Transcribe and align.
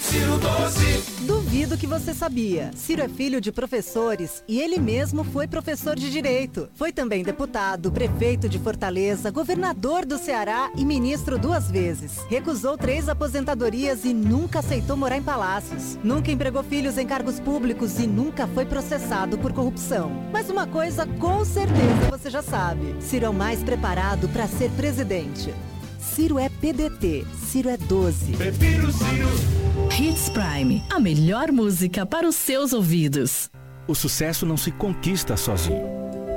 Ciro 0.00 0.38
Doce. 0.38 1.24
Duvido 1.26 1.76
que 1.76 1.86
você 1.86 2.14
sabia. 2.14 2.70
Ciro 2.74 3.02
é 3.02 3.08
filho 3.08 3.40
de 3.40 3.52
professores 3.52 4.42
e 4.48 4.58
ele 4.58 4.78
mesmo 4.78 5.22
foi 5.22 5.46
professor 5.46 5.94
de 5.94 6.10
direito. 6.10 6.68
Foi 6.74 6.90
também 6.90 7.22
deputado, 7.22 7.92
prefeito 7.92 8.48
de 8.48 8.58
Fortaleza, 8.58 9.30
governador 9.30 10.06
do 10.06 10.16
Ceará 10.16 10.70
e 10.74 10.84
ministro 10.84 11.38
duas 11.38 11.70
vezes. 11.70 12.18
Recusou 12.28 12.78
três 12.78 13.08
aposentadorias 13.08 14.04
e 14.04 14.14
nunca 14.14 14.60
aceitou 14.60 14.96
morar 14.96 15.18
em 15.18 15.22
palácios. 15.22 15.98
Nunca 16.02 16.32
empregou 16.32 16.62
filhos 16.62 16.96
em 16.96 17.06
cargos 17.06 17.38
públicos 17.38 17.98
e 18.00 18.06
nunca 18.06 18.46
foi 18.48 18.64
processado 18.64 19.36
por 19.38 19.52
corrupção. 19.52 20.10
Mas 20.32 20.48
uma 20.48 20.66
coisa 20.66 21.06
com 21.06 21.44
certeza 21.44 22.10
você 22.10 22.30
já 22.30 22.42
sabe: 22.42 22.96
Ciro 23.00 23.26
é 23.26 23.28
o 23.28 23.34
mais 23.34 23.62
preparado 23.62 24.28
para 24.30 24.48
ser 24.48 24.70
presidente. 24.70 25.54
Ciro 26.00 26.38
é 26.38 26.48
PDT. 26.48 27.26
Ciro 27.46 27.68
é 27.68 27.76
12. 27.76 28.32
Prefiro 28.32 28.90
Ciro. 28.90 29.69
Hits 30.00 30.30
Prime, 30.30 30.82
a 30.88 30.98
melhor 30.98 31.52
música 31.52 32.06
para 32.06 32.26
os 32.26 32.34
seus 32.34 32.72
ouvidos. 32.72 33.50
O 33.86 33.94
sucesso 33.94 34.46
não 34.46 34.56
se 34.56 34.72
conquista 34.72 35.36
sozinho 35.36 35.99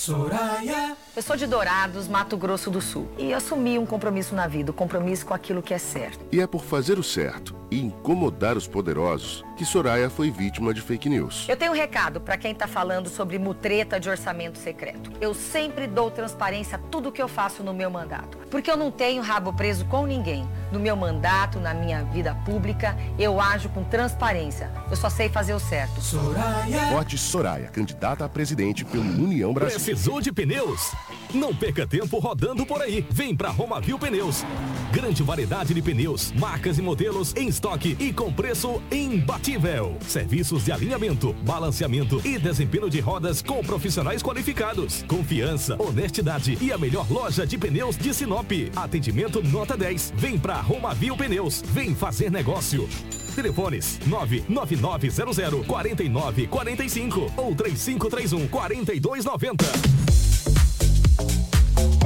Soraya. 0.00 0.96
Eu 1.14 1.22
sou 1.22 1.36
de 1.36 1.46
Dourados, 1.46 2.08
Mato 2.08 2.34
Grosso 2.34 2.70
do 2.70 2.80
Sul. 2.80 3.06
E 3.18 3.34
assumi 3.34 3.78
um 3.78 3.84
compromisso 3.84 4.34
na 4.34 4.46
vida, 4.46 4.70
o 4.70 4.72
um 4.72 4.76
compromisso 4.76 5.26
com 5.26 5.34
aquilo 5.34 5.62
que 5.62 5.74
é 5.74 5.78
certo. 5.78 6.24
E 6.32 6.40
é 6.40 6.46
por 6.46 6.64
fazer 6.64 6.98
o 6.98 7.02
certo 7.02 7.59
e 7.70 7.80
incomodar 7.80 8.56
os 8.56 8.66
poderosos 8.66 9.44
que 9.60 9.64
Soraya 9.66 10.08
foi 10.08 10.30
vítima 10.30 10.72
de 10.72 10.80
fake 10.80 11.06
news. 11.06 11.46
Eu 11.46 11.54
tenho 11.54 11.72
um 11.72 11.74
recado 11.74 12.18
para 12.18 12.38
quem 12.38 12.52
está 12.52 12.66
falando 12.66 13.10
sobre 13.10 13.38
mutreta 13.38 14.00
de 14.00 14.08
orçamento 14.08 14.56
secreto. 14.58 15.12
Eu 15.20 15.34
sempre 15.34 15.86
dou 15.86 16.10
transparência 16.10 16.76
a 16.76 16.78
tudo 16.78 17.12
que 17.12 17.20
eu 17.20 17.28
faço 17.28 17.62
no 17.62 17.74
meu 17.74 17.90
mandato. 17.90 18.38
Porque 18.50 18.70
eu 18.70 18.76
não 18.76 18.90
tenho 18.90 19.22
rabo 19.22 19.52
preso 19.52 19.84
com 19.84 20.06
ninguém. 20.06 20.48
No 20.72 20.80
meu 20.80 20.96
mandato, 20.96 21.60
na 21.60 21.74
minha 21.74 22.02
vida 22.04 22.34
pública, 22.36 22.96
eu 23.18 23.38
ajo 23.38 23.68
com 23.68 23.84
transparência. 23.84 24.70
Eu 24.90 24.96
só 24.96 25.10
sei 25.10 25.28
fazer 25.28 25.52
o 25.52 25.60
certo. 25.60 26.00
Soraya. 26.00 26.86
Vote 26.92 27.18
Soraya, 27.18 27.68
candidata 27.68 28.24
a 28.24 28.30
presidente 28.30 28.82
pelo 28.82 29.04
União 29.04 29.52
Brasil. 29.52 29.78
Precisou 29.78 30.22
de 30.22 30.32
pneus? 30.32 30.92
Não 31.34 31.54
perca 31.54 31.86
tempo 31.86 32.18
rodando 32.18 32.64
por 32.64 32.80
aí. 32.80 33.06
Vem 33.10 33.36
pra 33.36 33.50
Romavil 33.50 33.98
Pneus. 33.98 34.42
Grande 34.90 35.22
variedade 35.22 35.74
de 35.74 35.82
pneus, 35.82 36.32
marcas 36.32 36.78
e 36.78 36.82
modelos 36.82 37.36
em 37.36 37.52
estoque 37.60 37.94
e 38.00 38.10
com 38.10 38.32
preço 38.32 38.80
imbatível. 38.90 39.94
Serviços 40.00 40.64
de 40.64 40.72
alinhamento, 40.72 41.34
balanceamento 41.42 42.18
e 42.24 42.38
desempenho 42.38 42.88
de 42.88 43.00
rodas 43.00 43.42
com 43.42 43.62
profissionais 43.62 44.22
qualificados. 44.22 45.04
Confiança, 45.06 45.76
honestidade 45.78 46.56
e 46.58 46.72
a 46.72 46.78
melhor 46.78 47.06
loja 47.10 47.46
de 47.46 47.58
pneus 47.58 47.98
de 47.98 48.14
Sinop. 48.14 48.50
Atendimento 48.74 49.42
nota 49.42 49.76
10. 49.76 50.14
Vem 50.16 50.38
pra 50.38 50.54
Romavil 50.54 51.14
Pneus. 51.14 51.62
Vem 51.66 51.94
fazer 51.94 52.30
negócio. 52.30 52.88
Telefones 53.34 54.00
99900 54.06 55.66
4945 55.66 57.32
ou 57.36 57.54
3531 57.54 58.48
4290. 58.48 59.99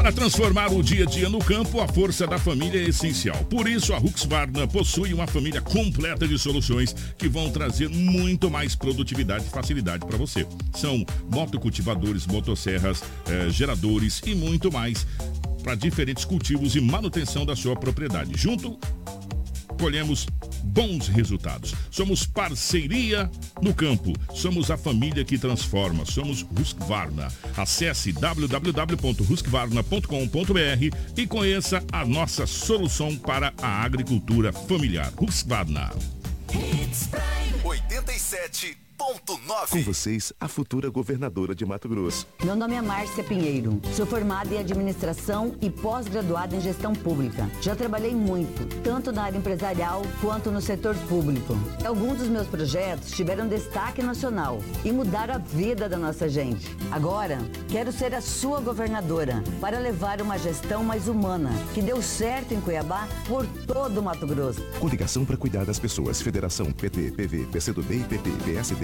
Para 0.04 0.12
transformar 0.12 0.70
o 0.70 0.82
dia 0.82 1.04
a 1.04 1.06
dia 1.06 1.30
no 1.30 1.38
campo, 1.38 1.80
a 1.80 1.88
força 1.88 2.26
da 2.26 2.38
família 2.38 2.78
é 2.78 2.90
essencial. 2.90 3.42
Por 3.46 3.66
isso, 3.66 3.94
a 3.94 3.98
Husqvarna 3.98 4.68
possui 4.68 5.14
uma 5.14 5.26
família 5.26 5.62
completa 5.62 6.28
de 6.28 6.38
soluções 6.38 6.94
que 7.16 7.26
vão 7.26 7.50
trazer 7.50 7.88
muito 7.88 8.50
mais 8.50 8.74
produtividade 8.74 9.46
e 9.46 9.48
facilidade 9.48 10.04
para 10.04 10.18
você. 10.18 10.46
São 10.74 11.06
motocultivadores, 11.32 12.26
motosserras, 12.26 13.02
eh, 13.26 13.48
geradores 13.48 14.20
e 14.26 14.34
muito 14.34 14.70
mais 14.70 15.06
para 15.62 15.74
diferentes 15.74 16.26
cultivos 16.26 16.76
e 16.76 16.82
manutenção 16.82 17.46
da 17.46 17.56
sua 17.56 17.74
propriedade. 17.74 18.32
Junto 18.36 18.78
colhemos 19.84 20.26
bons 20.62 21.08
resultados. 21.08 21.74
Somos 21.90 22.24
parceria 22.24 23.30
no 23.60 23.74
campo. 23.74 24.14
Somos 24.32 24.70
a 24.70 24.78
família 24.78 25.22
que 25.26 25.36
transforma. 25.36 26.06
Somos 26.06 26.46
Husqvarna. 26.58 27.28
Acesse 27.54 28.10
www.husqvarna.com.br 28.12 30.96
e 31.18 31.26
conheça 31.26 31.84
a 31.92 32.02
nossa 32.06 32.46
solução 32.46 33.14
para 33.14 33.52
a 33.60 33.82
agricultura 33.82 34.54
familiar. 34.54 35.12
Husqvarna. 35.20 35.92
87 37.62 38.83
com 38.96 39.82
vocês, 39.82 40.32
a 40.40 40.46
futura 40.46 40.88
governadora 40.88 41.54
de 41.54 41.64
Mato 41.64 41.88
Grosso. 41.88 42.26
Meu 42.42 42.54
nome 42.54 42.74
é 42.74 42.82
Márcia 42.82 43.24
Pinheiro. 43.24 43.80
Sou 43.94 44.06
formada 44.06 44.54
em 44.54 44.58
administração 44.58 45.54
e 45.60 45.68
pós-graduada 45.68 46.54
em 46.54 46.60
gestão 46.60 46.92
pública. 46.92 47.50
Já 47.60 47.74
trabalhei 47.74 48.14
muito, 48.14 48.66
tanto 48.82 49.10
na 49.10 49.24
área 49.24 49.38
empresarial 49.38 50.02
quanto 50.20 50.50
no 50.50 50.60
setor 50.60 50.94
público. 51.08 51.54
Alguns 51.84 52.18
dos 52.18 52.28
meus 52.28 52.46
projetos 52.46 53.10
tiveram 53.10 53.48
destaque 53.48 54.02
nacional 54.02 54.58
e 54.84 54.92
mudaram 54.92 55.34
a 55.34 55.38
vida 55.38 55.88
da 55.88 55.98
nossa 55.98 56.28
gente. 56.28 56.76
Agora, 56.90 57.38
quero 57.68 57.90
ser 57.90 58.14
a 58.14 58.20
sua 58.20 58.60
governadora 58.60 59.42
para 59.60 59.78
levar 59.78 60.20
uma 60.20 60.38
gestão 60.38 60.84
mais 60.84 61.08
humana, 61.08 61.50
que 61.74 61.82
deu 61.82 62.00
certo 62.00 62.54
em 62.54 62.60
Cuiabá 62.60 63.08
por 63.26 63.46
todo 63.66 63.98
o 63.98 64.02
Mato 64.02 64.26
Grosso. 64.26 64.62
Coligação 64.78 65.24
para 65.24 65.36
cuidar 65.36 65.64
das 65.64 65.78
pessoas. 65.78 66.20
Federação 66.20 66.70
PT, 66.72 67.12
PV, 67.12 67.46
PCdoB 67.50 67.96
e 67.96 68.04
PP, 68.04 68.30
PSD 68.44 68.83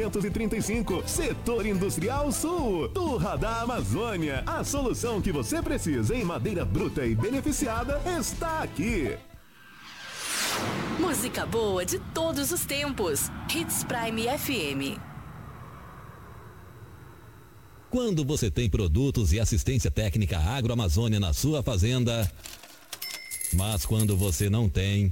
235, 0.09 1.03
Setor 1.07 1.65
Industrial 1.65 2.31
Sul, 2.31 2.89
Turra 2.89 3.37
da 3.37 3.61
Amazônia. 3.61 4.43
A 4.47 4.63
solução 4.63 5.21
que 5.21 5.31
você 5.31 5.61
precisa 5.61 6.15
em 6.15 6.23
madeira 6.23 6.65
bruta 6.65 7.05
e 7.05 7.13
beneficiada 7.13 8.01
está 8.17 8.59
aqui. 8.63 9.15
Música 10.99 11.45
boa 11.45 11.85
de 11.85 11.99
todos 12.13 12.51
os 12.51 12.65
tempos. 12.65 13.29
Hits 13.53 13.83
Prime 13.83 14.23
FM. 14.37 14.99
Quando 17.89 18.23
você 18.23 18.49
tem 18.49 18.69
produtos 18.69 19.33
e 19.33 19.39
assistência 19.39 19.91
técnica 19.91 20.39
agroamazônia 20.39 21.19
na 21.19 21.33
sua 21.33 21.61
fazenda, 21.61 22.31
mas 23.53 23.85
quando 23.85 24.15
você 24.15 24.49
não 24.49 24.69
tem. 24.69 25.11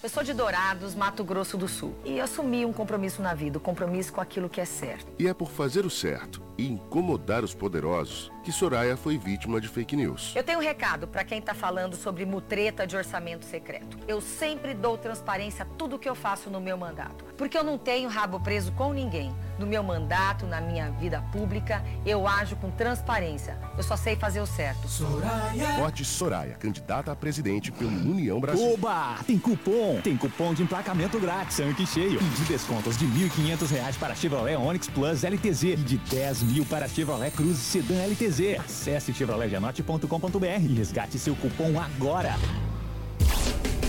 Eu 0.00 0.08
sou 0.08 0.22
de 0.22 0.32
Dourados, 0.32 0.94
Mato 0.94 1.24
Grosso 1.24 1.56
do 1.56 1.66
Sul. 1.66 1.92
E 2.04 2.20
assumi 2.20 2.64
um 2.64 2.72
compromisso 2.72 3.20
na 3.20 3.34
vida, 3.34 3.58
o 3.58 3.60
um 3.60 3.64
compromisso 3.64 4.12
com 4.12 4.20
aquilo 4.20 4.48
que 4.48 4.60
é 4.60 4.64
certo. 4.64 5.12
E 5.18 5.26
é 5.26 5.34
por 5.34 5.50
fazer 5.50 5.84
o 5.84 5.90
certo 5.90 6.40
e 6.56 6.68
incomodar 6.68 7.42
os 7.42 7.52
poderosos 7.52 8.30
que 8.44 8.52
Soraya 8.52 8.96
foi 8.96 9.18
vítima 9.18 9.60
de 9.60 9.68
fake 9.68 9.94
news. 9.96 10.32
Eu 10.34 10.42
tenho 10.42 10.58
um 10.58 10.62
recado 10.62 11.06
para 11.06 11.22
quem 11.24 11.38
está 11.38 11.52
falando 11.52 11.96
sobre 11.96 12.24
mutreta 12.24 12.86
de 12.86 12.96
orçamento 12.96 13.44
secreto. 13.44 13.98
Eu 14.08 14.20
sempre 14.20 14.72
dou 14.72 14.96
transparência 14.96 15.64
a 15.64 15.66
tudo 15.76 15.98
que 15.98 16.08
eu 16.08 16.14
faço 16.14 16.48
no 16.48 16.60
meu 16.60 16.76
mandato. 16.76 17.24
Porque 17.36 17.58
eu 17.58 17.64
não 17.64 17.76
tenho 17.76 18.08
rabo 18.08 18.40
preso 18.40 18.72
com 18.72 18.92
ninguém. 18.92 19.34
No 19.58 19.66
meu 19.66 19.82
mandato, 19.82 20.46
na 20.46 20.60
minha 20.60 20.90
vida 20.92 21.20
pública, 21.32 21.84
eu 22.06 22.26
ajo 22.26 22.56
com 22.56 22.70
transparência. 22.70 23.58
Eu 23.76 23.82
só 23.82 23.96
sei 23.96 24.16
fazer 24.16 24.40
o 24.40 24.46
certo. 24.46 24.88
Soraya. 24.88 25.72
Vote 25.78 26.04
Soraya, 26.04 26.54
candidata 26.54 27.12
a 27.12 27.16
presidente 27.16 27.70
pelo 27.70 27.90
União 27.90 28.40
Brasil. 28.40 28.74
Oba! 28.74 29.16
Tem 29.26 29.38
cupom! 29.38 29.87
Tem 30.02 30.16
cupom 30.16 30.54
de 30.54 30.62
emplacamento 30.62 31.18
grátis, 31.18 31.56
tanque 31.56 31.86
cheio. 31.86 32.20
E 32.20 32.24
de 32.24 32.44
descontos 32.44 32.96
de 32.96 33.06
R$ 33.06 33.28
1.500 33.28 33.98
para 33.98 34.14
Chevrolet 34.14 34.56
Onix 34.56 34.88
Plus 34.88 35.22
LTZ 35.22 35.62
e 35.62 35.76
de 35.76 35.98
10 35.98 36.42
mil 36.44 36.64
para 36.64 36.88
Chevrolet 36.88 37.30
Cruze 37.30 37.60
Sedan 37.60 38.06
LTZ. 38.06 38.60
Acesse 38.60 39.12
chevroletjanote.com.br 39.12 40.44
e 40.44 40.74
resgate 40.74 41.18
seu 41.18 41.34
cupom 41.36 41.80
agora. 41.80 42.36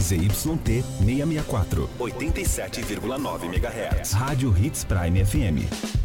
ZYT 0.01 0.33
664, 0.33 1.89
87,9 1.99 3.43
MHz. 3.45 4.13
Rádio 4.13 4.55
Hits 4.57 4.83
Prime 4.83 5.23
FM. 5.23 5.99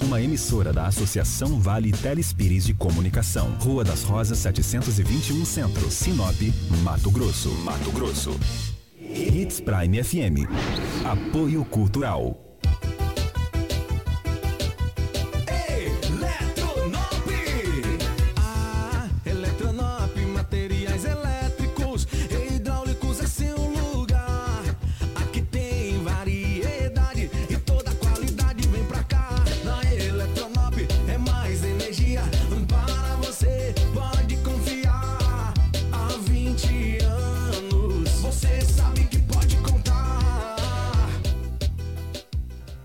Uma 0.00 0.20
emissora 0.20 0.72
da 0.72 0.86
Associação 0.86 1.60
Vale 1.60 1.92
Telespires 1.92 2.64
de 2.64 2.74
Comunicação. 2.74 3.50
Rua 3.60 3.84
das 3.84 4.02
Rosas 4.02 4.38
721 4.38 5.44
Centro, 5.44 5.90
Sinop, 5.90 6.40
Mato 6.82 7.10
Grosso. 7.10 7.50
Mato 7.50 7.90
Grosso. 7.90 8.38
Hits 9.14 9.60
Prime 9.60 10.02
FM. 10.02 10.46
Apoio 11.04 11.64
Cultural. 11.70 12.36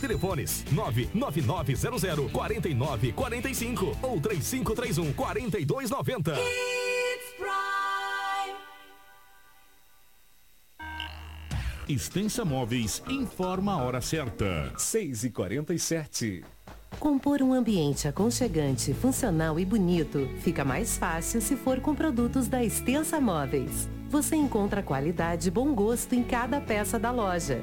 Telefones 0.00 0.64
99900 0.70 2.30
4945 2.30 3.98
ou 4.02 4.20
3531 4.20 5.12
4290. 5.12 6.36
Extensa 11.88 12.44
Móveis 12.44 13.00
informa 13.08 13.74
a 13.74 13.84
hora 13.84 14.00
certa. 14.00 14.72
6 14.76 15.24
e 15.24 15.30
47 15.30 16.44
Compor 16.98 17.42
um 17.42 17.52
ambiente 17.52 18.08
aconchegante, 18.08 18.92
funcional 18.92 19.60
e 19.60 19.64
bonito 19.64 20.28
fica 20.40 20.64
mais 20.64 20.96
fácil 20.96 21.40
se 21.40 21.54
for 21.54 21.80
com 21.80 21.94
produtos 21.94 22.48
da 22.48 22.64
Extensa 22.64 23.20
Móveis. 23.20 23.88
Você 24.08 24.34
encontra 24.34 24.82
qualidade 24.82 25.46
e 25.46 25.50
bom 25.50 25.74
gosto 25.74 26.14
em 26.14 26.24
cada 26.24 26.60
peça 26.60 26.98
da 26.98 27.12
loja 27.12 27.62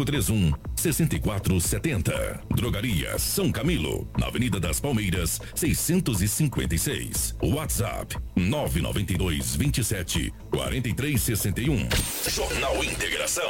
3531 0.05 0.53
6470. 0.75 2.41
Drogaria 2.55 3.19
São 3.19 3.51
Camilo, 3.51 4.09
na 4.17 4.27
Avenida 4.27 4.59
das 4.59 4.79
Palmeiras, 4.79 5.39
656. 5.55 7.35
WhatsApp 7.41 8.17
992 8.35 9.55
27 9.55 10.33
4361. 10.49 11.87
Jornal 12.29 12.83
Integração. 12.83 13.49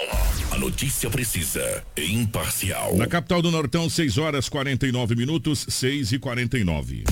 A 0.51 0.57
notícia 0.57 1.09
precisa 1.09 1.83
e 1.97 2.13
imparcial. 2.13 2.95
Na 2.95 3.07
capital 3.07 3.41
do 3.41 3.51
Nortão, 3.51 3.89
6 3.89 4.17
horas 4.17 4.49
49 4.49 5.15
minutos, 5.15 5.65
6 5.69 6.11
e 6.11 6.19
49. 6.19 7.03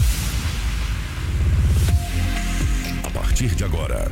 A 3.04 3.10
partir 3.12 3.56
de 3.56 3.64
agora, 3.64 4.12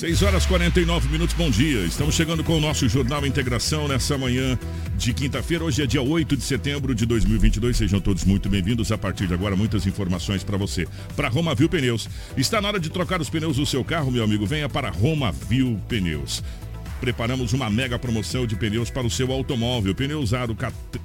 6 0.00 0.22
horas 0.22 0.46
49 0.46 1.10
minutos, 1.10 1.36
bom 1.36 1.50
dia. 1.50 1.80
Estamos 1.80 2.14
chegando 2.14 2.42
com 2.42 2.56
o 2.56 2.60
nosso 2.60 2.88
Jornal 2.88 3.26
Integração 3.26 3.86
nessa 3.86 4.16
manhã 4.16 4.58
de 4.96 5.12
quinta-feira. 5.12 5.62
Hoje 5.62 5.82
é 5.82 5.86
dia 5.86 6.00
8 6.00 6.38
de 6.38 6.42
setembro 6.42 6.94
de 6.94 7.04
2022. 7.04 7.76
Sejam 7.76 8.00
todos 8.00 8.24
muito 8.24 8.48
bem-vindos. 8.48 8.90
A 8.90 8.96
partir 8.96 9.26
de 9.26 9.34
agora, 9.34 9.54
muitas 9.54 9.86
informações 9.86 10.42
para 10.42 10.56
você. 10.56 10.88
Para 11.14 11.28
Roma 11.28 11.54
Viu 11.54 11.68
Pneus. 11.68 12.08
Está 12.34 12.62
na 12.62 12.68
hora 12.68 12.80
de 12.80 12.88
trocar 12.88 13.20
os 13.20 13.28
pneus 13.28 13.58
do 13.58 13.66
seu 13.66 13.84
carro, 13.84 14.10
meu 14.10 14.24
amigo. 14.24 14.46
Venha 14.46 14.70
para 14.70 14.88
Roma 14.88 15.32
Viu 15.32 15.78
Pneus 15.86 16.42
preparamos 17.00 17.52
uma 17.52 17.70
mega 17.70 17.98
promoção 17.98 18.46
de 18.46 18.54
pneus 18.54 18.90
para 18.90 19.06
o 19.06 19.10
seu 19.10 19.32
automóvel. 19.32 19.94
Pneu 19.94 20.20
usado 20.20 20.56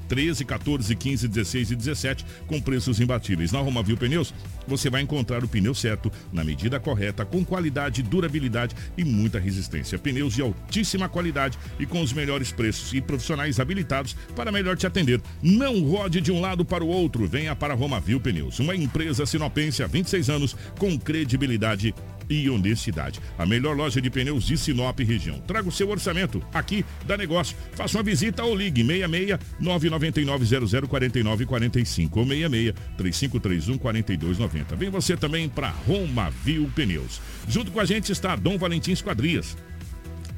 13, 0.07 0.43
14, 0.43 0.95
15, 0.95 1.27
16 1.27 1.71
e 1.71 1.75
17 1.75 2.25
com 2.45 2.61
preços 2.61 2.99
imbatíveis. 2.99 3.51
Na 3.51 3.59
Romavil 3.59 3.97
Pneus, 3.97 4.33
você 4.67 4.89
vai 4.89 5.01
encontrar 5.01 5.43
o 5.43 5.47
pneu 5.47 5.73
certo, 5.73 6.11
na 6.33 6.43
medida 6.43 6.79
correta, 6.79 7.25
com 7.25 7.43
qualidade, 7.45 8.03
durabilidade 8.03 8.75
e 8.97 9.03
muita 9.03 9.39
resistência. 9.39 9.97
Pneus 9.97 10.35
de 10.35 10.41
altíssima 10.41 11.07
qualidade 11.07 11.57
e 11.79 11.85
com 11.85 12.01
os 12.01 12.11
melhores 12.11 12.51
preços 12.51 12.93
e 12.93 13.01
profissionais 13.01 13.59
habilitados 13.59 14.15
para 14.35 14.51
melhor 14.51 14.75
te 14.75 14.85
atender. 14.85 15.21
Não 15.41 15.81
rode 15.83 16.19
de 16.19 16.31
um 16.31 16.41
lado 16.41 16.65
para 16.65 16.83
o 16.83 16.87
outro. 16.87 17.25
Venha 17.25 17.55
para 17.55 17.73
Romavil 17.73 18.19
Pneus, 18.19 18.59
uma 18.59 18.75
empresa 18.75 19.25
sinopense 19.25 19.81
há 19.81 19.87
26 19.87 20.29
anos 20.29 20.55
com 20.77 20.99
credibilidade 20.99 21.95
e 22.29 22.49
honestidade. 22.49 23.19
A 23.37 23.45
melhor 23.45 23.75
loja 23.75 24.01
de 24.01 24.09
pneus 24.09 24.45
de 24.45 24.57
Sinop 24.57 24.99
região. 24.99 25.39
Traga 25.39 25.67
o 25.67 25.71
seu 25.71 25.89
orçamento 25.89 26.41
aqui 26.53 26.85
da 27.05 27.17
negócio. 27.17 27.55
Faça 27.73 27.97
uma 27.97 28.03
visita 28.03 28.43
ou 28.43 28.55
ligue 28.55 28.85
66 28.85 29.39
999 29.59 30.87
0049 30.87 31.45
45 31.45 32.19
ou 32.19 32.25
66 32.25 32.73
3531 32.97 33.77
4290. 33.77 34.75
Vem 34.75 34.89
você 34.89 35.15
também 35.17 35.49
para 35.49 35.69
Roma 35.69 36.29
Viu 36.43 36.69
Pneus. 36.75 37.21
Junto 37.47 37.71
com 37.71 37.79
a 37.79 37.85
gente 37.85 38.11
está 38.11 38.35
Dom 38.35 38.57
Valentim 38.57 38.91
Esquadrias 38.91 39.55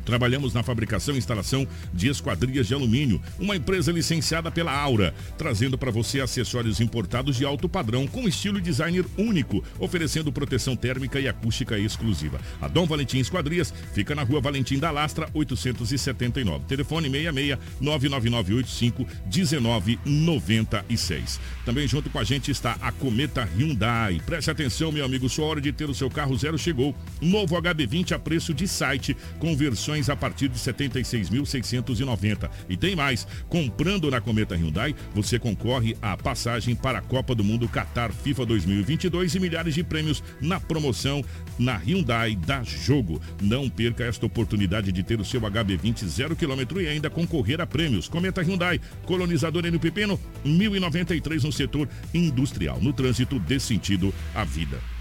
Trabalhamos 0.07 0.53
na 0.53 0.63
fabricação 0.63 1.15
e 1.15 1.17
instalação 1.17 1.67
de 1.93 2.07
esquadrias 2.07 2.65
de 2.65 2.73
alumínio, 2.73 3.21
uma 3.37 3.57
empresa 3.57 3.91
licenciada 3.91 4.49
pela 4.49 4.71
Aura, 4.71 5.13
trazendo 5.37 5.77
para 5.77 5.91
você 5.91 6.21
acessórios 6.21 6.79
importados 6.79 7.35
de 7.35 7.43
alto 7.43 7.67
padrão 7.67 8.07
com 8.07 8.25
estilo 8.25 8.61
designer 8.61 9.03
único, 9.17 9.61
oferecendo 9.77 10.31
proteção 10.31 10.77
térmica 10.77 11.19
e 11.19 11.27
acústica 11.27 11.77
exclusiva. 11.77 12.39
A 12.61 12.69
Dom 12.69 12.85
Valentim 12.85 13.19
Esquadrias 13.19 13.73
fica 13.93 14.15
na 14.15 14.23
rua 14.23 14.39
Valentim 14.39 14.79
da 14.79 14.91
Lastra, 14.91 15.29
879. 15.33 16.63
Telefone 16.69 17.09
66 17.09 17.59
99985 17.81 19.05
1996. 19.25 21.37
Também 21.65 21.85
junto 21.85 22.09
com 22.09 22.19
a 22.19 22.23
gente 22.23 22.49
está 22.49 22.77
a 22.79 22.93
Cometa 22.93 23.43
Hyundai. 23.57 24.21
Preste 24.25 24.49
atenção, 24.49 24.89
meu 24.89 25.03
amigo, 25.03 25.27
sua 25.27 25.47
hora 25.47 25.59
de 25.59 25.73
ter 25.73 25.89
o 25.89 25.93
seu 25.93 26.09
carro 26.09 26.37
zero 26.37 26.57
chegou. 26.57 26.95
Novo 27.21 27.61
HB20 27.61 28.13
a 28.13 28.19
preço 28.19 28.53
de 28.53 28.69
site, 28.69 29.17
com 29.37 29.53
versões 29.53 29.96
a 30.09 30.15
partir 30.15 30.47
de 30.47 30.59
76.690. 30.59 32.49
E 32.69 32.77
tem 32.77 32.95
mais, 32.95 33.27
comprando 33.49 34.09
na 34.11 34.21
Cometa 34.21 34.55
Hyundai, 34.55 34.95
você 35.13 35.39
concorre 35.39 35.97
à 36.01 36.15
passagem 36.15 36.75
para 36.75 36.99
a 36.99 37.01
Copa 37.01 37.33
do 37.33 37.43
Mundo 37.43 37.67
Qatar 37.67 38.11
FIFA 38.13 38.45
2022 38.45 39.35
e 39.35 39.39
milhares 39.39 39.75
de 39.75 39.83
prêmios 39.83 40.23
na 40.39 40.59
promoção 40.59 41.23
na 41.57 41.77
Hyundai 41.77 42.35
da 42.35 42.63
Jogo. 42.63 43.21
Não 43.41 43.69
perca 43.69 44.03
esta 44.03 44.25
oportunidade 44.25 44.91
de 44.91 45.03
ter 45.03 45.19
o 45.19 45.25
seu 45.25 45.41
HB20 45.41 46.05
zero 46.05 46.35
quilômetro 46.35 46.81
e 46.81 46.87
ainda 46.87 47.09
concorrer 47.09 47.59
a 47.59 47.67
prêmios. 47.67 48.07
Cometa 48.07 48.41
Hyundai, 48.41 48.79
colonizador 49.05 49.63
no 49.71 49.79
Pepino, 49.79 50.19
1093 50.45 51.43
no 51.43 51.51
setor 51.51 51.89
industrial. 52.13 52.79
No 52.81 52.93
trânsito, 52.93 53.39
dê 53.39 53.59
sentido 53.59 54.13
à 54.35 54.43
vida. 54.43 54.96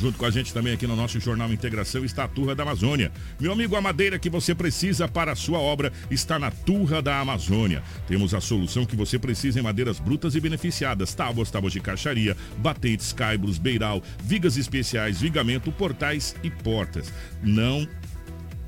Junto 0.00 0.16
com 0.16 0.24
a 0.24 0.30
gente 0.30 0.54
também 0.54 0.72
aqui 0.72 0.86
no 0.86 0.94
nosso 0.94 1.18
Jornal 1.18 1.52
Integração 1.52 2.04
está 2.04 2.24
a 2.24 2.28
Turra 2.28 2.54
da 2.54 2.62
Amazônia. 2.62 3.10
Meu 3.40 3.50
amigo, 3.50 3.74
a 3.74 3.80
madeira 3.80 4.16
que 4.16 4.30
você 4.30 4.54
precisa 4.54 5.08
para 5.08 5.32
a 5.32 5.36
sua 5.36 5.58
obra 5.58 5.92
está 6.08 6.38
na 6.38 6.52
Turra 6.52 7.02
da 7.02 7.18
Amazônia. 7.18 7.82
Temos 8.06 8.32
a 8.32 8.40
solução 8.40 8.86
que 8.86 8.94
você 8.94 9.18
precisa 9.18 9.58
em 9.58 9.62
madeiras 9.62 9.98
brutas 9.98 10.36
e 10.36 10.40
beneficiadas, 10.40 11.14
tábuas, 11.14 11.50
tábuas 11.50 11.72
de 11.72 11.80
caixaria, 11.80 12.36
batentes, 12.58 13.12
caibros, 13.12 13.58
beiral, 13.58 14.00
vigas 14.22 14.56
especiais, 14.56 15.20
vigamento, 15.20 15.72
portais 15.72 16.36
e 16.44 16.50
portas. 16.50 17.12
Não 17.42 17.88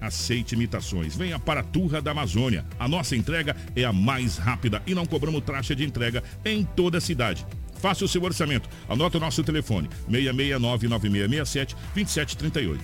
aceite 0.01 0.55
imitações. 0.55 1.17
Venha 1.17 1.39
para 1.39 1.61
a 1.61 1.65
Turra 1.65 2.03
da 2.03 2.11
Amazônia. 2.11 2.65
A 2.79 2.89
nossa 2.89 3.15
entrega 3.15 3.55
é 3.77 3.85
a 3.85 3.93
mais 3.93 4.37
rápida 4.37 4.83
e 4.85 4.95
não 4.95 5.07
cobramos 5.07 5.45
taxa 5.45 5.77
de 5.77 5.85
entrega 5.85 6.25
em 6.45 6.65
toda 6.65 6.99
a 6.99 7.01
cidade. 7.01 7.47
Faça 7.81 8.05
o 8.05 8.09
seu 8.09 8.23
orçamento. 8.23 8.69
Anota 8.89 9.17
o 9.17 9.21
nosso 9.21 9.43
telefone: 9.43 9.89
66996672738. 10.11 12.79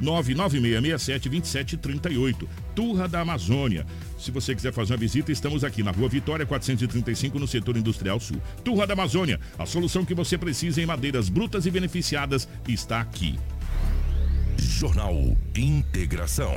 66996672738. 0.00 2.46
Turra 2.74 3.08
da 3.08 3.20
Amazônia. 3.20 3.84
Se 4.18 4.30
você 4.30 4.54
quiser 4.54 4.72
fazer 4.72 4.92
uma 4.92 4.98
visita, 4.98 5.32
estamos 5.32 5.64
aqui 5.64 5.82
na 5.82 5.90
Rua 5.90 6.08
Vitória 6.08 6.46
435, 6.46 7.38
no 7.38 7.46
setor 7.46 7.76
industrial 7.76 8.18
sul. 8.20 8.40
Turra 8.64 8.86
da 8.86 8.94
Amazônia. 8.94 9.38
A 9.58 9.66
solução 9.66 10.04
que 10.04 10.14
você 10.14 10.38
precisa 10.38 10.80
em 10.80 10.86
madeiras 10.86 11.28
brutas 11.28 11.66
e 11.66 11.70
beneficiadas 11.70 12.48
está 12.68 13.00
aqui. 13.00 13.38
Jornal 14.58 15.36
Integração. 15.56 16.54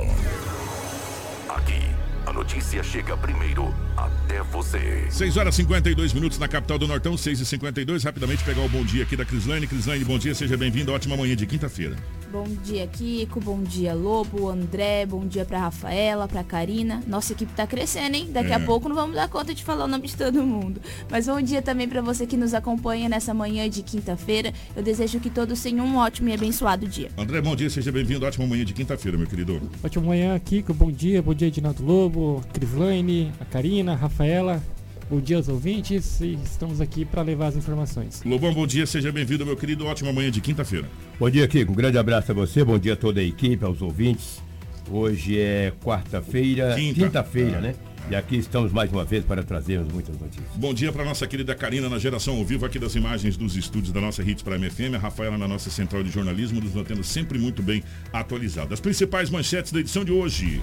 Aqui 1.48 2.05
a 2.26 2.32
notícia 2.32 2.82
chega 2.82 3.16
primeiro 3.16 3.72
até 3.96 4.42
você. 4.42 5.06
6 5.08 5.36
horas 5.36 5.54
e 5.54 5.58
52 5.58 6.12
minutos 6.12 6.38
na 6.38 6.48
capital 6.48 6.76
do 6.76 6.86
Nortão, 6.88 7.16
6 7.16 7.40
e 7.40 7.46
52 7.46 8.02
Rapidamente 8.02 8.44
pegar 8.44 8.62
o 8.62 8.68
bom 8.68 8.84
dia 8.84 9.04
aqui 9.04 9.16
da 9.16 9.24
Crislane. 9.24 9.66
Crislane, 9.66 10.04
bom 10.04 10.18
dia, 10.18 10.34
seja 10.34 10.56
bem-vindo. 10.56 10.92
Ótima 10.92 11.16
manhã 11.16 11.36
de 11.36 11.46
quinta-feira. 11.46 11.96
Bom 12.30 12.44
dia, 12.64 12.86
Kiko. 12.86 13.40
Bom 13.40 13.62
dia, 13.62 13.94
Lobo, 13.94 14.48
André. 14.48 15.06
Bom 15.06 15.26
dia 15.26 15.44
pra 15.44 15.60
Rafaela, 15.60 16.26
pra 16.26 16.42
Karina. 16.42 17.02
Nossa 17.06 17.32
equipe 17.32 17.52
tá 17.52 17.66
crescendo, 17.66 18.16
hein? 18.16 18.28
Daqui 18.30 18.50
é. 18.50 18.54
a 18.54 18.60
pouco 18.60 18.88
não 18.88 18.96
vamos 18.96 19.14
dar 19.14 19.28
conta 19.28 19.54
de 19.54 19.62
falar 19.62 19.84
o 19.84 19.88
nome 19.88 20.08
de 20.08 20.16
todo 20.16 20.42
mundo. 20.42 20.80
Mas 21.10 21.26
bom 21.26 21.40
dia 21.40 21.62
também 21.62 21.88
para 21.88 22.02
você 22.02 22.26
que 22.26 22.36
nos 22.36 22.52
acompanha 22.52 23.08
nessa 23.08 23.32
manhã 23.32 23.68
de 23.70 23.82
quinta-feira. 23.82 24.52
Eu 24.74 24.82
desejo 24.82 25.20
que 25.20 25.30
todos 25.30 25.62
tenham 25.62 25.86
um 25.86 25.96
ótimo 25.96 26.28
e 26.28 26.34
abençoado 26.34 26.86
dia. 26.86 27.10
André, 27.16 27.40
bom 27.40 27.54
dia, 27.54 27.70
seja 27.70 27.92
bem-vindo. 27.92 28.26
Ótima 28.26 28.46
manhã 28.46 28.64
de 28.64 28.74
quinta-feira, 28.74 29.16
meu 29.16 29.26
querido. 29.26 29.60
Ótima 29.82 30.06
manhã, 30.06 30.38
Kiko. 30.38 30.74
Bom 30.74 30.90
dia. 30.90 31.22
Bom 31.22 31.32
dia, 31.32 31.48
Edinaldo 31.48 31.84
Lobo, 31.84 32.42
Crislaine, 32.52 33.32
a 33.40 33.44
Karina, 33.44 33.92
a 33.92 33.96
Rafaela. 33.96 34.62
Bom 35.08 35.20
dia 35.20 35.36
aos 35.36 35.48
ouvintes 35.48 36.20
e 36.20 36.36
estamos 36.44 36.80
aqui 36.80 37.04
para 37.04 37.22
levar 37.22 37.46
as 37.46 37.56
informações. 37.56 38.22
Lobão, 38.24 38.52
bom 38.52 38.66
dia, 38.66 38.84
seja 38.86 39.12
bem-vindo, 39.12 39.46
meu 39.46 39.56
querido. 39.56 39.86
Ótima 39.86 40.12
manhã 40.12 40.32
de 40.32 40.40
quinta-feira. 40.40 40.88
Bom 41.18 41.30
dia, 41.30 41.46
Kiko. 41.46 41.70
Um 41.72 41.76
grande 41.76 41.96
abraço 41.96 42.32
a 42.32 42.34
você, 42.34 42.64
bom 42.64 42.76
dia 42.76 42.94
a 42.94 42.96
toda 42.96 43.20
a 43.20 43.22
equipe, 43.22 43.64
aos 43.64 43.80
ouvintes. 43.80 44.42
Hoje 44.90 45.38
é 45.38 45.72
quarta-feira, 45.84 46.74
quinta-feira, 46.74 47.50
Quinta. 47.50 47.60
né? 47.60 47.74
E 48.10 48.14
aqui 48.14 48.36
estamos 48.36 48.72
mais 48.72 48.90
uma 48.90 49.04
vez 49.04 49.24
para 49.24 49.42
trazermos 49.44 49.92
muitas 49.92 50.18
notícias. 50.18 50.46
Bom 50.56 50.74
dia 50.74 50.92
para 50.92 51.04
nossa 51.04 51.26
querida 51.26 51.54
Karina 51.54 51.88
na 51.88 51.98
geração 51.98 52.36
ao 52.36 52.44
vivo 52.44 52.64
aqui 52.66 52.78
das 52.78 52.94
imagens 52.96 53.36
dos 53.36 53.56
estúdios 53.56 53.92
da 53.92 54.00
nossa 54.00 54.22
Hits 54.22 54.42
para 54.42 54.54
a 54.54 54.58
MFM, 54.58 54.94
a 54.94 54.98
Rafaela 54.98 55.38
na 55.38 55.46
nossa 55.46 55.70
central 55.70 56.02
de 56.02 56.10
jornalismo, 56.10 56.60
nos 56.60 56.72
mantendo 56.74 57.02
sempre 57.04 57.38
muito 57.38 57.62
bem 57.62 57.82
atualizado. 58.12 58.74
As 58.74 58.80
principais 58.80 59.30
manchetes 59.30 59.70
da 59.72 59.78
edição 59.80 60.04
de 60.04 60.12
hoje. 60.12 60.60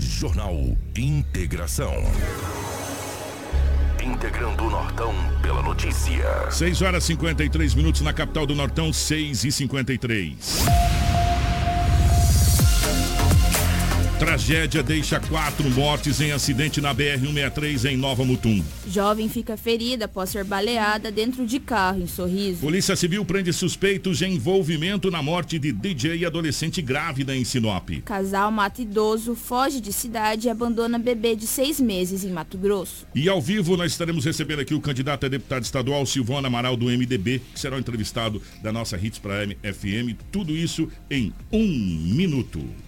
Jornal 0.00 0.76
Integração 0.96 1.92
integrando 4.08 4.64
o 4.64 4.70
Nortão 4.70 5.14
pela 5.42 5.62
notícia. 5.62 6.50
6 6.50 6.82
horas 6.82 7.04
e 7.04 7.06
53 7.08 7.74
minutos 7.74 8.00
na 8.00 8.12
capital 8.12 8.46
do 8.46 8.54
Nortão, 8.54 8.92
6 8.92 9.44
e 9.44 9.52
53. 9.52 10.97
Tragédia 14.18 14.82
deixa 14.82 15.20
quatro 15.20 15.70
mortes 15.70 16.20
em 16.20 16.32
acidente 16.32 16.80
na 16.80 16.92
BR-163 16.92 17.88
em 17.88 17.96
Nova 17.96 18.24
Mutum. 18.24 18.64
Jovem 18.88 19.28
fica 19.28 19.56
ferida 19.56 20.06
após 20.06 20.30
ser 20.30 20.42
baleada 20.42 21.12
dentro 21.12 21.46
de 21.46 21.60
carro 21.60 22.02
em 22.02 22.06
Sorriso. 22.08 22.58
Polícia 22.58 22.96
Civil 22.96 23.24
prende 23.24 23.52
suspeitos 23.52 24.18
de 24.18 24.26
envolvimento 24.26 25.08
na 25.08 25.22
morte 25.22 25.56
de 25.56 25.70
DJ 25.70 26.26
adolescente 26.26 26.82
grávida 26.82 27.36
em 27.36 27.44
Sinop. 27.44 27.90
Casal 28.04 28.50
mata 28.50 28.82
idoso, 28.82 29.36
foge 29.36 29.80
de 29.80 29.92
cidade 29.92 30.48
e 30.48 30.50
abandona 30.50 30.98
bebê 30.98 31.36
de 31.36 31.46
seis 31.46 31.80
meses 31.80 32.24
em 32.24 32.32
Mato 32.32 32.58
Grosso. 32.58 33.06
E 33.14 33.28
ao 33.28 33.40
vivo 33.40 33.76
nós 33.76 33.92
estaremos 33.92 34.24
recebendo 34.24 34.58
aqui 34.58 34.74
o 34.74 34.80
candidato 34.80 35.26
a 35.26 35.28
deputado 35.28 35.62
estadual 35.62 36.04
Silvana 36.04 36.48
Amaral 36.48 36.76
do 36.76 36.86
MDB, 36.86 37.40
que 37.54 37.60
será 37.60 37.76
o 37.76 37.78
entrevistado 37.78 38.42
da 38.64 38.72
nossa 38.72 38.96
Hits 38.96 39.20
para 39.20 39.46
FM. 39.46 40.18
Tudo 40.32 40.56
isso 40.56 40.88
em 41.08 41.32
um 41.52 41.68
minuto. 42.16 42.87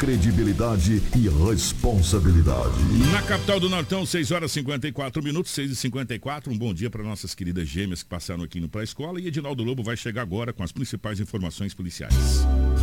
credibilidade 0.00 1.02
e 1.14 1.28
responsabilidade. 1.28 2.72
Na 3.12 3.20
capital 3.20 3.60
do 3.60 3.68
Nortão, 3.68 4.06
6 4.06 4.30
horas 4.30 4.50
e 4.50 4.54
54 4.54 5.22
minutos, 5.22 5.52
6 5.52 5.72
e 5.72 5.76
54 5.76 6.50
Um 6.50 6.56
bom 6.56 6.72
dia 6.72 6.88
para 6.88 7.02
nossas 7.02 7.34
queridas 7.34 7.68
gêmeas 7.68 8.02
que 8.02 8.08
passaram 8.08 8.42
aqui 8.42 8.58
no 8.60 8.68
pré-escola. 8.68 9.20
E 9.20 9.26
Edinaldo 9.26 9.62
Lobo 9.62 9.82
vai 9.82 9.98
chegar 9.98 10.22
agora 10.22 10.54
com 10.54 10.62
as 10.62 10.72
principais 10.72 11.20
informações 11.20 11.74
policiais. 11.74 12.14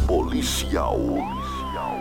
Policial. 0.05 0.99
Policial. 0.99 1.97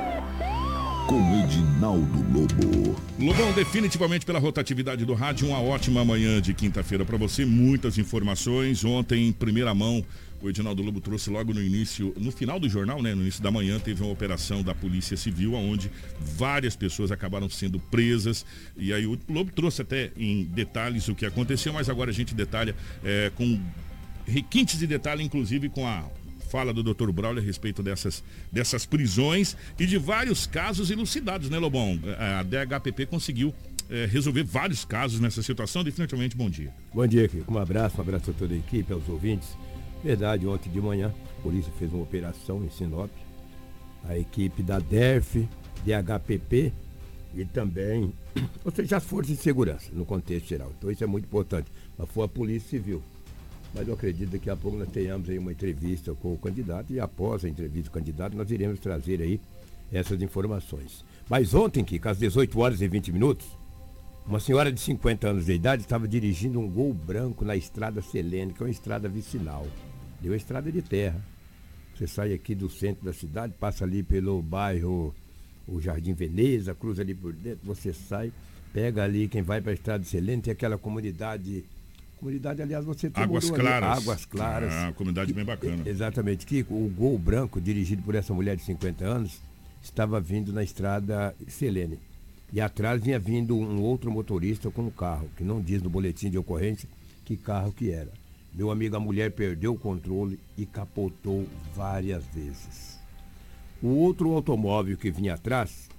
Com 1.09 1.45
Edinaldo 1.45 2.19
Lobo. 2.39 3.01
Lobão, 3.19 3.53
definitivamente 3.55 4.27
pela 4.27 4.39
rotatividade 4.39 5.07
do 5.07 5.15
rádio, 5.15 5.49
uma 5.49 5.63
ótima 5.63 6.05
manhã 6.05 6.43
de 6.43 6.53
quinta-feira 6.53 7.07
para 7.07 7.17
você. 7.17 7.47
Muitas 7.47 7.97
informações. 7.97 8.85
Ontem, 8.85 9.29
em 9.29 9.33
primeira 9.33 9.75
mão, 9.75 10.05
o 10.47 10.51
Edinaldo 10.51 10.83
Lobo 10.83 11.01
trouxe 11.01 11.29
logo 11.29 11.53
no 11.53 11.63
início, 11.63 12.15
no 12.17 12.31
final 12.31 12.59
do 12.59 12.69
jornal, 12.69 13.03
né, 13.03 13.15
no 13.15 13.23
início 13.23 13.43
da 13.43 13.51
manhã, 13.51 13.79
teve 13.79 14.03
uma 14.03 14.13
operação 14.13 14.63
da 14.63 14.75
Polícia 14.75 15.17
Civil, 15.17 15.55
onde 15.55 15.91
várias 16.21 16.77
pessoas 16.77 17.11
acabaram 17.11 17.49
sendo 17.49 17.79
presas. 17.79 18.47
E 18.77 18.93
aí 18.93 19.07
o 19.07 19.19
Lobo 19.29 19.53
trouxe 19.53 19.83
até 19.83 20.13
em 20.17 20.45
detalhes 20.45 21.09
o 21.09 21.15
que 21.15 21.27
aconteceu, 21.27 21.73
mas 21.73 21.89
agora 21.89 22.11
a 22.11 22.15
gente 22.15 22.35
detalha 22.35 22.75
é, 23.05 23.31
com 23.35 23.61
requintes 24.25 24.79
de 24.79 24.87
detalhe, 24.87 25.23
inclusive 25.23 25.69
com 25.69 25.87
a 25.87 26.05
fala 26.49 26.73
do 26.73 26.83
Dr. 26.83 27.11
Braulio 27.11 27.43
a 27.43 27.45
respeito 27.45 27.83
dessas, 27.83 28.23
dessas 28.53 28.87
prisões 28.87 29.57
e 29.79 29.85
de 29.85 29.99
vários 29.99 30.47
casos 30.47 30.91
elucidados, 30.91 31.51
né, 31.51 31.59
Lobão? 31.59 31.99
A 32.19 32.43
DHPP 32.45 33.07
conseguiu 33.07 33.53
é, 33.91 34.07
resolver 34.07 34.45
vários 34.45 34.85
casos 34.85 35.21
nessa 35.21 35.43
situação. 35.43 35.83
Definitivamente, 35.83 36.37
bom 36.37 36.49
dia. 36.49 36.73
Bom 36.95 37.07
dia, 37.07 37.29
Kiko. 37.29 37.53
Um 37.53 37.59
abraço, 37.59 37.99
um 37.99 38.01
abraço 38.01 38.31
a 38.31 38.35
toda 38.35 38.55
a 38.55 38.57
equipe, 38.57 38.93
aos 38.93 39.09
ouvintes. 39.09 39.49
Verdade, 40.07 40.47
ontem 40.47 40.71
de 40.71 40.81
manhã, 40.81 41.13
a 41.37 41.43
polícia 41.43 41.73
fez 41.81 41.93
uma 41.93 42.05
operação 42.05 42.65
em 42.65 42.71
Sinop. 42.71 43.11
A 44.05 44.17
equipe 44.17 44.63
da 44.63 44.79
DERF, 44.79 45.49
DHPP 45.85 46.73
e 47.35 47.45
também, 47.45 48.15
ou 48.65 48.71
seja, 48.71 48.99
as 48.99 49.05
forças 49.05 49.37
de 49.37 49.43
segurança 49.43 49.91
no 49.93 50.07
contexto 50.07 50.47
geral. 50.47 50.71
Então 50.79 50.93
isso 50.93 51.03
é 51.03 51.09
muito 51.09 51.25
importante. 51.25 51.73
Mas 51.99 52.09
foi 52.11 52.25
a 52.25 52.29
Polícia 52.29 52.69
Civil. 52.69 53.03
Mas 53.75 53.89
eu 53.89 53.95
acredito 53.95 54.31
que 54.31 54.37
daqui 54.37 54.49
a 54.49 54.55
pouco 54.55 54.79
nós 54.79 54.89
tenhamos 54.91 55.29
aí 55.29 55.41
uma 55.41 55.51
entrevista 55.51 56.15
com 56.15 56.35
o 56.35 56.39
candidato 56.39 56.93
e 56.93 57.01
após 57.01 57.45
a 57.45 57.49
entrevista 57.49 57.91
com 57.91 57.99
o 57.99 58.01
candidato 58.01 58.37
nós 58.37 58.49
iremos 58.53 58.79
trazer 58.79 59.21
aí 59.21 59.41
essas 59.93 60.23
informações. 60.23 61.05
Mas 61.29 61.53
ontem, 61.53 61.83
que 61.83 62.01
às 62.07 62.19
18 62.19 62.57
horas 62.61 62.81
e 62.81 62.87
20 62.87 63.11
minutos, 63.11 63.45
uma 64.25 64.39
senhora 64.39 64.71
de 64.71 64.81
50 64.81 65.31
anos 65.31 65.47
de 65.47 65.53
idade 65.53 65.83
estava 65.83 66.07
dirigindo 66.07 66.61
um 66.61 66.71
gol 66.71 66.95
branco 66.95 67.45
na 67.45 67.57
estrada 67.57 68.01
Selene, 68.01 68.53
que 68.53 68.63
é 68.63 68.67
uma 68.67 68.71
estrada 68.71 69.09
vicinal. 69.09 69.67
Deu 70.21 70.33
a 70.33 70.37
estrada 70.37 70.71
de 70.71 70.83
terra. 70.83 71.21
Você 71.95 72.07
sai 72.07 72.33
aqui 72.33 72.55
do 72.55 72.69
centro 72.69 73.05
da 73.05 73.13
cidade, 73.13 73.55
passa 73.59 73.85
ali 73.85 74.03
pelo 74.03 74.43
bairro, 74.43 75.15
o 75.67 75.81
Jardim 75.81 76.13
Veneza, 76.13 76.75
cruza 76.75 77.03
ali 77.03 77.15
por 77.15 77.33
dentro, 77.33 77.61
você 77.65 77.93
sai, 77.93 78.31
pega 78.73 79.03
ali 79.03 79.29
quem 79.29 79.43
vai 79.43 79.61
para 79.61 79.71
a 79.71 79.75
estrada 79.75 80.05
de 80.05 80.09
Selene, 80.09 80.43
tem 80.43 80.53
aquela 80.53 80.77
comunidade. 80.77 81.65
Comunidade, 82.19 82.63
aliás, 82.63 82.85
você 82.85 83.09
tem 83.09 83.25
Águas 83.25 83.51
Claras. 83.51 83.91
Ali, 83.91 84.03
Águas 84.03 84.25
Claras. 84.27 84.73
Ah, 84.73 84.93
comunidade 84.95 85.33
bem 85.33 85.45
bacana. 85.45 85.83
Exatamente. 85.87 86.47
Que 86.47 86.65
o 86.69 86.91
gol 86.97 87.19
branco, 87.19 87.61
dirigido 87.61 88.03
por 88.03 88.15
essa 88.15 88.33
mulher 88.33 88.57
de 88.57 88.65
50 88.65 89.05
anos, 89.05 89.41
estava 89.83 90.21
vindo 90.21 90.53
na 90.53 90.63
estrada 90.63 91.35
Selene. 91.49 91.99
E 92.53 92.61
atrás 92.61 93.03
vinha 93.03 93.19
vindo 93.19 93.57
um 93.57 93.81
outro 93.83 94.11
motorista 94.11 94.71
com 94.71 94.83
um 94.83 94.91
carro, 94.91 95.29
que 95.37 95.45
não 95.45 95.61
diz 95.61 95.83
no 95.83 95.91
boletim 95.91 96.31
de 96.31 96.39
ocorrência 96.39 96.89
que 97.25 97.37
carro 97.37 97.73
que 97.73 97.91
era. 97.91 98.11
Meu 98.57 98.71
amigo, 98.71 98.97
a 98.97 99.01
mulher 99.01 99.33
perdeu 99.33 99.75
o 99.75 99.79
controle 99.79 100.41
e 100.57 100.65
capotou 100.65 101.47
várias 101.75 102.25
vezes. 102.25 102.99
O 103.83 103.89
outro 103.89 104.33
automóvel 104.33 104.97
que 104.97 105.11
vinha 105.11 105.35
atrás 105.35 105.91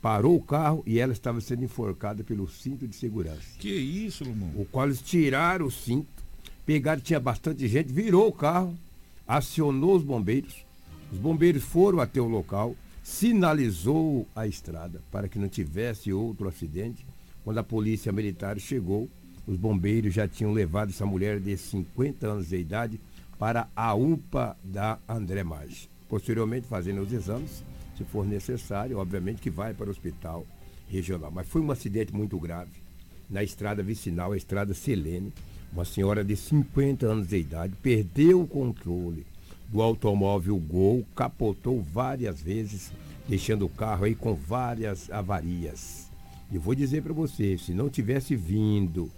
parou 0.00 0.34
o 0.34 0.42
carro 0.42 0.82
e 0.86 0.98
ela 0.98 1.12
estava 1.12 1.42
sendo 1.42 1.64
enforcada 1.64 2.24
pelo 2.24 2.48
cinto 2.48 2.88
de 2.88 2.96
segurança. 2.96 3.42
Que 3.58 3.68
isso, 3.68 4.24
irmão? 4.24 4.50
O 4.56 4.64
qual 4.64 4.86
eles 4.86 5.02
tiraram 5.02 5.66
o 5.66 5.70
cinto, 5.70 6.06
pegaram, 6.64 7.02
tinha 7.02 7.20
bastante 7.20 7.68
gente, 7.68 7.92
virou 7.92 8.28
o 8.28 8.32
carro, 8.32 8.74
acionou 9.28 9.94
os 9.94 10.02
bombeiros. 10.02 10.64
Os 11.12 11.18
bombeiros 11.18 11.64
foram 11.64 12.00
até 12.00 12.18
o 12.18 12.28
local, 12.28 12.74
sinalizou 13.02 14.26
a 14.34 14.46
estrada 14.46 15.02
para 15.12 15.28
que 15.28 15.38
não 15.38 15.50
tivesse 15.50 16.14
outro 16.14 16.48
acidente. 16.48 17.04
Quando 17.44 17.58
a 17.58 17.62
polícia 17.62 18.10
militar 18.10 18.58
chegou, 18.58 19.06
os 19.46 19.56
bombeiros 19.56 20.12
já 20.12 20.26
tinham 20.26 20.52
levado 20.52 20.90
essa 20.90 21.06
mulher 21.06 21.38
de 21.38 21.56
50 21.56 22.26
anos 22.26 22.48
de 22.48 22.56
idade 22.56 23.00
para 23.38 23.68
a 23.76 23.94
UPA 23.94 24.56
da 24.64 24.98
André 25.08 25.44
Maggi. 25.44 25.88
Posteriormente, 26.08 26.66
fazendo 26.66 27.02
os 27.02 27.12
exames, 27.12 27.62
se 27.96 28.04
for 28.04 28.26
necessário, 28.26 28.98
obviamente 28.98 29.40
que 29.40 29.50
vai 29.50 29.72
para 29.72 29.86
o 29.86 29.90
hospital 29.90 30.44
regional. 30.88 31.30
Mas 31.30 31.48
foi 31.48 31.60
um 31.60 31.70
acidente 31.70 32.14
muito 32.14 32.38
grave 32.38 32.70
na 33.28 33.42
estrada 33.42 33.82
vicinal, 33.82 34.32
a 34.32 34.36
estrada 34.36 34.74
Selene. 34.74 35.32
Uma 35.72 35.84
senhora 35.84 36.24
de 36.24 36.36
50 36.36 37.06
anos 37.06 37.28
de 37.28 37.36
idade 37.38 37.74
perdeu 37.82 38.40
o 38.40 38.46
controle 38.46 39.26
do 39.68 39.82
automóvel 39.82 40.56
Gol, 40.58 41.04
capotou 41.14 41.82
várias 41.82 42.40
vezes, 42.40 42.92
deixando 43.28 43.66
o 43.66 43.68
carro 43.68 44.04
aí 44.04 44.14
com 44.14 44.34
várias 44.34 45.10
avarias. 45.10 46.08
E 46.50 46.56
vou 46.56 46.74
dizer 46.74 47.02
para 47.02 47.12
você, 47.12 47.58
se 47.58 47.74
não 47.74 47.90
tivesse 47.90 48.36
vindo 48.36 49.10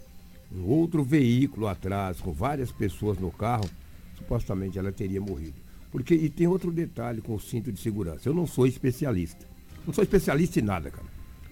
outro 0.65 1.05
veículo 1.05 1.67
atrás, 1.67 2.21
com 2.21 2.33
várias 2.33 2.73
pessoas 2.73 3.19
no 3.19 3.31
carro, 3.31 3.69
supostamente 4.17 4.79
ela 4.79 4.93
teria 4.93 5.21
morrido. 5.21 5.57
Porque, 5.91 6.15
e 6.15 6.29
tem 6.29 6.47
outro 6.47 6.71
detalhe 6.71 7.21
com 7.21 7.35
o 7.35 7.41
cinto 7.41 7.73
de 7.73 7.81
segurança. 7.81 8.29
Eu 8.29 8.35
não 8.35 8.47
sou 8.47 8.67
especialista. 8.67 9.47
Não 9.87 9.93
sou 9.93 10.05
especialista 10.05 10.59
em 10.59 10.63
nada, 10.63 10.91
cara. 10.91 11.07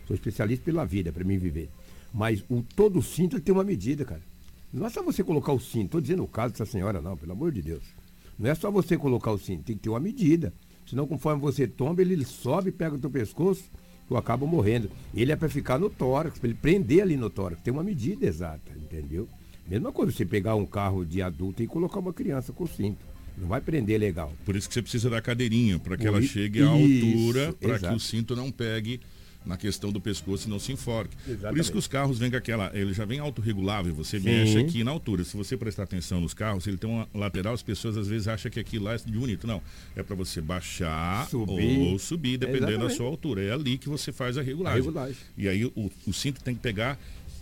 Sou 0.07 0.15
especialista 0.15 0.65
pela 0.65 0.85
vida, 0.85 1.13
para 1.13 1.25
mim 1.25 1.39
viver. 1.39 1.71
Mas 2.13 2.45
o 2.49 2.63
todo 2.63 3.03
cinto 3.03 3.41
tem 3.41 3.55
uma 3.55 3.65
medida, 3.65 4.05
cara. 4.05 4.23
Não 4.73 4.87
é 4.87 4.91
só 4.91 5.03
você 5.03 5.25
colocar 5.25 5.53
o 5.53 5.61
cinto. 5.61 5.87
Estou 5.87 6.01
dizendo 6.01 6.23
o 6.23 6.29
caso 6.29 6.53
dessa 6.53 6.67
senhora, 6.67 7.01
não, 7.01 7.17
pelo 7.17 7.33
amor 7.33 7.53
de 7.53 7.63
Deus. 7.63 7.83
Não 8.39 8.51
é 8.51 8.55
só 8.55 8.71
você 8.71 8.97
colocar 8.99 9.31
o 9.31 9.39
cinto, 9.39 9.65
tem 9.65 9.77
que 9.77 9.83
ter 9.83 9.89
uma 9.89 10.01
medida. 10.01 10.53
Senão, 10.87 11.07
conforme 11.07 11.41
você 11.41 11.67
tomba, 11.67 12.03
ele 12.03 12.25
sobe, 12.25 12.71
pega 12.71 12.95
o 12.95 12.99
teu 12.99 13.11
pescoço 13.11 13.65
eu 14.11 14.17
acabo 14.17 14.47
morrendo. 14.47 14.91
Ele 15.15 15.33
é 15.33 15.37
para 15.37 15.49
ficar 15.49 15.79
no 15.79 15.91
tórax, 15.91 16.39
para 16.39 16.49
ele 16.49 16.59
prender 16.61 17.03
ali 17.03 17.17
no 17.17 17.31
tórax. 17.31 17.63
Tem 17.63 17.73
uma 17.73 17.83
medida 17.83 18.27
exata, 18.27 18.73
entendeu? 18.77 19.29
Mesma 19.69 19.91
coisa, 19.91 20.13
você 20.13 20.25
pegar 20.25 20.55
um 20.55 20.65
carro 20.65 21.05
de 21.05 21.21
adulto 21.21 21.63
e 21.63 21.67
colocar 21.67 21.99
uma 21.99 22.13
criança 22.13 22.53
com 22.53 22.67
cinto. 22.67 23.05
Não 23.37 23.49
vai 23.49 23.61
prender 23.61 24.01
legal. 24.01 24.33
Por 24.45 24.57
isso 24.57 24.69
que 24.69 24.75
você 24.75 24.81
precisa 24.81 25.11
da 25.11 25.21
cadeirinha, 25.21 25.79
para 25.79 25.97
que 25.97 26.07
ela 26.07 26.23
chegue 26.23 26.63
à 26.63 26.69
altura, 26.69 27.53
para 27.61 27.79
que 27.79 27.95
o 27.95 28.01
cinto 28.01 28.35
não 28.35 28.51
pegue 28.51 29.01
na 29.47 29.57
questão 29.57 29.93
do 29.93 30.01
pescoço 30.01 30.49
e 30.49 30.51
não 30.51 30.59
se 30.59 30.73
enforque. 30.73 31.17
Exatamente. 31.27 31.55
Por 31.55 31.61
isso 31.61 31.73
que 31.73 31.79
os 31.79 31.87
carros 31.87 32.19
vêm 32.19 32.31
com 32.31 32.37
aquela. 32.37 32.71
Ele 32.75 32.93
já 32.93 33.05
vem 33.05 33.21
autorregulável, 33.21 33.95
você 33.95 34.19
Sim. 34.19 34.25
mexe 34.25 34.59
aqui 34.59 34.83
na 34.83 34.91
altura. 34.91 35.25
Se 35.25 35.37
você 35.37 35.57
prestar 35.57 35.85
atenção 35.85 36.21
nos 36.21 36.35
carros, 36.35 36.67
ele 36.67 36.77
tem 36.77 36.91
uma 36.91 37.09
lateral, 37.15 37.55
as 37.55 37.63
pessoas 37.63 37.97
às 37.97 38.09
vezes 38.09 38.27
acham 38.27 38.51
que 38.51 38.59
aquilo 38.59 38.87
lá 38.87 38.95
é 38.95 38.97
de 38.97 39.13
bonito. 39.13 39.47
Não. 39.47 39.63
É 39.95 40.03
para 40.03 40.17
você 40.17 40.41
baixar 40.41 41.29
subir. 41.29 41.79
ou 41.79 41.99
subir, 41.99 42.37
dependendo 42.37 42.73
Exatamente. 42.73 42.91
da 42.91 42.97
sua 42.97 43.07
altura. 43.07 43.43
É 43.43 43.53
ali 43.53 43.79
que 43.79 43.89
você 43.89 44.13
faz 44.13 44.37
a 44.37 44.43
regulagem. 44.43 44.81
A 44.81 44.85
regulagem. 44.85 45.17
E 45.39 45.49
aí 45.49 45.65
o, 45.65 45.91
o 46.07 46.13
cinto 46.13 46.43
tem 46.43 46.55
que 46.55 46.61
pegar 46.61 46.99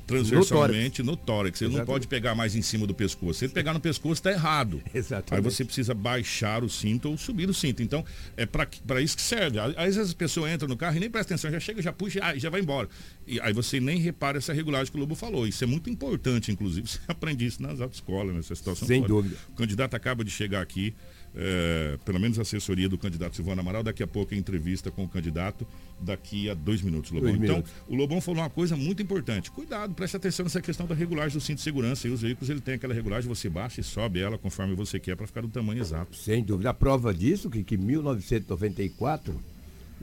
transversalmente 0.06 1.02
no 1.02 1.16
tórax. 1.16 1.16
No 1.16 1.26
tórax. 1.26 1.62
Ele 1.62 1.76
não 1.76 1.84
pode 1.84 2.06
pegar 2.06 2.34
mais 2.34 2.54
em 2.54 2.62
cima 2.62 2.86
do 2.86 2.94
pescoço. 2.94 3.38
Se 3.40 3.44
ele 3.46 3.52
pegar 3.52 3.72
no 3.72 3.80
pescoço, 3.80 4.14
está 4.14 4.30
errado. 4.30 4.82
Exatamente. 4.94 5.34
Aí 5.34 5.40
você 5.40 5.64
precisa 5.64 5.94
baixar 5.94 6.62
o 6.62 6.68
cinto 6.68 7.10
ou 7.10 7.18
subir 7.18 7.48
o 7.48 7.54
cinto. 7.54 7.82
Então, 7.82 8.04
é 8.36 8.46
para 8.46 9.00
isso 9.00 9.16
que 9.16 9.22
serve. 9.22 9.58
Às 9.58 9.96
vezes 9.96 10.12
a 10.12 10.16
pessoa 10.16 10.50
entra 10.50 10.68
no 10.68 10.76
carro 10.76 10.96
e 10.96 11.00
nem 11.00 11.10
presta 11.10 11.34
atenção, 11.34 11.50
já 11.50 11.60
chega, 11.60 11.82
já 11.82 11.92
puxa 11.92 12.20
e 12.34 12.38
já 12.38 12.50
vai 12.50 12.60
embora. 12.60 12.88
E 13.26 13.40
aí 13.40 13.52
você 13.52 13.80
nem 13.80 13.98
repara 13.98 14.38
essa 14.38 14.52
regulagem 14.52 14.90
que 14.90 14.96
o 14.96 15.00
Lobo 15.00 15.14
falou. 15.14 15.46
Isso 15.46 15.64
é 15.64 15.66
muito 15.66 15.88
importante, 15.88 16.52
inclusive. 16.52 16.86
Você 16.94 17.00
aprende 17.08 17.46
isso 17.46 17.62
nas 17.62 17.80
autoescolas, 17.80 18.34
nessa 18.34 18.54
situação. 18.54 18.86
Sem 18.86 19.02
dúvida. 19.02 19.36
O 19.48 19.52
candidato 19.52 19.94
acaba 19.94 20.24
de 20.24 20.30
chegar 20.30 20.60
aqui 20.60 20.94
é, 21.37 21.99
pelo 22.05 22.20
menos 22.20 22.38
a 22.38 22.42
assessoria 22.42 22.88
do 22.88 22.97
candidato 22.97 23.37
Silvano 23.37 23.61
Amaral, 23.61 23.83
daqui 23.83 24.03
a 24.03 24.07
pouco 24.07 24.35
a 24.35 24.37
entrevista 24.37 24.90
com 24.90 25.05
o 25.05 25.09
candidato, 25.09 25.66
daqui 26.01 26.49
a 26.49 26.55
dois 26.55 26.81
minutos, 26.83 27.11
Lobão. 27.11 27.31
Dois 27.31 27.42
então, 27.42 27.57
minutos. 27.57 27.73
o 27.88 27.94
Lobão 27.94 28.20
falou 28.20 28.42
uma 28.42 28.51
coisa 28.51 28.77
muito 28.77 29.03
importante. 29.03 29.51
Cuidado, 29.51 29.94
preste 29.94 30.16
atenção 30.16 30.44
nessa 30.44 30.61
questão 30.61 30.87
da 30.87 30.94
regulagem 30.94 31.37
do 31.37 31.40
cinto 31.40 31.57
de 31.57 31.62
segurança. 31.62 32.07
E 32.07 32.11
os 32.11 32.23
veículos, 32.23 32.49
ele 32.51 32.61
tem 32.61 32.75
aquela 32.75 32.94
regulagem, 32.94 33.29
você 33.29 33.49
baixa 33.49 33.81
e 33.81 33.85
sobe 33.85 34.20
ela 34.20 34.38
conforme 34.38 34.75
você 34.75 35.01
quer 35.01 35.16
para 35.16 35.27
ficar 35.27 35.40
do 35.40 35.49
tamanho 35.49 35.81
exato. 35.81 36.16
Sem 36.16 36.42
dúvida. 36.42 36.70
A 36.70 36.75
prova 36.75 37.12
disso, 37.12 37.51
que 37.51 37.75
em 37.75 37.79
1994, 37.79 39.53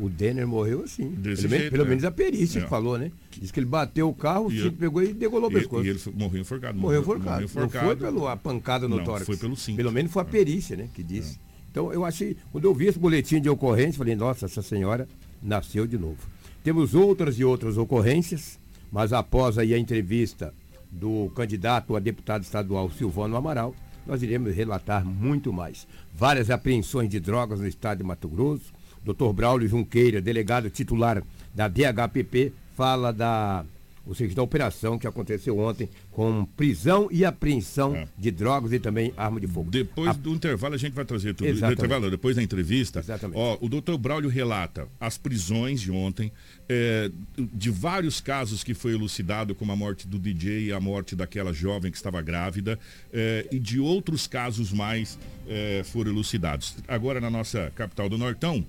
O 0.01 0.09
Denner 0.09 0.47
morreu 0.47 0.83
assim. 0.83 1.09
Desse 1.09 1.43
Pelo, 1.43 1.49
menos- 1.51 1.59
jeito, 1.61 1.71
pelo 1.71 1.83
é. 1.85 1.87
menos 1.89 2.03
a 2.03 2.11
perícia 2.11 2.59
É. 2.59 2.63
que 2.63 2.69
falou, 2.69 2.97
né? 2.97 3.11
Diz 3.39 3.51
que 3.51 3.59
ele 3.59 3.67
bateu 3.67 4.09
o 4.09 4.13
carro, 4.13 4.47
o 4.47 4.51
ele- 4.51 4.71
pegou 4.71 5.03
e 5.03 5.13
degolou 5.13 5.47
o 5.49 5.53
pescoço. 5.53 5.85
e 5.85 5.89
ele 5.89 5.99
morreu 6.15 6.41
enforcado. 6.41 6.77
Morreu 6.79 7.01
enforcado. 7.01 7.41
Não 7.41 7.69
foi 7.69 7.95
pela 7.95 8.35
pancada 8.35 8.87
no 8.87 8.97
Não, 8.97 9.03
tórax. 9.03 9.25
foi 9.27 9.37
pelo 9.37 9.55
cinto. 9.55 9.77
Pelo 9.77 9.91
menos 9.91 10.11
foi 10.11 10.23
a 10.23 10.25
perícia, 10.25 10.75
né? 10.75 10.89
Que 10.93 11.03
disse. 11.03 11.37
Então 11.69 11.93
eu 11.93 12.03
achei, 12.03 12.35
quando 12.51 12.65
eu 12.65 12.73
vi 12.73 12.87
esse 12.87 12.97
boletim 12.99 13.39
de 13.39 13.49
ocorrência, 13.49 13.97
falei, 13.99 14.15
nossa, 14.15 14.45
essa 14.47 14.61
senhora 14.63 15.07
nasceu 15.41 15.85
de 15.85 15.97
novo. 15.97 16.17
Temos 16.63 16.93
outras 16.95 17.39
e 17.39 17.43
outras 17.45 17.77
ocorrências, 17.77 18.59
mas 18.91 19.13
após 19.13 19.57
aí 19.57 19.73
a 19.73 19.77
entrevista 19.77 20.53
do 20.91 21.31
candidato 21.35 21.95
a 21.95 21.99
deputado 21.99 22.43
estadual 22.43 22.89
Silvano 22.91 23.35
Amaral, 23.37 23.73
nós 24.05 24.21
iremos 24.23 24.53
relatar 24.55 25.05
muito 25.05 25.53
mais. 25.53 25.87
Várias 26.13 26.49
apreensões 26.49 27.07
de 27.09 27.19
drogas 27.19 27.59
no 27.59 27.67
estado 27.67 27.99
de 27.99 28.03
Mato 28.03 28.27
Grosso. 28.27 28.73
Dr. 29.03 29.33
Braulio 29.33 29.67
Junqueira, 29.67 30.21
delegado 30.21 30.69
titular 30.69 31.23
da 31.53 31.67
DHPP, 31.67 32.53
fala 32.75 33.11
da, 33.11 33.65
ou 34.05 34.15
seja, 34.15 34.35
da 34.35 34.43
operação 34.43 34.97
que 34.97 35.07
aconteceu 35.07 35.57
ontem 35.57 35.89
com 36.11 36.45
prisão 36.45 37.07
e 37.09 37.23
apreensão 37.23 38.07
de 38.17 38.31
drogas 38.31 38.73
e 38.73 38.79
também 38.79 39.13
arma 39.15 39.39
de 39.39 39.47
fogo. 39.47 39.71
Depois 39.71 40.15
do 40.17 40.33
intervalo 40.33 40.75
a 40.75 40.77
gente 40.77 40.93
vai 40.93 41.05
trazer 41.05 41.33
tudo. 41.33 41.47
Do 41.47 41.53
Exatamente. 41.53 41.79
intervalo, 41.79 42.11
depois 42.11 42.35
da 42.35 42.43
entrevista. 42.43 42.99
Exatamente. 42.99 43.37
Ó, 43.37 43.57
o 43.61 43.69
doutor 43.69 43.97
Braulio 43.97 44.29
relata 44.29 44.87
as 44.99 45.17
prisões 45.17 45.79
de 45.79 45.91
ontem, 45.91 46.31
é, 46.67 47.09
de 47.37 47.69
vários 47.69 48.19
casos 48.19 48.63
que 48.63 48.73
foi 48.73 48.93
elucidado, 48.93 49.55
como 49.55 49.71
a 49.71 49.75
morte 49.75 50.07
do 50.07 50.19
DJ 50.19 50.65
e 50.65 50.73
a 50.73 50.79
morte 50.79 51.15
daquela 51.15 51.53
jovem 51.53 51.89
que 51.89 51.97
estava 51.97 52.21
grávida, 52.21 52.77
é, 53.13 53.47
e 53.51 53.57
de 53.57 53.79
outros 53.79 54.27
casos 54.27 54.73
mais 54.73 55.17
é, 55.47 55.81
foram 55.83 56.11
elucidados. 56.11 56.75
Agora 56.87 57.19
na 57.19 57.29
nossa 57.29 57.71
capital 57.75 58.09
do 58.09 58.17
Nortão, 58.17 58.65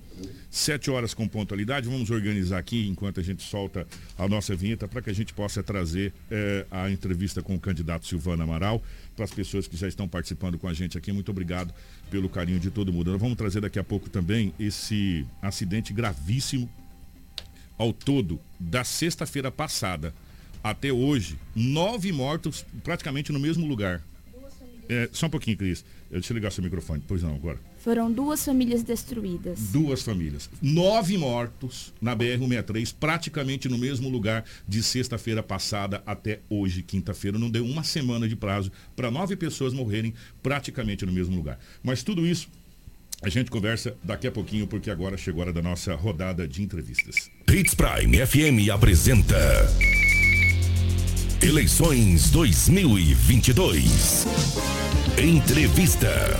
sete 0.49 0.89
horas 0.89 1.13
com 1.13 1.27
pontualidade, 1.27 1.87
vamos 1.87 2.09
organizar 2.09 2.57
aqui 2.57 2.87
enquanto 2.87 3.19
a 3.19 3.23
gente 3.23 3.43
solta 3.43 3.87
a 4.17 4.27
nossa 4.27 4.55
vinheta 4.55 4.87
para 4.87 5.01
que 5.01 5.09
a 5.09 5.13
gente 5.13 5.33
possa 5.33 5.63
trazer 5.63 6.13
é, 6.29 6.65
a 6.69 6.89
entrevista 6.89 7.32
com 7.41 7.55
o 7.55 7.59
candidato 7.59 8.05
Silvano 8.05 8.43
Amaral 8.43 8.83
para 9.15 9.25
as 9.25 9.31
pessoas 9.31 9.67
que 9.67 9.77
já 9.77 9.87
estão 9.87 10.07
participando 10.07 10.57
com 10.59 10.67
a 10.67 10.73
gente 10.73 10.97
aqui. 10.97 11.11
Muito 11.11 11.31
obrigado 11.31 11.73
pelo 12.11 12.29
carinho 12.29 12.59
de 12.59 12.69
todo 12.69 12.91
mundo. 12.91 13.11
Nós 13.11 13.21
vamos 13.21 13.37
trazer 13.37 13.61
daqui 13.61 13.79
a 13.79 13.83
pouco 13.83 14.09
também 14.09 14.53
esse 14.59 15.25
acidente 15.41 15.93
gravíssimo 15.93 16.69
ao 17.77 17.91
todo 17.91 18.39
da 18.59 18.83
sexta-feira 18.83 19.51
passada 19.51 20.13
até 20.63 20.93
hoje, 20.93 21.37
nove 21.53 22.11
mortos 22.11 22.65
praticamente 22.83 23.31
no 23.31 23.39
mesmo 23.39 23.67
lugar. 23.67 24.01
É, 24.87 25.09
só 25.11 25.27
um 25.27 25.29
pouquinho, 25.29 25.57
Cris. 25.57 25.83
Deixa 26.09 26.31
eu 26.31 26.35
ligar 26.35 26.51
seu 26.51 26.63
microfone. 26.63 27.03
Pois 27.07 27.23
não, 27.23 27.35
agora. 27.35 27.59
Foram 27.83 28.09
duas 28.09 28.45
famílias 28.45 28.81
destruídas. 28.81 29.59
Duas 29.73 30.01
famílias. 30.03 30.49
Nove 30.61 31.17
mortos 31.17 31.93
na 32.01 32.15
BR-163, 32.15 32.95
praticamente 32.97 33.67
no 33.67 33.77
mesmo 33.77 34.07
lugar 34.07 34.45
de 34.65 34.81
sexta-feira 34.81 35.43
passada 35.43 36.01
até 36.05 36.39
hoje, 36.49 36.81
quinta-feira. 36.81 37.37
Não 37.37 37.49
deu 37.49 37.65
uma 37.65 37.83
semana 37.83 38.25
de 38.25 38.37
prazo 38.37 38.71
para 38.95 39.11
nove 39.11 39.35
pessoas 39.35 39.73
morrerem 39.73 40.13
praticamente 40.41 41.05
no 41.05 41.11
mesmo 41.11 41.35
lugar. 41.35 41.59
Mas 41.83 42.03
tudo 42.03 42.25
isso 42.25 42.47
a 43.21 43.27
gente 43.27 43.51
conversa 43.51 43.93
daqui 44.01 44.27
a 44.27 44.31
pouquinho, 44.31 44.65
porque 44.65 44.89
agora 44.89 45.17
chegou 45.17 45.41
a 45.41 45.45
hora 45.47 45.53
da 45.53 45.61
nossa 45.61 45.93
rodada 45.93 46.47
de 46.47 46.63
entrevistas. 46.63 47.29
Hits 47.51 47.75
Prime 47.75 48.25
FM 48.25 48.69
apresenta 48.73 49.37
Eleições 51.41 52.31
2022. 52.31 54.25
Entrevista. 55.21 56.39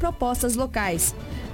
propostas 0.01 0.55
locais. 0.55 1.13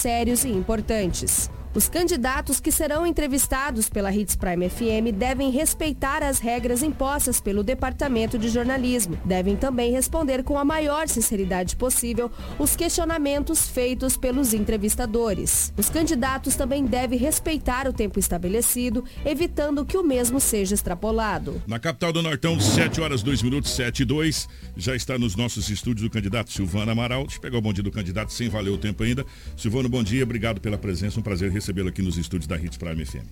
sérios 0.00 0.44
e 0.44 0.48
importantes. 0.48 1.50
Os 1.72 1.88
candidatos 1.88 2.58
que 2.58 2.72
serão 2.72 3.06
entrevistados 3.06 3.88
pela 3.88 4.12
Hits 4.12 4.34
Prime 4.34 4.68
FM 4.68 5.16
devem 5.16 5.52
respeitar 5.52 6.20
as 6.20 6.40
regras 6.40 6.82
impostas 6.82 7.40
pelo 7.40 7.62
Departamento 7.62 8.36
de 8.36 8.48
Jornalismo. 8.48 9.16
Devem 9.24 9.54
também 9.54 9.92
responder 9.92 10.42
com 10.42 10.58
a 10.58 10.64
maior 10.64 11.06
sinceridade 11.06 11.76
possível 11.76 12.28
os 12.58 12.74
questionamentos 12.74 13.68
feitos 13.68 14.16
pelos 14.16 14.52
entrevistadores. 14.52 15.72
Os 15.76 15.88
candidatos 15.88 16.56
também 16.56 16.84
devem 16.84 17.16
respeitar 17.16 17.86
o 17.86 17.92
tempo 17.92 18.18
estabelecido, 18.18 19.04
evitando 19.24 19.84
que 19.86 19.96
o 19.96 20.02
mesmo 20.02 20.40
seja 20.40 20.74
extrapolado. 20.74 21.62
Na 21.68 21.78
capital 21.78 22.12
do 22.12 22.20
Nortão, 22.20 22.58
7 22.58 23.00
horas 23.00 23.22
2 23.22 23.44
minutos, 23.44 23.70
7 23.76 24.02
e 24.02 24.04
2. 24.04 24.48
Já 24.76 24.96
está 24.96 25.16
nos 25.16 25.36
nossos 25.36 25.70
estúdios 25.70 26.04
o 26.04 26.10
candidato 26.10 26.50
Silvano 26.50 26.90
Amaral. 26.90 27.22
Deixa 27.22 27.36
eu 27.36 27.42
pegar 27.42 27.58
o 27.58 27.62
bom 27.62 27.72
dia 27.72 27.84
do 27.84 27.92
candidato 27.92 28.32
sem 28.32 28.48
valer 28.48 28.70
o 28.70 28.78
tempo 28.78 29.04
ainda. 29.04 29.24
Silvano, 29.56 29.88
bom 29.88 30.02
dia, 30.02 30.24
obrigado 30.24 30.60
pela 30.60 30.76
presença. 30.76 31.20
Um 31.20 31.22
prazer 31.22 31.59
recebê-lo 31.60 31.90
aqui 31.90 32.00
nos 32.00 32.16
estúdios 32.16 32.46
da 32.46 32.56
Hits 32.58 32.78
Prime 32.78 33.04
FM. 33.04 33.26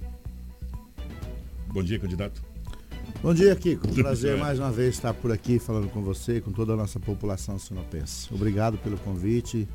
Bom 1.72 1.82
dia, 1.82 1.98
candidato. 1.98 2.42
Bom 3.22 3.32
dia, 3.32 3.56
Kiko. 3.56 3.88
Prazer 3.96 4.36
É. 4.36 4.38
mais 4.38 4.58
uma 4.58 4.70
vez 4.70 4.94
estar 4.94 5.14
por 5.14 5.32
aqui 5.32 5.58
falando 5.58 5.88
com 5.88 6.02
você 6.02 6.36
e 6.36 6.40
com 6.42 6.52
toda 6.52 6.74
a 6.74 6.76
nossa 6.76 7.00
população 7.00 7.58
sinopense. 7.58 8.28
Obrigado 8.32 8.76
pelo 8.78 8.98
convite. 8.98 9.66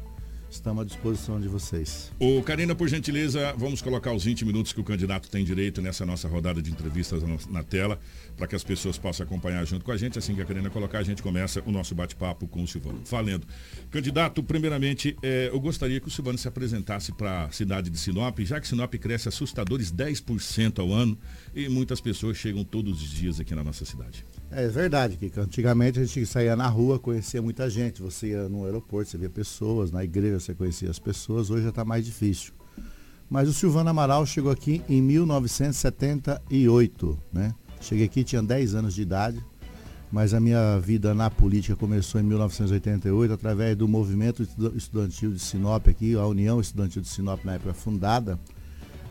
Estamos 0.54 0.84
à 0.84 0.86
disposição 0.86 1.42
de 1.42 1.48
vocês. 1.48 2.12
Ô, 2.20 2.42
Karina, 2.44 2.76
por 2.76 2.88
gentileza, 2.88 3.54
vamos 3.58 3.82
colocar 3.82 4.14
os 4.14 4.24
20 4.24 4.46
minutos 4.46 4.72
que 4.72 4.80
o 4.80 4.84
candidato 4.84 5.28
tem 5.28 5.44
direito 5.44 5.82
nessa 5.82 6.06
nossa 6.06 6.28
rodada 6.28 6.62
de 6.62 6.70
entrevistas 6.70 7.24
na- 7.50 7.64
tela, 7.64 8.00
para 8.38 8.46
que 8.46 8.56
as 8.56 8.64
pessoas 8.64 8.96
possam 8.98 9.26
acompanhar 9.26 9.66
junto 9.66 9.84
com 9.84 9.92
a 9.92 9.98
gente. 9.98 10.20
Assim 10.20 10.36
que 10.36 10.42
a 10.42 10.46
Karina 10.46 10.70
colocar, 10.70 11.00
a 11.00 11.04
gente 11.04 11.24
começa 11.24 11.64
o 11.66 11.72
nosso 11.72 11.96
bate-papo 11.96 12.48
com 12.48 12.62
o 12.62 12.68
Silvano. 12.68 13.02
Valendo. 13.10 13.48
Candidato, 13.90 14.44
primeiramente, 14.44 15.18
eh, 15.24 15.50
eu 15.52 15.60
gostaria 15.60 16.00
que 16.00 16.08
o 16.08 16.12
Silvano 16.12 16.38
se 16.38 16.48
apresentasse 16.48 17.12
para 17.12 17.46
a 17.46 17.52
cidade 17.52 17.90
de 17.90 17.98
Sinop, 17.98 18.38
já 18.42 18.62
que 18.62 18.68
Sinop 18.68 18.94
cresce 18.96 19.28
assustadores 19.30 19.92
10% 19.92 20.80
ao 20.80 20.94
ano 20.94 21.18
e 21.56 21.68
muitas 21.68 22.00
pessoas 22.00 22.38
chegam 22.38 22.64
todos 22.64 23.02
os 23.02 23.10
dias 23.10 23.40
aqui 23.40 23.56
na 23.56 23.64
nossa 23.64 23.86
cidade. 23.86 24.24
É 24.56 24.68
verdade, 24.68 25.18
Kiko. 25.18 25.42
Antigamente 25.42 26.00
a 26.00 26.06
gente 26.06 26.26
saía 26.26 26.56
na 26.56 26.68
rua, 26.68 26.98
conhecia 27.00 27.42
muita 27.42 27.70
gente. 27.70 28.02
Você 28.02 28.28
ia 28.30 28.48
no 28.48 28.64
aeroporto, 28.66 29.10
você 29.10 29.18
via 29.18 29.30
pessoas, 29.30 29.92
na 29.92 30.02
igreja 30.04 30.40
você 30.40 30.54
conhecia 30.54 30.90
as 30.90 31.00
pessoas, 31.00 31.50
hoje 31.50 31.64
já 31.64 31.70
está 31.70 31.84
mais 31.84 32.06
difícil. 32.06 32.54
Mas 33.30 33.50
o 33.50 33.54
Silvano 33.54 33.90
Amaral 33.90 34.26
chegou 34.26 34.52
aqui 34.52 34.82
em 34.88 35.02
1978, 35.02 37.20
né? 37.32 37.54
Cheguei 37.82 38.06
aqui, 38.06 38.24
tinha 38.24 38.42
10 38.44 38.76
anos 38.76 38.94
de 38.94 39.02
idade, 39.02 39.44
mas 40.12 40.34
a 40.34 40.40
minha 40.40 40.80
vida 40.80 41.14
na 41.14 41.30
política 41.30 41.76
começou 41.76 42.22
em 42.22 42.24
1988 42.24 43.34
através 43.34 43.76
do 43.76 43.88
movimento 43.88 44.44
estu- 44.44 44.74
estudantil 44.76 45.32
de 45.32 45.40
Sinop 45.40 45.88
aqui, 45.88 46.16
a 46.16 46.26
União 46.28 46.62
Estudantil 46.62 47.02
de 47.02 47.10
Sinop 47.10 47.44
na 47.44 47.56
época 47.56 47.74
fundada 47.74 48.40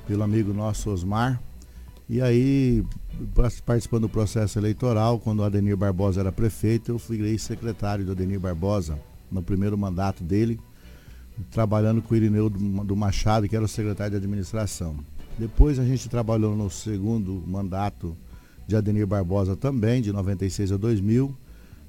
pelo 0.07 0.23
amigo 0.23 0.53
nosso 0.55 0.89
Osmar. 0.91 1.43
E 2.09 2.21
aí, 2.21 2.85
participando 3.65 4.03
do 4.03 4.09
processo 4.09 4.59
eleitoral, 4.59 5.19
quando 5.19 5.41
o 5.41 5.45
Adenir 5.45 5.77
Barbosa 5.77 6.21
era 6.21 6.33
prefeito, 6.33 6.91
eu 6.93 6.99
fui 6.99 7.39
secretário 7.39 8.05
do 8.05 8.13
Adenir 8.13 8.41
Barbosa 8.41 8.99
no 9.31 9.43
primeiro 9.43 9.77
mandato 9.79 10.23
dele, 10.25 10.61
trabalhando 11.51 12.03
com 12.03 12.15
o 12.15 12.17
Irineu 12.17 12.49
do 12.51 12.59
do 12.85 12.97
Machado, 12.97 13.49
que 13.49 13.57
era 13.57 13.65
o 13.65 13.69
secretário 13.69 14.13
de 14.13 14.17
administração. 14.19 14.97
Depois 15.39 15.79
a 15.79 15.85
gente 15.85 16.09
trabalhou 16.09 16.55
no 16.57 16.69
segundo 16.71 17.43
mandato 17.47 18.17
de 18.67 18.77
Adenir 18.77 19.07
Barbosa 19.07 19.57
também, 19.57 20.03
de 20.03 20.13
96 20.13 20.73
a 20.73 20.77
2000. 20.77 21.35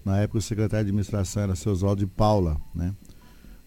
Na 0.05 0.17
época 0.19 0.39
o 0.39 0.41
secretário 0.41 0.85
de 0.85 0.89
administração 0.89 1.43
era 1.43 1.55
seu 1.55 1.71
Oswaldo 1.71 1.99
de 1.99 2.07
Paula, 2.07 2.59
né? 2.73 2.93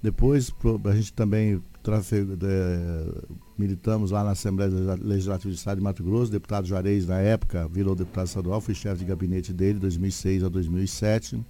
Depois 0.02 0.52
a 0.84 0.94
gente 0.94 1.12
também 1.12 1.60
trafe- 1.82 2.26
eh, 2.42 3.22
militamos 3.58 4.10
lá 4.10 4.22
na 4.22 4.32
Assembleia 4.32 4.70
Legislativa 5.02 5.50
do 5.50 5.56
Estado 5.56 5.78
de 5.78 5.84
Mato 5.84 6.02
Grosso, 6.02 6.30
deputado 6.30 6.66
Juarez, 6.66 7.06
na 7.06 7.18
época, 7.18 7.66
virou 7.68 7.94
deputado 7.94 8.26
estadual, 8.26 8.60
fui 8.60 8.74
chefe 8.74 8.98
de 8.98 9.04
gabinete 9.04 9.52
dele, 9.52 9.78
2006 9.78 10.44
a 10.44 10.48
2007. 10.48 11.40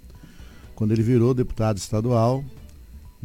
Quando 0.75 0.93
ele 0.93 1.03
virou 1.03 1.35
deputado 1.35 1.79
estadual, 1.79 2.45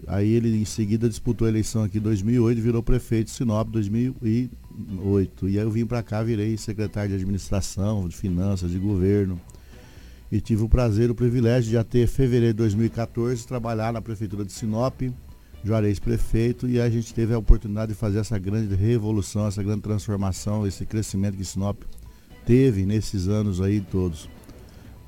aí 0.08 0.32
ele 0.32 0.56
em 0.56 0.66
seguida 0.66 1.08
disputou 1.08 1.46
a 1.46 1.50
eleição 1.50 1.84
aqui 1.84 1.98
em 1.98 2.02
2008 2.02 2.58
e 2.58 2.62
virou 2.62 2.82
prefeito 2.82 3.28
de 3.28 3.34
Sinop 3.34 3.68
em 3.68 3.72
2008. 3.72 5.50
E 5.50 5.60
aí 5.60 5.64
eu 5.64 5.70
vim 5.70 5.86
para 5.86 6.02
cá, 6.02 6.24
virei 6.24 6.58
secretário 6.58 7.10
de 7.10 7.16
administração, 7.16 8.08
de 8.08 8.16
finanças, 8.16 8.72
de 8.72 8.80
governo. 8.80 9.40
E 10.32 10.40
tive 10.40 10.64
o 10.64 10.70
prazer, 10.70 11.12
o 11.12 11.16
privilégio 11.16 11.70
de 11.70 11.78
até 11.78 12.08
fevereiro 12.08 12.54
de 12.54 12.58
2014 12.60 13.46
trabalhar 13.46 13.92
na 13.92 14.02
prefeitura 14.02 14.46
de 14.46 14.54
Sinop, 14.54 15.02
Juarez 15.64 16.00
prefeito, 16.00 16.68
e 16.68 16.80
a 16.80 16.90
gente 16.90 17.14
teve 17.14 17.34
a 17.34 17.38
oportunidade 17.38 17.94
de 17.94 17.98
fazer 17.98 18.20
essa 18.20 18.38
grande 18.40 18.74
revolução, 18.76 19.48
essa 19.48 19.62
grande 19.62 19.82
transformação, 19.82 20.66
esse 20.66 20.86
crescimento 20.86 21.38
que 21.38 21.46
Sinop 21.46 21.82
teve 22.46 22.86
nesses 22.86 23.28
anos 23.28 23.62
aí 23.62 23.80
todos. 23.80 24.28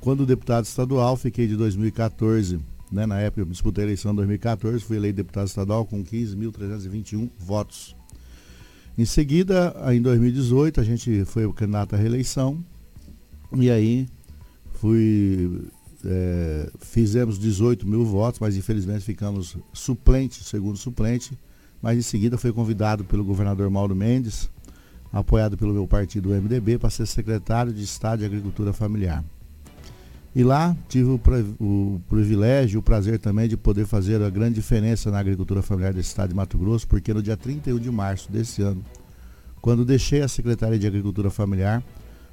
Quando 0.00 0.24
deputado 0.24 0.64
estadual, 0.64 1.16
fiquei 1.16 1.46
de 1.46 1.56
2014, 1.56 2.60
né, 2.92 3.06
na 3.06 3.18
época 3.18 3.40
eu 3.40 3.46
disputei 3.46 3.84
a 3.84 3.86
eleição 3.86 4.12
em 4.12 4.16
2014, 4.16 4.84
fui 4.84 4.96
eleito 4.96 5.16
deputado 5.16 5.46
estadual 5.46 5.84
com 5.84 6.04
15.321 6.04 7.30
votos. 7.38 7.96
Em 8.96 9.04
seguida, 9.04 9.74
em 9.92 10.00
2018, 10.00 10.80
a 10.80 10.84
gente 10.84 11.24
foi 11.24 11.50
candidato 11.52 11.94
à 11.94 11.98
reeleição, 11.98 12.64
e 13.52 13.70
aí 13.70 14.06
fui 14.74 15.68
é, 16.06 16.70
fizemos 16.78 17.38
18 17.38 17.86
mil 17.86 18.04
votos, 18.04 18.40
mas 18.40 18.56
infelizmente 18.56 19.04
ficamos 19.04 19.56
suplente, 19.72 20.42
segundo 20.44 20.76
suplente. 20.76 21.38
Mas 21.80 21.98
em 21.98 22.02
seguida 22.02 22.38
foi 22.38 22.52
convidado 22.52 23.04
pelo 23.04 23.24
governador 23.24 23.68
Mauro 23.70 23.94
Mendes, 23.94 24.48
apoiado 25.12 25.56
pelo 25.56 25.72
meu 25.72 25.86
partido 25.86 26.30
MDB, 26.30 26.78
para 26.78 26.90
ser 26.90 27.06
secretário 27.06 27.72
de 27.72 27.82
Estado 27.82 28.20
de 28.20 28.24
Agricultura 28.24 28.72
Familiar. 28.72 29.24
E 30.34 30.42
lá 30.42 30.76
tive 30.88 31.10
o, 31.10 31.20
o 31.60 32.00
privilégio, 32.08 32.80
o 32.80 32.82
prazer 32.82 33.20
também 33.20 33.48
de 33.48 33.56
poder 33.56 33.86
fazer 33.86 34.20
a 34.20 34.28
grande 34.28 34.56
diferença 34.56 35.08
na 35.10 35.20
agricultura 35.20 35.62
familiar 35.62 35.94
desse 35.94 36.08
estado 36.08 36.30
de 36.30 36.34
Mato 36.34 36.58
Grosso, 36.58 36.88
porque 36.88 37.14
no 37.14 37.22
dia 37.22 37.36
31 37.36 37.78
de 37.78 37.90
março 37.90 38.32
desse 38.32 38.60
ano, 38.60 38.82
quando 39.60 39.84
deixei 39.84 40.22
a 40.22 40.28
Secretaria 40.28 40.78
de 40.78 40.88
Agricultura 40.88 41.30
Familiar 41.30 41.84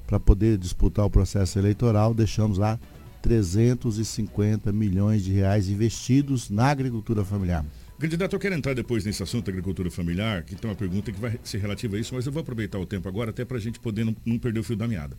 para 0.04 0.18
poder 0.18 0.58
disputar 0.58 1.04
o 1.06 1.10
processo 1.10 1.58
eleitoral, 1.60 2.12
deixamos 2.12 2.58
lá 2.58 2.76
350 3.22 4.72
milhões 4.72 5.24
de 5.24 5.32
reais 5.32 5.68
investidos 5.68 6.50
na 6.50 6.66
agricultura 6.66 7.24
familiar. 7.24 7.64
Candidato, 7.98 8.34
eu 8.34 8.40
quero 8.40 8.56
entrar 8.56 8.74
depois 8.74 9.04
nesse 9.04 9.22
assunto 9.22 9.44
da 9.46 9.52
agricultura 9.52 9.88
familiar, 9.88 10.42
que 10.42 10.56
tem 10.56 10.68
uma 10.68 10.74
pergunta 10.74 11.12
que 11.12 11.20
vai 11.20 11.38
ser 11.44 11.58
relativa 11.58 11.96
a 11.96 12.00
isso, 12.00 12.12
mas 12.12 12.26
eu 12.26 12.32
vou 12.32 12.40
aproveitar 12.40 12.80
o 12.80 12.84
tempo 12.84 13.08
agora 13.08 13.30
até 13.30 13.44
para 13.44 13.56
a 13.56 13.60
gente 13.60 13.78
poder 13.78 14.04
não, 14.04 14.16
não, 14.26 14.38
perder 14.40 14.58
o 14.58 14.64
fio 14.64 14.74
da 14.74 14.88
meada. 14.88 15.16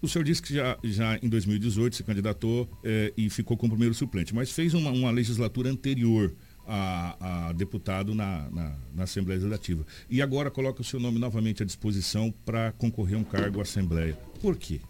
O 0.00 0.08
senhor 0.08 0.24
disse 0.24 0.40
que 0.40 0.54
já, 0.54 0.78
já 0.84 1.18
em 1.20 1.28
2018 1.28 1.96
se 1.96 2.04
candidatou 2.04 2.68
eh, 2.84 3.12
e 3.16 3.28
ficou 3.28 3.56
como 3.56 3.72
primeiro 3.72 3.94
suplente, 3.94 4.32
mas 4.32 4.52
fez 4.52 4.72
uma, 4.72 4.90
uma 4.90 5.10
legislatura 5.10 5.68
anterior 5.68 6.32
a, 6.66 7.48
a 7.48 7.52
deputado 7.52 8.14
na, 8.14 8.48
na, 8.50 8.76
na, 8.94 9.02
Assembleia 9.02 9.38
Legislativa. 9.38 9.84
E 10.08 10.22
agora 10.22 10.50
coloca 10.50 10.80
o 10.80 10.84
seu 10.84 11.00
nome 11.00 11.18
novamente 11.18 11.62
à 11.62 11.66
disposição 11.66 12.32
para 12.44 12.72
concorrer 12.72 13.16
a 13.16 13.20
um 13.20 13.24
cargo 13.24 13.58
à 13.58 13.62
Assembleia. 13.62 14.16
Por 14.40 14.56
quê? 14.56 14.80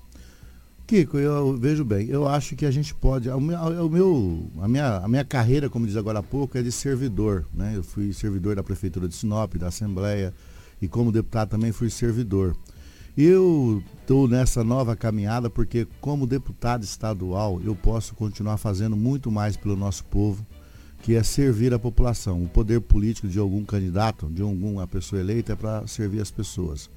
Kiko, 0.92 1.16
eu 1.16 1.56
vejo 1.56 1.86
bem, 1.86 2.06
eu 2.08 2.28
acho 2.28 2.54
que 2.54 2.66
a 2.66 2.70
gente 2.70 2.94
pode. 2.94 3.26
O 3.30 3.40
meu, 3.40 4.50
a, 4.60 4.68
minha, 4.68 4.96
a 4.98 5.08
minha 5.08 5.24
carreira, 5.24 5.70
como 5.70 5.86
diz 5.86 5.96
agora 5.96 6.18
há 6.18 6.22
pouco, 6.22 6.58
é 6.58 6.62
de 6.62 6.70
servidor. 6.70 7.46
Né? 7.54 7.72
Eu 7.74 7.82
fui 7.82 8.12
servidor 8.12 8.56
da 8.56 8.62
Prefeitura 8.62 9.08
de 9.08 9.14
Sinop, 9.14 9.54
da 9.54 9.68
Assembleia, 9.68 10.34
e 10.82 10.86
como 10.86 11.10
deputado 11.10 11.48
também 11.48 11.72
fui 11.72 11.88
servidor. 11.88 12.54
Eu 13.16 13.82
estou 14.02 14.28
nessa 14.28 14.62
nova 14.62 14.94
caminhada 14.94 15.48
porque, 15.48 15.88
como 15.98 16.26
deputado 16.26 16.84
estadual, 16.84 17.58
eu 17.64 17.74
posso 17.74 18.14
continuar 18.14 18.58
fazendo 18.58 18.94
muito 18.94 19.30
mais 19.30 19.56
pelo 19.56 19.74
nosso 19.74 20.04
povo, 20.04 20.46
que 21.00 21.14
é 21.14 21.22
servir 21.22 21.72
a 21.72 21.78
população. 21.78 22.42
O 22.42 22.48
poder 22.50 22.82
político 22.82 23.28
de 23.28 23.38
algum 23.38 23.64
candidato, 23.64 24.26
de 24.26 24.42
alguma 24.42 24.86
pessoa 24.86 25.22
eleita, 25.22 25.54
é 25.54 25.56
para 25.56 25.86
servir 25.86 26.20
as 26.20 26.30
pessoas. 26.30 26.90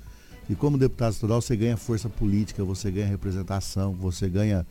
E 0.50 0.56
como 0.56 0.78
deputado 0.78 1.14
estadual, 1.14 1.42
você 1.42 1.56
ganha 1.56 1.76
força 1.76 2.08
política, 2.08 2.64
você 2.64 2.92
ganha 2.92 3.08
representação, 3.08 3.94
você 3.94 4.30
ganha 4.30 4.66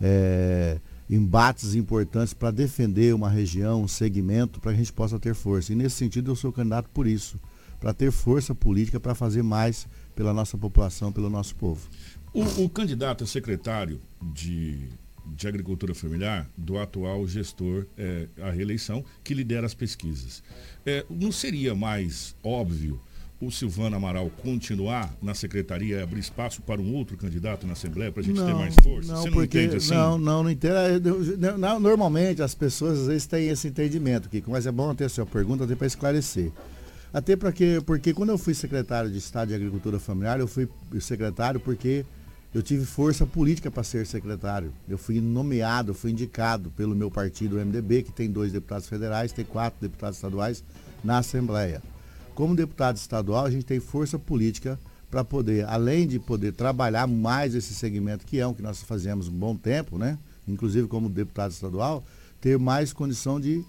é, 0.00 0.78
embates 1.08 1.74
importantes 1.74 2.34
para 2.34 2.50
defender 2.50 3.14
uma 3.14 3.30
região, 3.30 3.82
um 3.82 3.88
segmento, 3.88 4.60
para 4.60 4.72
que 4.72 4.76
a 4.76 4.78
gente 4.78 4.92
possa 4.92 5.18
ter 5.18 5.34
força. 5.34 5.72
E 5.72 5.76
nesse 5.76 5.96
sentido, 5.96 6.30
eu 6.30 6.36
sou 6.36 6.52
candidato 6.52 6.88
por 6.90 7.06
isso, 7.06 7.40
para 7.80 7.92
ter 7.92 8.10
força 8.10 8.54
política, 8.54 9.00
para 9.00 9.14
fazer 9.14 9.42
mais 9.42 9.86
pela 10.14 10.32
nossa 10.32 10.56
população, 10.58 11.12
pelo 11.12 11.30
nosso 11.30 11.54
povo. 11.56 11.88
O, 12.32 12.64
o 12.64 12.68
candidato 12.68 13.24
a 13.24 13.26
secretário 13.26 14.00
de, 14.20 14.88
de 15.26 15.46
Agricultura 15.46 15.94
Familiar 15.94 16.48
do 16.56 16.78
atual 16.78 17.26
gestor 17.26 17.86
é, 17.96 18.26
a 18.42 18.50
reeleição, 18.50 19.04
que 19.22 19.34
lidera 19.34 19.66
as 19.66 19.74
pesquisas. 19.74 20.42
É, 20.84 21.04
não 21.08 21.32
seria 21.32 21.74
mais 21.74 22.34
óbvio 22.42 23.00
o 23.40 23.50
Silvano 23.50 23.96
Amaral 23.96 24.30
continuar 24.42 25.12
na 25.20 25.34
secretaria 25.34 25.98
e 25.98 26.02
abrir 26.02 26.20
espaço 26.20 26.62
para 26.62 26.80
um 26.80 26.94
outro 26.94 27.16
candidato 27.16 27.66
na 27.66 27.72
Assembleia 27.72 28.10
para 28.10 28.22
a 28.22 28.24
gente 28.24 28.36
não, 28.36 28.46
ter 28.46 28.54
mais 28.54 28.74
força? 28.76 29.12
Não, 29.12 29.22
Você 29.22 29.30
não 29.30 29.34
porque, 29.34 29.60
entende 29.60 29.76
assim? 29.76 29.94
Não, 29.94 30.18
não, 30.18 30.42
não 30.42 30.50
entendo. 30.50 30.74
É, 30.74 31.78
normalmente 31.78 32.42
as 32.42 32.54
pessoas 32.54 33.00
às 33.00 33.06
vezes 33.06 33.26
têm 33.26 33.48
esse 33.48 33.68
entendimento, 33.68 34.28
Kiko, 34.28 34.50
mas 34.50 34.66
é 34.66 34.72
bom 34.72 34.94
ter 34.94 35.04
a 35.04 35.08
sua 35.08 35.26
pergunta 35.26 35.64
até 35.64 35.74
para 35.74 35.86
esclarecer. 35.86 36.50
Até 37.12 37.36
porque, 37.36 37.80
porque 37.86 38.12
quando 38.12 38.30
eu 38.30 38.38
fui 38.38 38.54
secretário 38.54 39.10
de 39.10 39.18
Estado 39.18 39.48
de 39.48 39.54
Agricultura 39.54 40.00
Familiar, 40.00 40.40
eu 40.40 40.48
fui 40.48 40.68
secretário 41.00 41.60
porque 41.60 42.04
eu 42.52 42.62
tive 42.62 42.84
força 42.84 43.26
política 43.26 43.70
para 43.70 43.82
ser 43.82 44.06
secretário. 44.06 44.72
Eu 44.88 44.96
fui 44.96 45.20
nomeado, 45.20 45.92
fui 45.92 46.12
indicado 46.12 46.70
pelo 46.70 46.94
meu 46.94 47.10
partido, 47.10 47.56
o 47.56 47.64
MDB, 47.64 48.04
que 48.04 48.12
tem 48.12 48.30
dois 48.30 48.52
deputados 48.52 48.88
federais, 48.88 49.32
tem 49.32 49.44
quatro 49.44 49.78
deputados 49.80 50.16
estaduais 50.16 50.64
na 51.02 51.18
Assembleia. 51.18 51.82
Como 52.34 52.54
deputado 52.54 52.96
estadual, 52.96 53.44
a 53.44 53.50
gente 53.50 53.64
tem 53.64 53.78
força 53.78 54.18
política 54.18 54.78
para 55.10 55.22
poder, 55.22 55.64
além 55.66 56.06
de 56.06 56.18
poder 56.18 56.52
trabalhar 56.52 57.06
mais 57.06 57.54
esse 57.54 57.72
segmento, 57.74 58.26
que 58.26 58.40
é 58.40 58.46
um 58.46 58.52
que 58.52 58.62
nós 58.62 58.82
fazemos 58.82 59.28
um 59.28 59.32
bom 59.32 59.54
tempo, 59.54 59.96
né? 59.96 60.18
Inclusive 60.46 60.88
como 60.88 61.08
deputado 61.08 61.52
estadual, 61.52 62.04
ter 62.40 62.58
mais 62.58 62.92
condição 62.92 63.40
de 63.40 63.64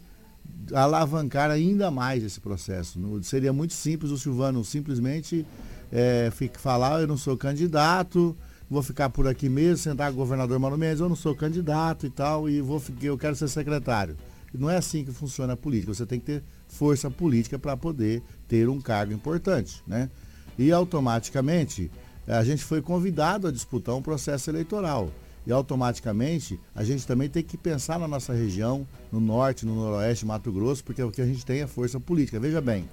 alavancar 0.74 1.52
ainda 1.52 1.92
mais 1.92 2.24
esse 2.24 2.40
processo. 2.40 3.00
Seria 3.24 3.54
muito 3.54 3.74
simples 3.74 4.12
o 4.12 4.18
Silvano 4.18 4.64
simplesmente 4.66 5.46
é, 5.92 6.32
fique, 6.32 6.60
falar, 6.60 7.02
eu 7.02 7.08
não 7.08 7.18
sou 7.18 7.38
candidato, 7.38 8.36
vou 8.70 8.82
ficar 8.82 9.10
por 9.10 9.28
aqui 9.28 9.48
mesmo, 9.48 9.78
sentar 9.78 10.10
com 10.10 10.16
o 10.16 10.18
governador 10.18 10.58
Mano 10.60 10.78
Mendes, 10.78 11.00
eu 11.00 11.10
não 11.10 11.16
sou 11.16 11.36
candidato 11.36 12.06
e 12.06 12.10
tal, 12.10 12.50
e 12.50 12.62
vou, 12.62 12.82
eu 13.02 13.18
quero 13.18 13.36
ser 13.36 13.48
secretário. 13.48 14.18
Não 14.54 14.70
é 14.70 14.78
assim 14.78 15.04
que 15.04 15.12
funciona 15.12 15.54
a 15.54 15.58
política. 15.58 15.94
Você 15.94 16.06
tem 16.06 16.20
que 16.20 16.26
ter 16.26 16.44
força 16.76 17.10
política 17.10 17.58
para 17.58 17.78
poder 17.78 18.22
ter 18.48 18.68
um 18.70 18.82
cargo 18.82 19.14
importante, 19.14 19.82
né? 19.88 20.10
E 20.58 20.72
automaticamente 20.72 21.90
a 22.28 22.44
gente 22.44 22.64
foi 22.64 22.82
convidado 22.82 23.48
a 23.48 23.52
disputar 23.52 23.96
um 23.96 24.02
processo 24.02 24.50
eleitoral. 24.50 25.12
E 25.48 25.52
automaticamente 25.52 26.60
a 26.74 26.84
gente 26.84 27.06
também 27.06 27.30
tem 27.30 27.44
que 27.44 27.56
pensar 27.56 28.00
na 28.00 28.08
nossa 28.08 28.34
região, 28.34 28.86
no 29.12 29.20
norte, 29.20 29.66
no 29.66 29.76
noroeste, 29.76 30.26
Mato 30.26 30.52
Grosso, 30.52 30.84
porque 30.84 31.04
o 31.04 31.12
que 31.12 31.22
a 31.22 31.26
gente 31.26 31.46
tem 31.46 31.62
é 31.62 31.68
força 31.68 32.00
política. 32.00 32.40
Veja 32.40 32.60
bem, 32.60 32.90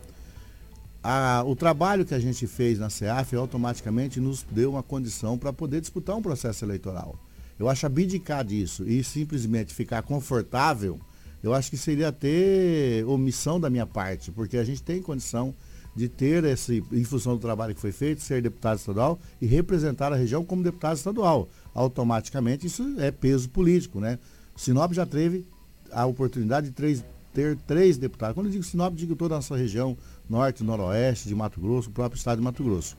a, 1.03 1.42
o 1.47 1.57
trabalho 1.57 2.05
que 2.05 2.14
a 2.14 2.18
gente 2.18 2.47
fez 2.47 2.79
na 2.79 2.90
CEAF 2.90 3.35
automaticamente 3.35 4.21
nos 4.21 4.45
deu 4.51 4.71
uma 4.73 4.83
condição 4.83 5.38
para 5.38 5.53
poder 5.53 5.81
disputar 5.81 6.14
um 6.14 6.23
processo 6.23 6.64
eleitoral. 6.64 7.16
Eu 7.59 7.68
acho 7.68 7.87
abdicar 7.87 8.45
disso 8.45 8.85
e 8.87 9.03
simplesmente 9.03 9.75
ficar 9.75 10.03
confortável 10.03 11.01
eu 11.43 11.53
acho 11.55 11.71
que 11.71 11.77
seria 11.77 12.09
até 12.09 13.05
omissão 13.07 13.59
da 13.59 13.69
minha 13.69 13.87
parte, 13.87 14.31
porque 14.31 14.57
a 14.57 14.65
gente 14.65 14.83
tem 14.83 15.03
condição 15.03 15.55
de 15.95 16.09
ter 16.09 16.45
esse, 16.45 16.83
em 16.91 17.05
função 17.05 17.35
do 17.35 17.41
trabalho 17.41 17.75
que 17.75 17.81
foi 17.81 17.93
feito, 17.93 18.23
ser 18.23 18.41
deputado 18.41 18.79
estadual 18.79 19.19
e 19.41 19.47
representar 19.47 20.13
a 20.13 20.17
região 20.17 20.45
como 20.45 20.63
deputado 20.63 20.97
estadual. 20.97 21.49
Automaticamente 21.75 22.67
isso 22.67 22.95
é 22.99 23.11
peso 23.11 23.49
político, 23.51 24.01
né? 24.01 24.19
Sinop 24.57 24.93
já 24.93 25.05
teve 25.05 25.47
a 25.91 26.07
oportunidade 26.07 26.69
de 26.69 26.73
três, 26.73 27.05
ter 27.33 27.57
três 27.67 27.99
deputados. 27.99 28.35
Quando 28.35 28.47
eu 28.47 28.53
digo 28.53 28.65
Sinop, 28.65 28.95
digo 28.95 29.15
toda 29.17 29.35
a 29.35 29.39
nossa 29.39 29.57
região, 29.57 29.97
norte, 30.29 30.65
noroeste, 30.65 31.29
de 31.29 31.35
Mato 31.35 31.61
Grosso, 31.61 31.91
o 31.91 31.93
próprio 31.93 32.17
estado 32.17 32.39
de 32.39 32.45
Mato 32.45 32.65
Grosso. 32.65 32.97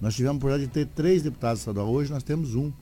Nós 0.00 0.14
tivemos 0.14 0.36
a 0.36 0.38
oportunidade 0.38 0.66
de 0.66 0.72
ter 0.72 0.86
três 0.94 1.22
deputados 1.22 1.60
estaduais. 1.60 1.88
Hoje 1.88 2.10
nós 2.10 2.22
temos 2.22 2.54
um. 2.54 2.72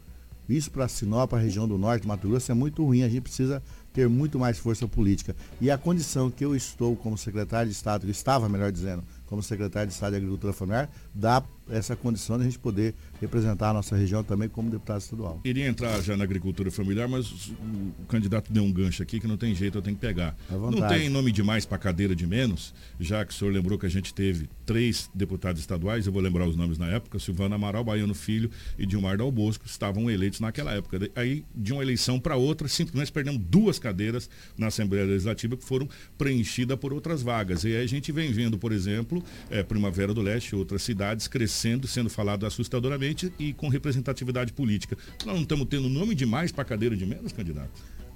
Isso 0.48 0.70
para 0.70 0.88
Sinop, 0.88 1.34
a 1.34 1.38
região 1.38 1.68
do 1.68 1.76
norte, 1.76 2.06
Mato 2.06 2.28
Grosso, 2.28 2.50
é 2.50 2.54
muito 2.54 2.84
ruim. 2.84 3.02
A 3.02 3.08
gente 3.08 3.22
precisa 3.22 3.62
ter 3.92 4.08
muito 4.08 4.38
mais 4.38 4.58
força 4.58 4.86
política. 4.86 5.34
E 5.60 5.70
a 5.70 5.78
condição 5.78 6.30
que 6.30 6.44
eu 6.44 6.54
estou 6.54 6.96
como 6.96 7.16
secretário 7.16 7.70
de 7.70 7.76
Estado, 7.76 8.06
que 8.06 8.10
estava, 8.10 8.48
melhor 8.48 8.70
dizendo, 8.70 9.02
como 9.28 9.42
secretário 9.42 9.88
de 9.88 9.94
Estado 9.94 10.12
de 10.12 10.16
Agricultura 10.16 10.52
Familiar, 10.52 10.90
dá 11.14 11.42
essa 11.70 11.94
condição 11.94 12.36
de 12.36 12.42
a 12.42 12.46
gente 12.46 12.58
poder 12.58 12.94
representar 13.20 13.70
a 13.70 13.72
nossa 13.74 13.94
região 13.96 14.24
também 14.24 14.48
como 14.48 14.70
deputado 14.70 15.00
estadual. 15.00 15.40
Iria 15.44 15.66
entrar 15.66 16.00
já 16.00 16.16
na 16.16 16.24
agricultura 16.24 16.70
familiar, 16.70 17.08
mas 17.08 17.52
o 18.00 18.06
candidato 18.08 18.52
deu 18.52 18.64
um 18.64 18.72
gancho 18.72 19.02
aqui 19.02 19.20
que 19.20 19.26
não 19.26 19.36
tem 19.36 19.54
jeito, 19.54 19.76
eu 19.76 19.82
tenho 19.82 19.96
que 19.96 20.00
pegar. 20.00 20.36
Não 20.50 20.88
tem 20.88 21.08
nome 21.08 21.30
demais 21.30 21.66
para 21.66 21.78
cadeira 21.78 22.16
de 22.16 22.26
menos, 22.26 22.74
já 22.98 23.24
que 23.24 23.32
o 23.32 23.36
senhor 23.36 23.52
lembrou 23.52 23.78
que 23.78 23.86
a 23.86 23.90
gente 23.90 24.14
teve 24.14 24.48
três 24.64 25.10
deputados 25.14 25.60
estaduais, 25.60 26.06
eu 26.06 26.12
vou 26.12 26.22
lembrar 26.22 26.46
os 26.48 26.56
nomes 26.56 26.78
na 26.78 26.88
época, 26.88 27.18
Silvana 27.18 27.56
Amaral, 27.56 27.84
Baiano 27.84 28.14
Filho 28.14 28.50
e 28.78 28.86
Dilmar 28.86 29.18
Dal 29.18 29.30
Bosco, 29.30 29.66
estavam 29.66 30.10
eleitos 30.10 30.40
naquela 30.40 30.72
época. 30.72 31.10
Aí, 31.14 31.44
de 31.54 31.72
uma 31.72 31.82
eleição 31.82 32.18
para 32.18 32.36
outra, 32.36 32.66
simplesmente 32.66 33.12
perdemos 33.12 33.40
duas 33.42 33.78
cadeiras 33.78 34.30
na 34.56 34.68
Assembleia 34.68 35.04
Legislativa 35.04 35.56
que 35.56 35.64
foram 35.64 35.88
preenchidas 36.16 36.78
por 36.78 36.92
outras 36.92 37.22
vagas. 37.22 37.64
E 37.64 37.68
aí 37.68 37.84
a 37.84 37.86
gente 37.86 38.10
vem 38.10 38.32
vendo, 38.32 38.58
por 38.58 38.72
exemplo, 38.72 39.17
é, 39.50 39.62
Primavera 39.62 40.12
do 40.14 40.20
Leste 40.20 40.50
e 40.50 40.56
outras 40.56 40.82
cidades 40.82 41.28
crescendo, 41.28 41.86
sendo 41.86 42.10
falado 42.10 42.46
assustadoramente 42.46 43.32
e 43.38 43.52
com 43.52 43.68
representatividade 43.68 44.52
política. 44.52 44.96
Nós 45.24 45.34
não 45.34 45.42
estamos 45.42 45.66
tendo 45.68 45.88
nome 45.88 46.14
demais 46.14 46.52
para 46.52 46.64
cadeira 46.64 46.96
de 46.96 47.06
menos, 47.06 47.32
candidato? 47.32 47.70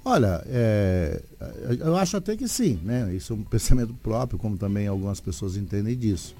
Olha, 0.05 0.43
é, 0.47 1.21
eu 1.79 1.95
acho 1.95 2.17
até 2.17 2.35
que 2.35 2.47
sim, 2.47 2.77
né? 2.83 3.13
Isso 3.15 3.31
é 3.31 3.35
um 3.35 3.43
pensamento 3.43 3.93
próprio, 3.93 4.37
como 4.37 4.57
também 4.57 4.87
algumas 4.87 5.19
pessoas 5.19 5.55
entendem 5.55 5.97
disso. 5.97 6.35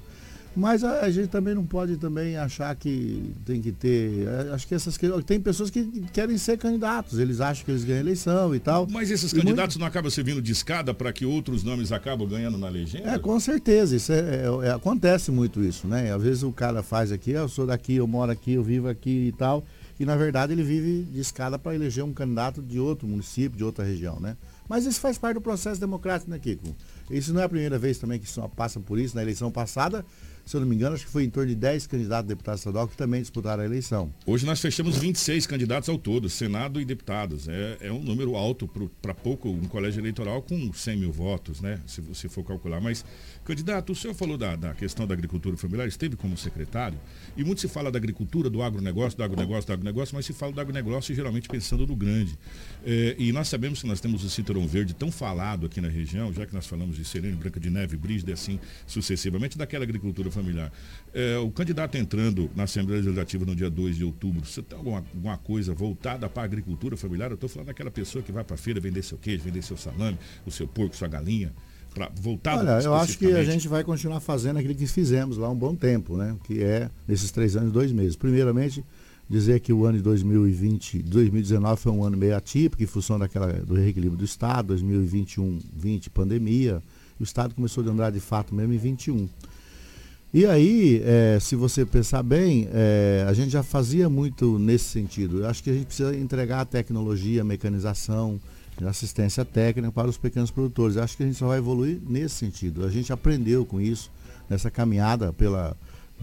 Mas 0.56 0.84
a, 0.84 1.00
a, 1.00 1.10
gente 1.10 1.28
também 1.28 1.54
não 1.54 1.66
pode 1.66 1.96
também 1.96 2.36
achar 2.36 2.74
que 2.76 3.34
tem 3.44 3.60
que 3.60 3.72
ter. 3.72 4.26
É, 4.26 4.54
acho 4.54 4.66
que 4.66 4.74
essas 4.74 4.96
tem 5.26 5.40
pessoas 5.40 5.68
que 5.68 5.84
querem 6.12 6.38
ser 6.38 6.56
candidatos, 6.58 7.18
eles 7.18 7.40
acham 7.40 7.64
que 7.64 7.70
eles 7.70 7.84
ganham 7.84 8.00
eleição 8.00 8.54
e 8.54 8.60
tal. 8.60 8.86
Mas 8.88 9.10
esses 9.10 9.32
e 9.32 9.36
candidatos 9.36 9.76
muito... 9.76 9.80
não 9.80 9.86
acabam 9.86 10.10
servindo 10.10 10.40
de 10.40 10.52
escada 10.52 10.94
para 10.94 11.12
que 11.12 11.26
outros 11.26 11.64
nomes 11.64 11.90
acabam 11.90 12.28
ganhando 12.28 12.56
na 12.56 12.68
legenda? 12.68 13.10
É, 13.10 13.18
com 13.18 13.38
certeza. 13.40 13.96
Isso 13.96 14.12
é, 14.12 14.18
é, 14.18 14.68
é, 14.68 14.70
acontece 14.70 15.30
muito 15.30 15.62
isso, 15.62 15.88
né? 15.88 16.12
Às 16.12 16.22
vezes 16.22 16.42
o 16.42 16.52
cara 16.52 16.82
faz 16.82 17.10
aqui, 17.10 17.32
eu 17.32 17.48
sou 17.48 17.66
daqui, 17.66 17.96
eu 17.96 18.06
moro 18.06 18.30
aqui, 18.30 18.52
eu 18.52 18.62
vivo 18.62 18.88
aqui 18.88 19.28
e 19.28 19.32
tal. 19.32 19.64
E 19.98 20.04
na 20.04 20.16
verdade 20.16 20.52
ele 20.52 20.62
vive 20.62 21.04
de 21.04 21.20
escada 21.20 21.58
para 21.58 21.74
eleger 21.74 22.04
um 22.04 22.12
candidato 22.12 22.60
de 22.60 22.80
outro 22.80 23.06
município, 23.06 23.56
de 23.56 23.64
outra 23.64 23.84
região, 23.84 24.18
né? 24.18 24.36
Mas 24.68 24.86
isso 24.86 25.00
faz 25.00 25.18
parte 25.18 25.34
do 25.34 25.40
processo 25.40 25.80
democrático, 25.80 26.30
né, 26.30 26.38
Kiko? 26.38 26.74
Isso 27.10 27.32
não 27.32 27.40
é 27.40 27.44
a 27.44 27.48
primeira 27.48 27.78
vez 27.78 27.98
também 27.98 28.18
que 28.18 28.26
passa 28.56 28.80
por 28.80 28.98
isso. 28.98 29.14
Na 29.14 29.22
eleição 29.22 29.50
passada, 29.50 30.04
se 30.44 30.56
eu 30.56 30.60
não 30.60 30.68
me 30.68 30.74
engano, 30.74 30.94
acho 30.94 31.06
que 31.06 31.10
foi 31.10 31.24
em 31.24 31.30
torno 31.30 31.48
de 31.48 31.54
10 31.54 31.86
candidatos 31.86 32.24
a 32.24 32.28
deputado 32.28 32.56
estadual 32.58 32.88
que 32.88 32.96
também 32.96 33.20
disputaram 33.20 33.62
a 33.62 33.66
eleição. 33.66 34.12
Hoje 34.26 34.44
nós 34.44 34.60
fechamos 34.60 34.96
26 34.98 35.46
candidatos 35.46 35.88
ao 35.88 35.98
todo, 35.98 36.28
Senado 36.28 36.80
e 36.80 36.84
deputados. 36.84 37.48
É, 37.48 37.78
é 37.80 37.92
um 37.92 38.02
número 38.02 38.36
alto 38.36 38.68
para 39.00 39.14
pouco, 39.14 39.48
um 39.48 39.64
colégio 39.64 40.00
eleitoral 40.00 40.42
com 40.42 40.72
100 40.72 40.96
mil 40.96 41.12
votos, 41.12 41.60
né? 41.60 41.80
Se 41.86 42.00
você 42.00 42.28
for 42.28 42.44
calcular. 42.44 42.80
Mas, 42.80 43.04
candidato, 43.44 43.92
o 43.92 43.96
senhor 43.96 44.14
falou 44.14 44.36
da, 44.36 44.54
da 44.54 44.74
questão 44.74 45.06
da 45.06 45.14
agricultura 45.14 45.56
familiar, 45.56 45.88
esteve 45.88 46.16
como 46.16 46.36
secretário, 46.36 46.98
e 47.36 47.44
muito 47.44 47.60
se 47.60 47.68
fala 47.68 47.90
da 47.90 47.98
agricultura, 47.98 48.48
do 48.48 48.62
agronegócio, 48.62 49.16
do 49.16 49.22
agronegócio, 49.22 49.66
do 49.66 49.72
agronegócio, 49.72 50.14
mas 50.14 50.26
se 50.26 50.32
fala 50.32 50.52
do 50.52 50.60
agronegócio 50.60 51.14
geralmente 51.14 51.48
pensando 51.48 51.86
no 51.86 51.96
grande. 51.96 52.38
É, 52.84 53.16
e 53.18 53.32
nós 53.32 53.48
sabemos 53.48 53.80
que 53.80 53.86
nós 53.86 54.00
temos 54.00 54.24
o 54.24 54.30
cinturão 54.30 54.66
verde 54.66 54.94
tão 54.94 55.10
falado 55.10 55.66
aqui 55.66 55.80
na 55.80 55.88
região, 55.88 56.32
já 56.32 56.46
que 56.46 56.54
nós 56.54 56.66
falamos 56.66 56.96
de 56.96 57.04
Serene, 57.04 57.36
Branca 57.36 57.58
de 57.58 57.70
Neve, 57.70 57.96
Brígida 57.96 58.30
e 58.30 58.34
assim 58.34 58.60
sucessivamente, 58.86 59.58
daquela 59.58 59.84
agricultura 59.84 60.30
familiar. 60.30 60.72
É, 61.12 61.38
o 61.38 61.50
candidato 61.50 61.96
entrando 61.96 62.50
na 62.54 62.64
Assembleia 62.64 63.00
Legislativa 63.00 63.44
no 63.44 63.54
dia 63.54 63.70
2 63.70 63.96
de 63.96 64.04
outubro, 64.04 64.44
você 64.44 64.62
tem 64.62 64.76
alguma, 64.76 64.98
alguma 64.98 65.38
coisa 65.38 65.74
voltada 65.74 66.28
para 66.28 66.42
a 66.42 66.44
agricultura 66.44 66.96
familiar? 66.96 67.30
Eu 67.30 67.34
estou 67.34 67.48
falando 67.48 67.68
daquela 67.68 67.90
pessoa 67.90 68.22
que 68.22 68.32
vai 68.32 68.44
para 68.44 68.54
a 68.54 68.58
feira 68.58 68.80
vender 68.80 69.02
seu 69.02 69.18
queijo, 69.18 69.42
vender 69.42 69.62
seu 69.62 69.76
salame, 69.76 70.18
o 70.46 70.50
seu 70.50 70.66
porco, 70.66 70.96
sua 70.96 71.08
galinha. 71.08 71.52
Pra, 71.94 72.10
voltado 72.20 72.60
Olha, 72.60 72.82
eu 72.82 72.92
acho 72.94 73.16
que 73.16 73.26
a 73.26 73.44
gente 73.44 73.68
vai 73.68 73.84
continuar 73.84 74.18
fazendo 74.18 74.58
aquilo 74.58 74.74
que 74.74 74.86
fizemos 74.86 75.36
lá 75.36 75.48
um 75.48 75.54
bom 75.54 75.76
tempo, 75.76 76.16
né? 76.16 76.36
Que 76.42 76.62
é 76.62 76.90
nesses 77.06 77.30
três 77.30 77.56
anos, 77.56 77.72
dois 77.72 77.92
meses. 77.92 78.16
Primeiramente, 78.16 78.84
dizer 79.30 79.60
que 79.60 79.72
o 79.72 79.84
ano 79.86 79.98
de 79.98 80.02
2020, 80.02 81.02
2019 81.02 81.80
foi 81.80 81.92
um 81.92 82.04
ano 82.04 82.16
meio 82.16 82.36
atípico 82.36 82.82
em 82.82 82.86
função 82.86 83.18
daquela, 83.18 83.52
do 83.52 83.74
reequilíbrio 83.74 84.18
do 84.18 84.24
Estado, 84.24 84.68
2021, 84.68 85.60
20 85.76 86.10
pandemia. 86.10 86.82
O 87.18 87.22
Estado 87.22 87.54
começou 87.54 87.84
a 87.86 87.88
andar 87.88 88.10
de 88.10 88.20
fato 88.20 88.52
mesmo 88.54 88.72
em 88.72 88.78
21. 88.78 89.28
E 90.32 90.44
aí, 90.46 91.00
é, 91.04 91.38
se 91.40 91.54
você 91.54 91.86
pensar 91.86 92.24
bem, 92.24 92.68
é, 92.72 93.24
a 93.28 93.32
gente 93.32 93.50
já 93.50 93.62
fazia 93.62 94.08
muito 94.08 94.58
nesse 94.58 94.86
sentido. 94.86 95.42
Eu 95.42 95.46
acho 95.46 95.62
que 95.62 95.70
a 95.70 95.72
gente 95.72 95.86
precisa 95.86 96.16
entregar 96.16 96.62
a 96.62 96.64
tecnologia, 96.64 97.42
a 97.42 97.44
mecanização, 97.44 98.40
assistência 98.82 99.44
técnica 99.44 99.92
para 99.92 100.08
os 100.08 100.16
pequenos 100.16 100.50
produtores. 100.50 100.96
Acho 100.96 101.16
que 101.16 101.22
a 101.22 101.26
gente 101.26 101.38
só 101.38 101.48
vai 101.48 101.58
evoluir 101.58 102.00
nesse 102.06 102.34
sentido. 102.36 102.84
A 102.84 102.90
gente 102.90 103.12
aprendeu 103.12 103.64
com 103.64 103.80
isso, 103.80 104.10
nessa 104.48 104.70
caminhada 104.70 105.32
pela, 105.32 105.76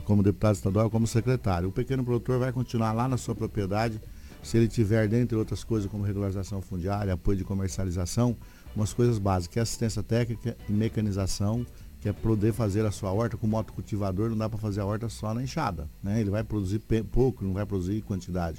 como 0.04 0.24
deputado 0.24 0.56
estadual, 0.56 0.90
como 0.90 1.08
secretário. 1.08 1.70
O 1.70 1.72
pequeno 1.72 2.04
produtor 2.04 2.40
vai 2.40 2.52
continuar 2.52 2.92
lá 2.92 3.08
na 3.08 3.18
sua 3.18 3.36
propriedade, 3.36 4.00
se 4.44 4.58
ele 4.58 4.68
tiver, 4.68 5.08
dentre 5.08 5.38
outras 5.38 5.64
coisas, 5.64 5.90
como 5.90 6.04
regularização 6.04 6.62
fundiária, 6.62 7.14
apoio 7.14 7.38
de 7.38 7.44
comercialização, 7.44 8.36
umas 8.76 8.92
coisas 8.92 9.20
básicas, 9.20 9.54
que 9.54 9.60
é 9.60 9.62
assistência 9.62 10.02
técnica 10.02 10.58
e 10.68 10.72
mecanização 10.72 11.66
que 12.02 12.10
é 12.10 12.14
poder 12.14 12.52
fazer 12.52 12.84
a 12.84 12.92
sua 12.92 13.12
horta 13.12 13.38
com 13.38 13.46
motocultivador, 13.46 14.32
não 14.32 14.38
dá 14.38 14.50
para 14.50 14.58
fazer 14.58 14.82
a 14.82 14.86
horta 14.86 15.08
só 15.08 15.36
na 15.36 15.44
enxada. 15.44 15.88
Né? 16.02 16.20
Ele 16.20 16.32
vai 16.32 16.44
produzir 16.44 16.82
pouco, 17.12 17.46
não 17.46 17.54
vai 17.54 17.64
produzir 17.64 18.02
quantidade. 18.02 18.58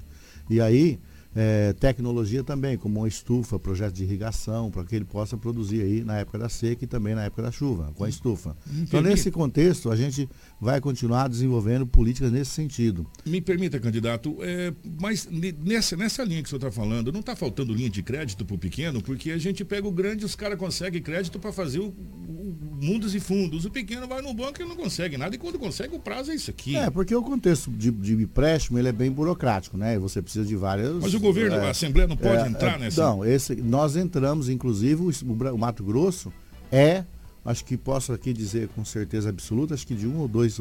E 0.48 0.60
aí, 0.60 1.00
é, 1.34 1.72
tecnologia 1.72 2.44
também, 2.44 2.76
como 2.76 3.00
uma 3.00 3.08
estufa, 3.08 3.58
projeto 3.58 3.94
de 3.94 4.04
irrigação, 4.04 4.70
para 4.70 4.84
que 4.84 4.94
ele 4.94 5.04
possa 5.04 5.36
produzir 5.36 5.82
aí 5.82 6.04
na 6.04 6.18
época 6.18 6.38
da 6.38 6.48
seca 6.48 6.84
e 6.84 6.86
também 6.86 7.14
na 7.14 7.24
época 7.24 7.42
da 7.42 7.50
chuva, 7.50 7.92
com 7.94 8.04
a 8.04 8.08
estufa. 8.08 8.56
Então, 8.82 9.00
nesse 9.00 9.30
contexto, 9.30 9.90
a 9.90 9.96
gente 9.96 10.28
vai 10.60 10.80
continuar 10.80 11.28
desenvolvendo 11.28 11.86
políticas 11.86 12.30
nesse 12.30 12.50
sentido. 12.50 13.06
Me 13.24 13.40
permita, 13.40 13.80
candidato, 13.80 14.36
é, 14.40 14.72
mas 15.00 15.28
nessa, 15.64 15.96
nessa 15.96 16.22
linha 16.22 16.42
que 16.42 16.46
o 16.46 16.50
senhor 16.50 16.58
está 16.58 16.70
falando, 16.70 17.12
não 17.12 17.20
está 17.20 17.34
faltando 17.34 17.72
linha 17.74 17.90
de 17.90 18.02
crédito 18.02 18.44
para 18.44 18.54
o 18.54 18.58
pequeno, 18.58 19.02
porque 19.02 19.30
a 19.30 19.38
gente 19.38 19.64
pega 19.64 19.86
o 19.86 19.92
grande 19.92 20.22
e 20.22 20.26
os 20.26 20.34
caras 20.34 20.58
conseguem 20.58 21.00
crédito 21.00 21.38
para 21.38 21.52
fazer 21.52 21.78
o, 21.78 21.86
o, 21.86 22.56
mundos 22.80 23.14
e 23.14 23.20
fundos. 23.20 23.64
O 23.64 23.70
pequeno 23.70 24.06
vai 24.06 24.20
no 24.20 24.34
banco 24.34 24.60
e 24.60 24.64
não 24.64 24.76
consegue 24.76 25.16
nada, 25.16 25.34
e 25.34 25.38
quando 25.38 25.58
consegue, 25.58 25.94
o 25.94 25.98
prazo 25.98 26.30
é 26.30 26.34
isso 26.34 26.50
aqui. 26.50 26.76
É, 26.76 26.90
porque 26.90 27.14
o 27.14 27.22
contexto 27.22 27.70
de, 27.70 27.90
de 27.90 28.14
empréstimo 28.14 28.78
ele 28.78 28.88
é 28.88 28.92
bem 28.92 29.10
burocrático, 29.10 29.76
né? 29.76 29.98
Você 29.98 30.20
precisa 30.20 30.44
de 30.44 30.56
várias. 30.56 30.92
Mas 31.00 31.14
o 31.14 31.20
governo, 31.22 31.56
é, 31.56 31.66
a 31.66 31.70
Assembleia 31.70 32.06
não 32.06 32.16
pode 32.16 32.42
é, 32.42 32.48
entrar 32.48 32.78
nessa? 32.78 33.02
Não, 33.02 33.24
esse, 33.24 33.56
nós 33.56 33.96
entramos, 33.96 34.48
inclusive, 34.48 35.02
o, 35.02 35.54
o 35.54 35.58
Mato 35.58 35.82
Grosso 35.82 36.32
é 36.70 37.04
acho 37.44 37.64
que 37.64 37.76
posso 37.76 38.12
aqui 38.12 38.32
dizer 38.32 38.68
com 38.68 38.84
certeza 38.84 39.28
absoluta, 39.28 39.74
acho 39.74 39.86
que 39.86 39.94
de 39.94 40.06
um 40.06 40.18
ou 40.18 40.28
dois, 40.28 40.58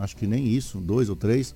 acho 0.00 0.16
que 0.16 0.26
nem 0.26 0.46
isso, 0.46 0.78
dois 0.78 1.08
ou 1.08 1.16
três 1.16 1.54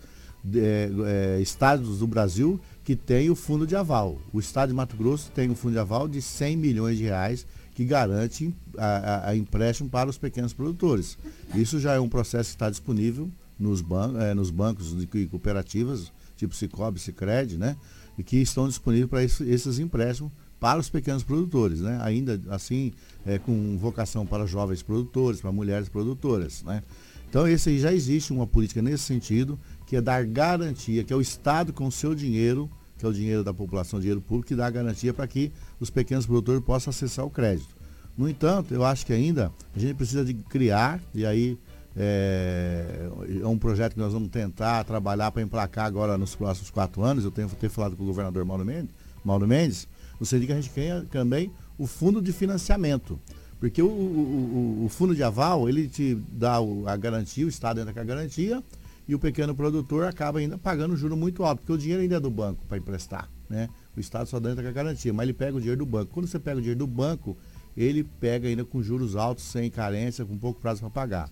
é, 0.55 0.91
é, 1.37 1.41
estados 1.41 1.99
do 1.99 2.07
Brasil 2.07 2.61
que 2.85 2.95
tem 2.95 3.31
o 3.31 3.35
fundo 3.35 3.67
de 3.67 3.75
aval. 3.75 4.19
O 4.33 4.39
estado 4.39 4.69
de 4.69 4.75
Mato 4.75 4.97
Grosso 4.97 5.31
tem 5.33 5.51
um 5.51 5.55
fundo 5.55 5.73
de 5.73 5.79
aval 5.79 6.07
de 6.09 6.23
100 6.23 6.57
milhões 6.57 6.99
de 6.99 7.05
reais 7.05 7.47
que 7.75 7.85
garante 7.85 8.55
a, 8.79 8.87
a, 8.87 9.31
a 9.31 9.37
empréstimo 9.37 9.89
para 9.89 10.09
os 10.09 10.17
pequenos 10.17 10.53
produtores. 10.53 11.19
Isso 11.55 11.79
já 11.79 11.95
é 11.95 12.01
um 12.01 12.09
processo 12.09 12.51
que 12.51 12.57
está 12.57 12.71
disponível 12.71 13.31
nos, 13.59 13.81
ban 13.81 14.15
é, 14.21 14.35
nos 14.35 14.51
bancos 14.51 14.97
de 14.97 15.07
cooperativas, 15.27 16.13
tipo 16.37 16.55
Cicobi, 16.55 16.99
Cicred, 16.99 17.59
né? 17.59 17.77
E 18.19 18.23
que 18.23 18.37
estão 18.37 18.69
disponíveis 18.69 19.09
para 19.09 19.23
esses 19.23 19.79
empréstimos 19.79 20.33
para 20.59 20.81
os 20.81 20.89
pequenos 20.89 21.23
produtores, 21.23 21.81
né? 21.81 21.99
ainda 22.03 22.41
assim 22.49 22.93
é, 23.27 23.39
com 23.39 23.77
vocação 23.77 24.25
para 24.25 24.47
jovens 24.47 24.83
produtores, 24.83 25.41
para 25.41 25.53
mulheres 25.53 25.89
produtoras. 25.89 26.63
Né? 26.63 26.83
Então 27.29 27.47
esse 27.47 27.69
aí 27.69 27.79
já 27.79 27.93
existe 27.93 28.33
uma 28.33 28.47
política 28.47 28.81
nesse 28.81 29.05
sentido, 29.05 29.59
que 29.87 29.97
é 29.97 30.01
dar 30.01 30.25
garantia, 30.25 31.05
que 31.05 31.13
é 31.13 31.17
o 31.17 31.21
Estado 31.21 31.73
com 31.73 31.87
o 31.87 31.93
seu 31.93 32.15
dinheiro, 32.15 32.71
que 32.99 33.05
é 33.05 33.09
o 33.09 33.13
dinheiro 33.13 33.45
da 33.45 33.53
população, 33.53 34.01
dinheiro 34.01 34.21
público, 34.21 34.49
que 34.49 34.57
dá 34.57 34.69
garantia 34.71 35.13
para 35.13 35.27
que 35.27 35.53
os 35.79 35.91
pequenos 35.91 36.25
produtores 36.25 36.63
possam 36.63 36.91
acessar 36.91 37.25
o 37.25 37.31
crédito. 37.31 37.77
No 38.17 38.27
entanto, 38.29 38.73
eu 38.73 38.83
acho 38.83 39.05
que 39.05 39.13
ainda 39.13 39.53
a 39.75 39.79
gente 39.79 39.95
precisa 39.95 40.25
de 40.25 40.33
criar, 40.33 40.99
e 41.15 41.27
aí 41.27 41.59
é, 41.97 43.09
é, 43.43 43.47
um 43.47 43.59
projeto 43.59 43.95
que 43.95 43.99
nós 43.99 44.13
vamos 44.13 44.29
tentar 44.29 44.85
trabalhar 44.85 45.33
para 45.33 45.43
emplacar 45.43 45.87
agora 45.87 46.19
nos 46.19 46.35
próximos 46.35 46.71
quatro 46.71 47.03
anos. 47.03 47.25
Eu 47.25 47.31
tenho 47.31 47.49
ter 47.49 47.71
falado 47.71 47.97
com 47.97 48.03
o 48.03 48.07
governador 48.07 48.45
Mauro 48.45 48.65
Mendes, 48.65 48.91
Mauro 49.25 49.47
Mendes 49.47 49.89
no 50.21 50.27
que 50.27 50.53
a 50.53 50.57
gente 50.57 50.71
quer 50.71 51.05
também 51.07 51.51
o 51.79 51.87
fundo 51.87 52.23
de 52.23 52.33
financiamento. 52.33 53.19
Porque 53.59 53.81
o, 53.81 53.87
o, 53.87 54.85
o, 54.85 54.89
fundo 54.89 55.15
de 55.15 55.23
aval, 55.23 55.69
ele 55.69 55.89
te 55.89 56.15
dá 56.31 56.57
a 56.87 56.97
garantia, 56.97 57.47
o 57.47 57.49
Estado 57.49 57.81
entra 57.81 57.93
com 57.93 58.01
a 58.01 58.05
garantia, 58.05 58.63
e 59.09 59.15
o 59.15 59.19
pequeno 59.19 59.55
produtor 59.55 60.05
acaba 60.05 60.41
ainda 60.41 60.59
pagando 60.59 60.93
um 60.93 60.97
juro 60.97 61.17
muito 61.17 61.43
alto, 61.45 61.61
porque 61.61 61.73
o 61.73 61.79
dinheiro 61.79 62.03
ainda 62.03 62.17
é 62.17 62.21
do 62.21 62.31
banco 62.31 62.65
para 62.67 62.77
emprestar. 62.77 63.31
Né? 63.49 63.69
O 63.97 64.01
Estado 64.01 64.29
só 64.29 64.39
entra 64.39 64.63
com 64.63 64.69
a 64.69 64.73
garantia, 64.73 65.13
mas 65.13 65.25
ele 65.25 65.33
pega 65.33 65.57
o 65.57 65.61
dinheiro 65.61 65.79
do 65.79 65.87
banco. 65.87 66.13
Quando 66.13 66.27
você 66.27 66.39
pega 66.39 66.59
o 66.59 66.61
dinheiro 66.61 66.81
do 66.81 66.87
banco, 66.87 67.37
ele 67.77 68.05
pega 68.05 68.49
ainda 68.49 68.65
com 68.65 68.83
juros 68.83 69.17
altos, 69.17 69.45
sem 69.45 69.71
carência, 69.71 70.25
com 70.25 70.37
pouco 70.37 70.61
prazo 70.61 70.81
para 70.81 70.91
pagar. 70.91 71.31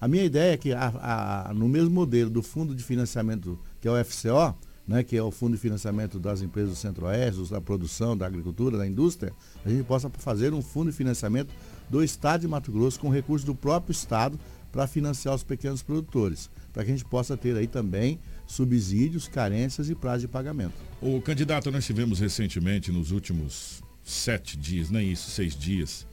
A 0.00 0.06
minha 0.06 0.24
ideia 0.24 0.52
é 0.52 0.56
que 0.56 0.72
a, 0.72 1.46
a, 1.48 1.54
no 1.54 1.68
mesmo 1.68 1.90
modelo 1.90 2.28
do 2.30 2.42
fundo 2.42 2.74
de 2.74 2.82
financiamento, 2.84 3.58
que 3.80 3.88
é 3.88 3.90
o 3.90 4.04
FCO, 4.04 4.54
né, 4.86 5.02
que 5.02 5.16
é 5.16 5.22
o 5.22 5.30
Fundo 5.30 5.54
de 5.54 5.60
Financiamento 5.60 6.18
das 6.18 6.42
Empresas 6.42 6.70
do 6.70 6.76
Centro-Oeste, 6.76 7.50
da 7.50 7.60
produção, 7.60 8.16
da 8.16 8.26
agricultura, 8.26 8.78
da 8.78 8.86
indústria, 8.86 9.32
a 9.64 9.68
gente 9.68 9.82
possa 9.82 10.08
fazer 10.10 10.54
um 10.54 10.62
fundo 10.62 10.90
de 10.90 10.96
financiamento 10.96 11.52
do 11.90 12.04
Estado 12.04 12.42
de 12.42 12.48
Mato 12.48 12.70
Grosso 12.70 13.00
com 13.00 13.08
recursos 13.08 13.44
do 13.44 13.54
próprio 13.54 13.92
Estado 13.92 14.38
para 14.70 14.86
financiar 14.86 15.34
os 15.34 15.42
pequenos 15.42 15.82
produtores, 15.82 16.50
para 16.72 16.84
que 16.84 16.90
a 16.90 16.94
gente 16.94 17.04
possa 17.04 17.36
ter 17.36 17.56
aí 17.56 17.66
também 17.66 18.20
subsídios, 18.46 19.26
carências 19.26 19.88
e 19.90 19.94
prazo 19.94 20.20
de 20.20 20.28
pagamento. 20.28 20.74
O 21.00 21.20
candidato, 21.20 21.70
nós 21.70 21.84
tivemos 21.84 22.20
recentemente, 22.20 22.92
nos 22.92 23.10
últimos 23.10 23.82
sete 24.04 24.56
dias, 24.56 24.90
nem 24.90 25.10
isso, 25.10 25.30
seis 25.30 25.56
dias, 25.56 26.06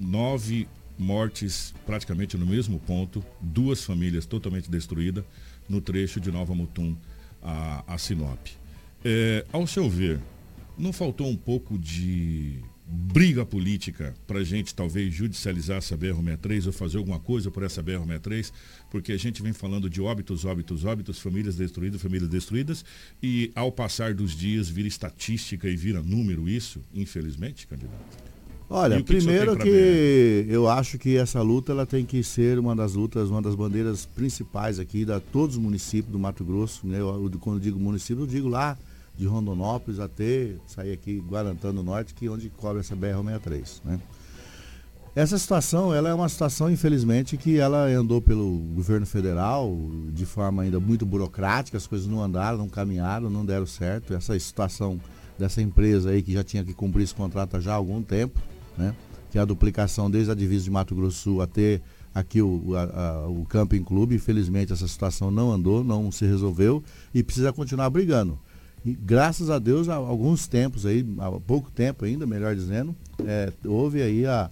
nove 0.00 0.66
mortes 0.98 1.74
praticamente 1.86 2.36
no 2.36 2.46
mesmo 2.46 2.78
ponto, 2.80 3.24
duas 3.40 3.84
famílias 3.84 4.26
totalmente 4.26 4.70
destruídas 4.70 5.24
no 5.68 5.80
trecho 5.80 6.20
de 6.20 6.30
Nova 6.30 6.54
Mutum 6.54 6.96
a, 7.42 7.84
a 7.86 7.98
Sinop. 7.98 8.46
É, 9.04 9.44
ao 9.52 9.66
seu 9.66 9.88
ver, 9.88 10.20
não 10.76 10.92
faltou 10.92 11.28
um 11.28 11.36
pouco 11.36 11.78
de 11.78 12.60
briga 12.90 13.44
política 13.44 14.14
para 14.26 14.38
a 14.38 14.44
gente 14.44 14.74
talvez 14.74 15.12
judicializar 15.12 15.76
essa 15.76 15.96
BR-63 15.96 16.66
ou 16.66 16.72
fazer 16.72 16.96
alguma 16.96 17.20
coisa 17.20 17.50
por 17.50 17.62
essa 17.62 17.82
BR-63, 17.82 18.50
porque 18.90 19.12
a 19.12 19.18
gente 19.18 19.42
vem 19.42 19.52
falando 19.52 19.90
de 19.90 20.00
óbitos, 20.00 20.46
óbitos, 20.46 20.84
óbitos, 20.84 21.18
famílias 21.18 21.56
destruídas, 21.56 22.00
famílias 22.00 22.30
destruídas, 22.30 22.84
e 23.22 23.52
ao 23.54 23.70
passar 23.70 24.14
dos 24.14 24.34
dias 24.34 24.70
vira 24.70 24.88
estatística 24.88 25.68
e 25.68 25.76
vira 25.76 26.02
número 26.02 26.48
isso, 26.48 26.80
infelizmente, 26.94 27.66
candidato? 27.66 28.27
Olha, 28.70 28.98
que 28.98 29.02
primeiro 29.02 29.56
que, 29.56 29.64
que 29.64 30.46
eu 30.48 30.68
acho 30.68 30.98
que 30.98 31.16
essa 31.16 31.40
luta 31.40 31.72
ela 31.72 31.86
tem 31.86 32.04
que 32.04 32.22
ser 32.22 32.58
uma 32.58 32.76
das 32.76 32.92
lutas, 32.92 33.30
uma 33.30 33.40
das 33.40 33.54
bandeiras 33.54 34.04
principais 34.04 34.78
aqui 34.78 35.06
da 35.06 35.18
todos 35.18 35.56
os 35.56 35.62
municípios 35.62 36.12
do 36.12 36.18
Mato 36.18 36.44
Grosso. 36.44 36.86
Né? 36.86 37.00
Eu, 37.00 37.30
quando 37.40 37.58
digo 37.60 37.78
município, 37.78 38.24
eu 38.24 38.26
digo 38.26 38.48
lá 38.48 38.76
de 39.16 39.26
Rondonópolis 39.26 39.98
até 39.98 40.52
sair 40.66 40.92
aqui 40.92 41.18
Guarantã 41.18 41.74
do 41.74 41.82
Norte, 41.82 42.12
que 42.12 42.26
é 42.26 42.30
onde 42.30 42.50
cobre 42.50 42.80
essa 42.80 42.94
BR-63. 42.94 43.80
Né? 43.84 44.00
Essa 45.16 45.38
situação, 45.38 45.92
ela 45.92 46.10
é 46.10 46.14
uma 46.14 46.28
situação, 46.28 46.70
infelizmente, 46.70 47.36
que 47.36 47.58
ela 47.58 47.86
andou 47.86 48.20
pelo 48.20 48.58
governo 48.74 49.06
federal 49.06 49.74
de 50.12 50.26
forma 50.26 50.62
ainda 50.62 50.78
muito 50.78 51.04
burocrática, 51.06 51.76
as 51.76 51.86
coisas 51.86 52.06
não 52.06 52.22
andaram, 52.22 52.58
não 52.58 52.68
caminharam, 52.68 53.30
não 53.30 53.44
deram 53.44 53.66
certo. 53.66 54.14
Essa 54.14 54.38
situação 54.38 55.00
dessa 55.38 55.62
empresa 55.62 56.10
aí 56.10 56.22
que 56.22 56.32
já 56.32 56.44
tinha 56.44 56.62
que 56.62 56.74
cumprir 56.74 57.04
esse 57.04 57.14
contrato 57.14 57.60
já 57.60 57.72
há 57.72 57.76
algum 57.76 58.02
tempo, 58.02 58.40
né? 58.78 58.94
que 59.30 59.38
é 59.38 59.40
a 59.40 59.44
duplicação 59.44 60.10
desde 60.10 60.30
a 60.30 60.34
divisa 60.34 60.64
de 60.64 60.70
Mato 60.70 60.94
Grosso 60.94 61.18
Sul 61.18 61.42
até 61.42 61.80
aqui 62.14 62.40
o, 62.40 62.74
a, 62.74 62.82
a, 62.82 63.28
o 63.28 63.44
Camping 63.44 63.84
Clube. 63.84 64.14
Infelizmente 64.14 64.72
essa 64.72 64.88
situação 64.88 65.30
não 65.30 65.52
andou, 65.52 65.84
não 65.84 66.10
se 66.10 66.24
resolveu 66.24 66.82
e 67.12 67.22
precisa 67.22 67.52
continuar 67.52 67.90
brigando. 67.90 68.38
E 68.84 68.94
graças 68.94 69.50
a 69.50 69.58
Deus, 69.58 69.88
há 69.88 69.96
alguns 69.96 70.46
tempos 70.46 70.86
aí, 70.86 71.04
há 71.18 71.30
pouco 71.40 71.70
tempo 71.70 72.04
ainda, 72.04 72.26
melhor 72.26 72.54
dizendo, 72.54 72.94
é, 73.26 73.52
houve 73.66 74.00
aí 74.00 74.24
a, 74.24 74.50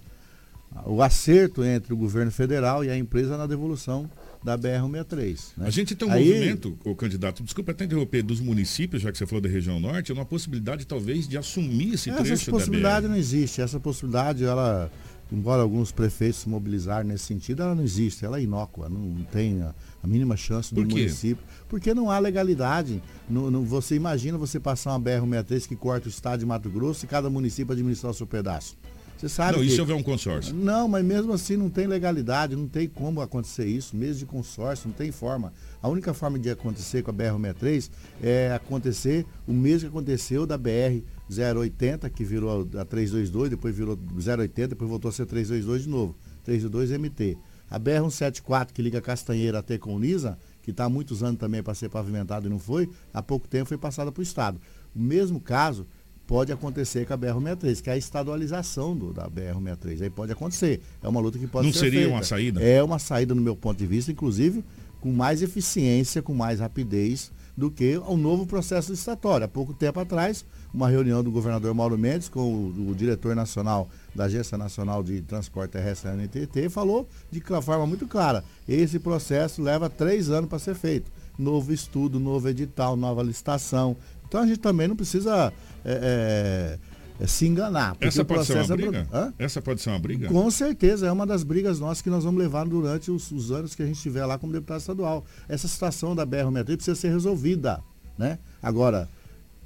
o 0.84 1.00
acerto 1.00 1.64
entre 1.64 1.94
o 1.94 1.96
governo 1.96 2.30
federal 2.30 2.84
e 2.84 2.90
a 2.90 2.98
empresa 2.98 3.36
na 3.38 3.46
devolução 3.46 4.10
da 4.46 4.56
BR-163. 4.56 5.38
Né? 5.56 5.66
A 5.66 5.70
gente 5.70 5.96
tem 5.96 6.06
um 6.06 6.12
Aí... 6.12 6.24
movimento, 6.24 6.78
o 6.84 6.94
candidato, 6.94 7.42
desculpa 7.42 7.72
até 7.72 7.84
interromper, 7.84 8.22
dos 8.22 8.38
municípios, 8.38 9.02
já 9.02 9.10
que 9.10 9.18
você 9.18 9.26
falou 9.26 9.40
da 9.42 9.48
região 9.48 9.80
norte, 9.80 10.12
uma 10.12 10.24
possibilidade 10.24 10.86
talvez 10.86 11.26
de 11.26 11.36
assumir 11.36 11.94
esse 11.94 12.08
essa 12.08 12.22
trecho 12.22 12.42
Essa 12.42 12.50
possibilidade 12.52 13.08
não 13.08 13.16
existe. 13.16 13.60
Essa 13.60 13.80
possibilidade, 13.80 14.44
ela, 14.44 14.88
embora 15.32 15.62
alguns 15.62 15.90
prefeitos 15.90 16.40
se 16.40 16.48
mobilizarem 16.48 17.10
nesse 17.10 17.24
sentido, 17.24 17.64
ela 17.64 17.74
não 17.74 17.82
existe. 17.82 18.24
Ela 18.24 18.38
é 18.38 18.42
inócua, 18.42 18.88
não 18.88 19.16
tem 19.32 19.60
a, 19.62 19.74
a 20.00 20.06
mínima 20.06 20.36
chance 20.36 20.72
do 20.72 20.82
município. 20.82 21.44
Porque 21.68 21.92
não 21.92 22.08
há 22.08 22.20
legalidade. 22.20 23.02
No, 23.28 23.50
no, 23.50 23.64
você 23.64 23.96
imagina 23.96 24.38
você 24.38 24.60
passar 24.60 24.92
uma 24.92 25.00
BR-163 25.00 25.66
que 25.66 25.74
corta 25.74 26.06
o 26.06 26.08
estado 26.08 26.38
de 26.38 26.46
Mato 26.46 26.70
Grosso 26.70 27.04
e 27.04 27.08
cada 27.08 27.28
município 27.28 27.72
administrar 27.72 28.12
o 28.12 28.14
seu 28.14 28.28
pedaço. 28.28 28.76
Você 29.16 29.28
sabe. 29.28 29.56
Não, 29.56 29.64
que... 29.64 29.70
e 29.70 29.74
se 29.74 29.80
houver 29.80 29.96
um 29.96 30.02
consórcio? 30.02 30.54
Não, 30.54 30.86
mas 30.86 31.04
mesmo 31.04 31.32
assim 31.32 31.56
não 31.56 31.70
tem 31.70 31.86
legalidade, 31.86 32.54
não 32.54 32.68
tem 32.68 32.86
como 32.86 33.20
acontecer 33.20 33.66
isso, 33.66 33.96
mesmo 33.96 34.16
de 34.16 34.26
consórcio, 34.26 34.88
não 34.88 34.94
tem 34.94 35.10
forma. 35.10 35.52
A 35.82 35.88
única 35.88 36.12
forma 36.12 36.38
de 36.38 36.50
acontecer 36.50 37.02
com 37.02 37.10
a 37.10 37.14
BR-63 37.14 37.90
é 38.22 38.52
acontecer 38.52 39.24
o 39.46 39.52
mesmo 39.52 39.88
que 39.88 39.96
aconteceu 39.96 40.46
da 40.46 40.58
BR 40.58 41.02
080, 41.30 42.10
que 42.10 42.24
virou 42.24 42.68
a 42.78 42.84
322, 42.84 43.50
depois 43.50 43.74
virou 43.74 43.98
080, 44.16 44.68
depois 44.68 44.90
voltou 44.90 45.08
a 45.08 45.12
ser 45.12 45.26
322 45.26 45.84
de 45.84 45.88
novo. 45.88 46.14
322 46.44 46.98
MT. 46.98 47.38
A 47.68 47.80
BR-174, 47.80 48.68
que 48.72 48.80
liga 48.80 49.00
Castanheira 49.00 49.58
até 49.58 49.76
com 49.76 49.98
Nisa, 49.98 50.38
que 50.62 50.70
está 50.70 50.84
há 50.84 50.88
muitos 50.88 51.22
anos 51.22 51.40
também 51.40 51.62
para 51.62 51.74
ser 51.74 51.88
pavimentado 51.88 52.46
e 52.46 52.50
não 52.50 52.58
foi, 52.58 52.88
há 53.12 53.22
pouco 53.22 53.48
tempo 53.48 53.66
foi 53.66 53.78
passada 53.78 54.12
para 54.12 54.20
o 54.20 54.22
Estado. 54.22 54.60
O 54.94 55.00
mesmo 55.00 55.40
caso 55.40 55.86
pode 56.26 56.52
acontecer 56.52 57.06
com 57.06 57.14
a 57.14 57.18
BR-63, 57.18 57.80
que 57.82 57.90
é 57.90 57.92
a 57.92 57.96
estadualização 57.96 58.96
do, 58.96 59.12
da 59.12 59.28
BR-63. 59.28 60.02
Aí 60.02 60.10
pode 60.10 60.32
acontecer. 60.32 60.80
É 61.02 61.08
uma 61.08 61.20
luta 61.20 61.38
que 61.38 61.46
pode 61.46 61.66
Não 61.66 61.72
ser 61.72 61.80
seria 61.80 62.00
feita. 62.00 62.14
uma 62.14 62.22
saída? 62.22 62.62
É 62.62 62.82
uma 62.82 62.98
saída, 62.98 63.34
no 63.34 63.42
meu 63.42 63.56
ponto 63.56 63.78
de 63.78 63.86
vista, 63.86 64.10
inclusive 64.10 64.64
com 65.00 65.12
mais 65.12 65.40
eficiência, 65.42 66.20
com 66.22 66.34
mais 66.34 66.58
rapidez 66.58 67.30
do 67.56 67.70
que 67.70 67.96
o 67.96 68.16
novo 68.16 68.44
processo 68.44 68.90
licitatório. 68.90 69.46
Há 69.46 69.48
pouco 69.48 69.72
tempo 69.72 70.00
atrás, 70.00 70.44
uma 70.74 70.88
reunião 70.88 71.22
do 71.22 71.30
governador 71.30 71.72
Mauro 71.72 71.96
Mendes 71.96 72.28
com 72.28 72.40
o, 72.40 72.90
o 72.90 72.94
diretor 72.94 73.34
nacional 73.34 73.88
da 74.14 74.24
Agência 74.24 74.58
Nacional 74.58 75.02
de 75.02 75.22
Transporte 75.22 75.70
Terrestre, 75.72 76.10
NTT, 76.10 76.68
falou 76.68 77.08
de 77.30 77.40
forma 77.62 77.86
muito 77.86 78.06
clara. 78.06 78.44
Esse 78.68 78.98
processo 78.98 79.62
leva 79.62 79.88
três 79.88 80.28
anos 80.28 80.50
para 80.50 80.58
ser 80.58 80.74
feito. 80.74 81.10
Novo 81.38 81.72
estudo, 81.72 82.18
novo 82.18 82.48
edital, 82.48 82.96
nova 82.96 83.22
licitação. 83.22 83.96
Então 84.28 84.40
a 84.40 84.46
gente 84.46 84.58
também 84.58 84.88
não 84.88 84.96
precisa 84.96 85.52
é, 85.84 86.78
é, 87.20 87.22
é, 87.22 87.26
se 87.26 87.46
enganar. 87.46 87.96
Essa 88.00 88.24
pode 88.24 88.44
ser 88.44 88.54
uma 88.54 88.74
é 88.74 88.76
briga? 88.76 89.08
É... 89.38 89.44
Essa 89.44 89.62
pode 89.62 89.80
ser 89.80 89.90
uma 89.90 89.98
briga? 89.98 90.28
Com 90.28 90.50
certeza, 90.50 91.06
é 91.06 91.12
uma 91.12 91.26
das 91.26 91.42
brigas 91.42 91.78
nossas 91.78 92.02
que 92.02 92.10
nós 92.10 92.24
vamos 92.24 92.40
levar 92.40 92.66
durante 92.66 93.10
os, 93.10 93.30
os 93.30 93.50
anos 93.50 93.74
que 93.74 93.82
a 93.82 93.86
gente 93.86 93.96
estiver 93.96 94.24
lá 94.26 94.38
como 94.38 94.52
deputado 94.52 94.80
estadual. 94.80 95.24
Essa 95.48 95.68
situação 95.68 96.14
da 96.14 96.26
BR-163 96.26 96.64
precisa 96.64 96.94
ser 96.96 97.08
resolvida. 97.08 97.82
Né? 98.18 98.38
Agora, 98.62 99.08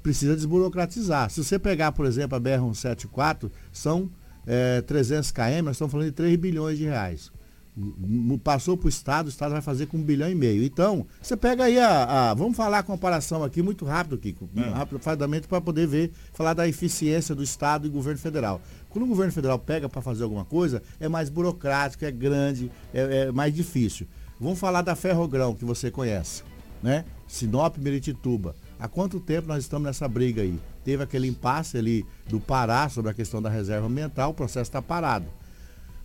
precisa 0.03 0.35
desburocratizar. 0.35 1.29
Se 1.29 1.43
você 1.43 1.57
pegar, 1.57 1.91
por 1.91 2.05
exemplo, 2.05 2.37
a 2.37 2.41
BR-174, 2.41 3.49
são 3.71 4.09
é, 4.45 4.81
300 4.81 5.31
km, 5.31 5.41
nós 5.63 5.75
estamos 5.75 5.91
falando 5.91 6.07
de 6.07 6.13
3 6.13 6.35
bilhões 6.37 6.77
de 6.77 6.85
reais 6.85 7.31
passou 8.43 8.75
para 8.75 8.87
o 8.87 8.89
Estado, 8.89 9.27
o 9.27 9.29
Estado 9.29 9.51
vai 9.51 9.61
fazer 9.61 9.85
com 9.85 9.97
um 9.97 10.01
bilhão 10.01 10.29
e 10.29 10.35
meio. 10.35 10.63
Então, 10.63 11.05
você 11.21 11.37
pega 11.37 11.65
aí 11.65 11.79
a, 11.79 12.31
a 12.31 12.33
Vamos 12.33 12.57
falar 12.57 12.79
a 12.79 12.83
comparação 12.83 13.43
aqui 13.43 13.61
muito 13.61 13.85
rápido, 13.85 14.17
Kiko. 14.17 14.49
É. 14.55 14.69
Rapidamente, 14.69 15.47
para 15.47 15.61
poder 15.61 15.87
ver, 15.87 16.11
falar 16.33 16.53
da 16.53 16.67
eficiência 16.67 17.33
do 17.33 17.43
Estado 17.43 17.87
e 17.87 17.89
governo 17.89 18.19
federal. 18.19 18.61
Quando 18.89 19.05
o 19.05 19.07
governo 19.07 19.31
federal 19.31 19.57
pega 19.57 19.87
para 19.87 20.01
fazer 20.01 20.23
alguma 20.23 20.43
coisa, 20.43 20.81
é 20.99 21.07
mais 21.07 21.29
burocrático, 21.29 22.03
é 22.03 22.11
grande, 22.11 22.71
é, 22.93 23.27
é, 23.27 23.31
mais 23.31 23.53
difícil. 23.53 24.07
Vamos 24.39 24.59
falar 24.59 24.81
da 24.81 24.95
Ferrogrão, 24.95 25.53
que 25.53 25.63
você 25.63 25.89
conhece, 25.89 26.43
né? 26.81 27.05
Sinop 27.27 27.77
Meritituba. 27.77 28.55
Há 28.79 28.87
quanto 28.87 29.19
tempo 29.19 29.47
nós 29.47 29.63
estamos 29.63 29.85
nessa 29.85 30.07
briga 30.07 30.41
aí? 30.41 30.59
Teve 30.83 31.03
aquele 31.03 31.27
impasse 31.27 31.77
ali 31.77 32.05
do 32.27 32.39
Pará 32.39 32.89
sobre 32.89 33.11
a 33.11 33.13
questão 33.13 33.41
da 33.41 33.49
reserva 33.49 33.85
ambiental, 33.85 34.31
o 34.31 34.33
processo 34.33 34.69
está 34.69 34.81
parado. 34.81 35.27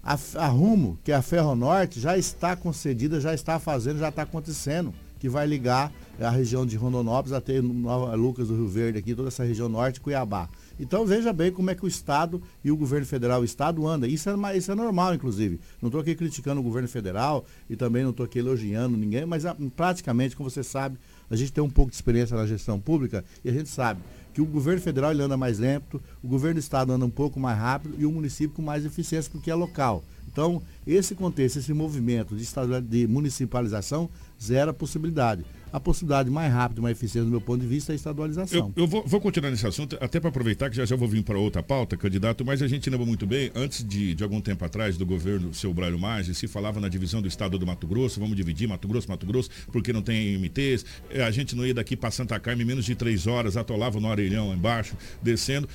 A, 0.07 0.17
a 0.37 0.47
Rumo, 0.47 0.97
que 1.03 1.11
é 1.11 1.17
a 1.17 1.21
Ferronorte, 1.21 1.99
já 1.99 2.17
está 2.17 2.55
concedida, 2.55 3.21
já 3.21 3.35
está 3.35 3.59
fazendo, 3.59 3.99
já 3.99 4.09
está 4.09 4.23
acontecendo, 4.23 4.95
que 5.19 5.29
vai 5.29 5.45
ligar 5.49 5.93
a 6.21 6.31
região 6.31 6.65
de 6.65 6.77
Rondonópolis 6.77 7.33
até 7.33 7.61
Nova 7.61 8.15
Lucas 8.15 8.47
do 8.47 8.55
Rio 8.55 8.69
Verde, 8.69 9.01
aqui, 9.01 9.17
toda 9.17 9.27
essa 9.27 9.43
região 9.43 9.69
norte, 9.69 10.01
Cuiabá. 10.01 10.49
Então 10.79 11.05
veja 11.05 11.33
bem 11.33 11.51
como 11.51 11.71
é 11.71 11.75
que 11.75 11.85
o 11.85 11.89
Estado 11.89 12.41
e 12.63 12.71
o 12.71 12.77
governo 12.77 13.05
federal, 13.05 13.41
o 13.41 13.45
Estado 13.45 13.85
anda. 13.85 14.07
Isso 14.07 14.31
é, 14.31 14.57
isso 14.57 14.71
é 14.71 14.77
normal, 14.77 15.13
inclusive. 15.13 15.59
Não 15.83 15.89
estou 15.89 16.01
aqui 16.01 16.15
criticando 16.15 16.61
o 16.61 16.63
governo 16.63 16.89
federal 16.89 17.45
e 17.69 17.75
também 17.75 18.05
não 18.05 18.11
estou 18.11 18.25
aqui 18.27 18.39
elogiando 18.39 18.97
ninguém, 18.97 19.27
mas 19.27 19.45
ah, 19.45 19.57
praticamente, 19.75 20.37
como 20.37 20.49
você 20.49 20.63
sabe, 20.63 20.99
a 21.29 21.35
gente 21.35 21.53
tem 21.53 21.65
um 21.65 21.71
pouco 21.71 21.91
de 21.91 21.97
experiência 21.97 22.37
na 22.37 22.47
gestão 22.47 22.79
pública 22.79 23.25
e 23.45 23.49
a 23.49 23.53
gente 23.53 23.69
sabe 23.69 24.01
que 24.37 24.43
o 24.43 24.45
governo 24.45 24.83
federal 24.83 25.13
ele 25.13 25.23
anda 25.23 25.35
mais 25.35 25.59
lento, 25.59 25.99
o 26.23 26.29
governo 26.29 26.57
do 26.57 26.61
estado 26.61 26.93
anda 26.93 27.07
um 27.07 27.11
pouco 27.11 27.41
mais 27.41 27.59
rápido 27.59 27.95
e 27.99 28.05
o 28.05 28.13
município 28.13 28.55
com 28.55 28.61
mais 28.61 28.85
eficiência 28.85 29.31
porque 29.33 29.51
é 29.51 29.55
local. 29.55 30.05
Então, 30.31 30.61
esse 30.87 31.15
contexto, 31.15 31.59
esse 31.59 31.73
movimento 31.73 32.37
de, 32.37 32.47
de 32.83 33.07
municipalização, 33.07 34.11
zero 34.39 34.75
possibilidade 34.75 35.43
a 35.73 35.81
possibilidade 35.81 36.31
mais 36.31 36.53
rápida, 36.53 36.81
mais 36.81 36.97
eficiente, 36.97 37.25
do 37.25 37.31
meu 37.31 37.41
ponto 37.41 37.61
de 37.61 37.67
vista, 37.67 37.93
é 37.93 37.95
a 37.95 37.97
estadualização. 37.97 38.73
Eu, 38.77 38.85
eu 38.85 38.87
vou, 38.87 39.05
vou, 39.07 39.21
continuar 39.21 39.51
nesse 39.51 39.67
assunto, 39.67 39.97
até 40.01 40.21
para 40.21 40.29
aproveitar 40.29 40.71
que 40.71 40.77
já 40.77 40.85
já 40.85 40.97
vou 40.97 41.09
vir 41.09 41.23
para 41.23 41.39
outra 41.39 41.63
pauta, 41.63 41.97
candidato, 41.97 42.45
mas 42.45 42.63
a 42.63 42.69
gente 42.69 42.89
lembra 42.89 43.07
muito 43.07 43.27
bem, 43.27 43.51
antes 43.55 43.85
de, 43.85 44.15
de 44.15 44.23
algum 44.23 44.41
tempo 44.41 44.65
atrás, 44.65 44.97
do 44.97 45.05
governo 45.05 45.53
seu 45.53 45.73
Braulio 45.75 45.99
Maggi, 45.99 46.35
se 46.35 46.47
falava 46.47 46.81
na 46.81 46.89
divisão 46.89 47.21
do 47.21 47.29
estado 47.29 47.59
do 47.59 47.67
Mato 47.67 47.87
Grosso, 47.87 48.21
vamos 48.21 48.37
dividir 48.37 48.69
Mato 48.69 48.87
Grosso, 48.89 49.09
Mato 49.09 49.27
Grosso, 49.27 49.51
porque 49.73 49.93
não 49.93 50.03
tem 50.03 50.39
MTs, 50.39 50.85
é, 51.11 51.25
a 51.25 51.31
gente 51.31 51.55
não 51.57 51.67
ia 51.67 51.75
daqui 51.75 51.97
para 51.97 52.11
Santa 52.11 52.39
Carmen 52.39 52.67
menos 52.67 52.85
de 52.85 52.95
três 52.95 53.27
horas, 53.27 53.57
atolava 53.57 54.01
no 54.01 54.11
Arelhão 54.11 54.55
embaixo, 54.55 54.97
descendo, 55.23 55.69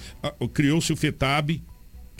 criou-se 0.53 0.91
o 0.91 0.95
FETAB, 0.95 1.61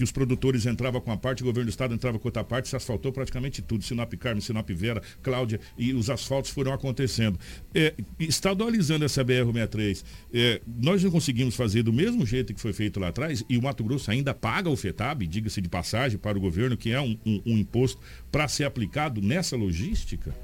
que 0.01 0.03
os 0.03 0.11
produtores 0.11 0.65
entravam 0.65 0.99
com 0.99 1.11
a 1.11 1.17
parte, 1.17 1.43
o 1.43 1.45
governo 1.45 1.67
do 1.67 1.69
estado 1.69 1.93
entrava 1.93 2.17
com 2.17 2.27
outra 2.27 2.43
parte, 2.43 2.67
se 2.67 2.75
asfaltou 2.75 3.13
praticamente 3.13 3.61
tudo. 3.61 3.83
Sinop 3.83 4.11
Carme, 4.15 4.41
Sinop 4.41 4.67
Vera, 4.71 4.99
Cláudia, 5.21 5.59
e 5.77 5.93
os 5.93 6.09
asfaltos 6.09 6.49
foram 6.49 6.73
acontecendo. 6.73 7.39
É, 7.71 7.93
estadualizando 8.19 9.05
essa 9.05 9.23
BR-63, 9.23 10.03
é, 10.33 10.59
nós 10.65 11.03
não 11.03 11.11
conseguimos 11.11 11.55
fazer 11.55 11.83
do 11.83 11.93
mesmo 11.93 12.25
jeito 12.25 12.51
que 12.51 12.59
foi 12.59 12.73
feito 12.73 12.99
lá 12.99 13.09
atrás, 13.09 13.45
e 13.47 13.59
o 13.59 13.61
Mato 13.61 13.83
Grosso 13.83 14.09
ainda 14.09 14.33
paga 14.33 14.71
o 14.71 14.75
FETAB, 14.75 15.27
diga-se 15.27 15.61
de 15.61 15.69
passagem, 15.69 16.17
para 16.17 16.35
o 16.35 16.41
governo, 16.41 16.75
que 16.75 16.91
é 16.91 16.99
um, 16.99 17.15
um, 17.23 17.41
um 17.45 17.57
imposto 17.59 18.01
para 18.31 18.47
ser 18.47 18.63
aplicado 18.63 19.21
nessa 19.21 19.55
logística 19.55 20.35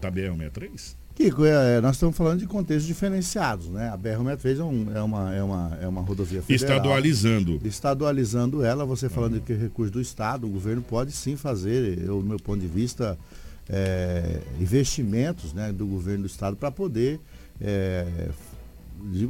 da 0.00 0.10
BR-63? 0.10 0.96
Kiko, 1.18 1.44
é, 1.44 1.80
nós 1.80 1.96
estamos 1.96 2.16
falando 2.16 2.38
de 2.38 2.46
contextos 2.46 2.86
diferenciados, 2.86 3.66
né? 3.66 3.88
A 3.88 3.98
BR-63 3.98 4.60
é, 4.60 4.62
um, 4.62 4.96
é, 4.96 5.02
uma, 5.02 5.34
é, 5.34 5.42
uma, 5.42 5.78
é 5.82 5.88
uma 5.88 6.00
rodovia 6.00 6.40
federal. 6.40 6.76
Estadualizando. 6.76 7.60
Estadualizando 7.64 8.64
ela, 8.64 8.86
você 8.86 9.08
falando 9.08 9.32
uhum. 9.32 9.38
de 9.40 9.44
que 9.44 9.52
recurso 9.52 9.90
do 9.90 10.00
Estado, 10.00 10.46
o 10.46 10.48
governo 10.48 10.80
pode 10.80 11.10
sim 11.10 11.34
fazer, 11.34 11.98
eu, 12.06 12.20
do 12.20 12.24
meu 12.24 12.38
ponto 12.38 12.60
de 12.60 12.68
vista, 12.68 13.18
é, 13.68 14.40
investimentos 14.60 15.52
né, 15.52 15.72
do 15.72 15.86
governo 15.86 16.22
do 16.22 16.28
Estado 16.28 16.56
para 16.56 16.70
poder 16.70 17.18
é, 17.60 18.06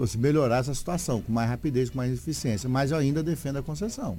assim, 0.02 0.18
melhorar 0.18 0.58
essa 0.58 0.74
situação 0.74 1.22
com 1.22 1.32
mais 1.32 1.48
rapidez, 1.48 1.88
com 1.88 1.96
mais 1.96 2.12
eficiência. 2.12 2.68
Mas 2.68 2.90
eu 2.90 2.98
ainda 2.98 3.22
defendo 3.22 3.60
a 3.60 3.62
concessão. 3.62 4.18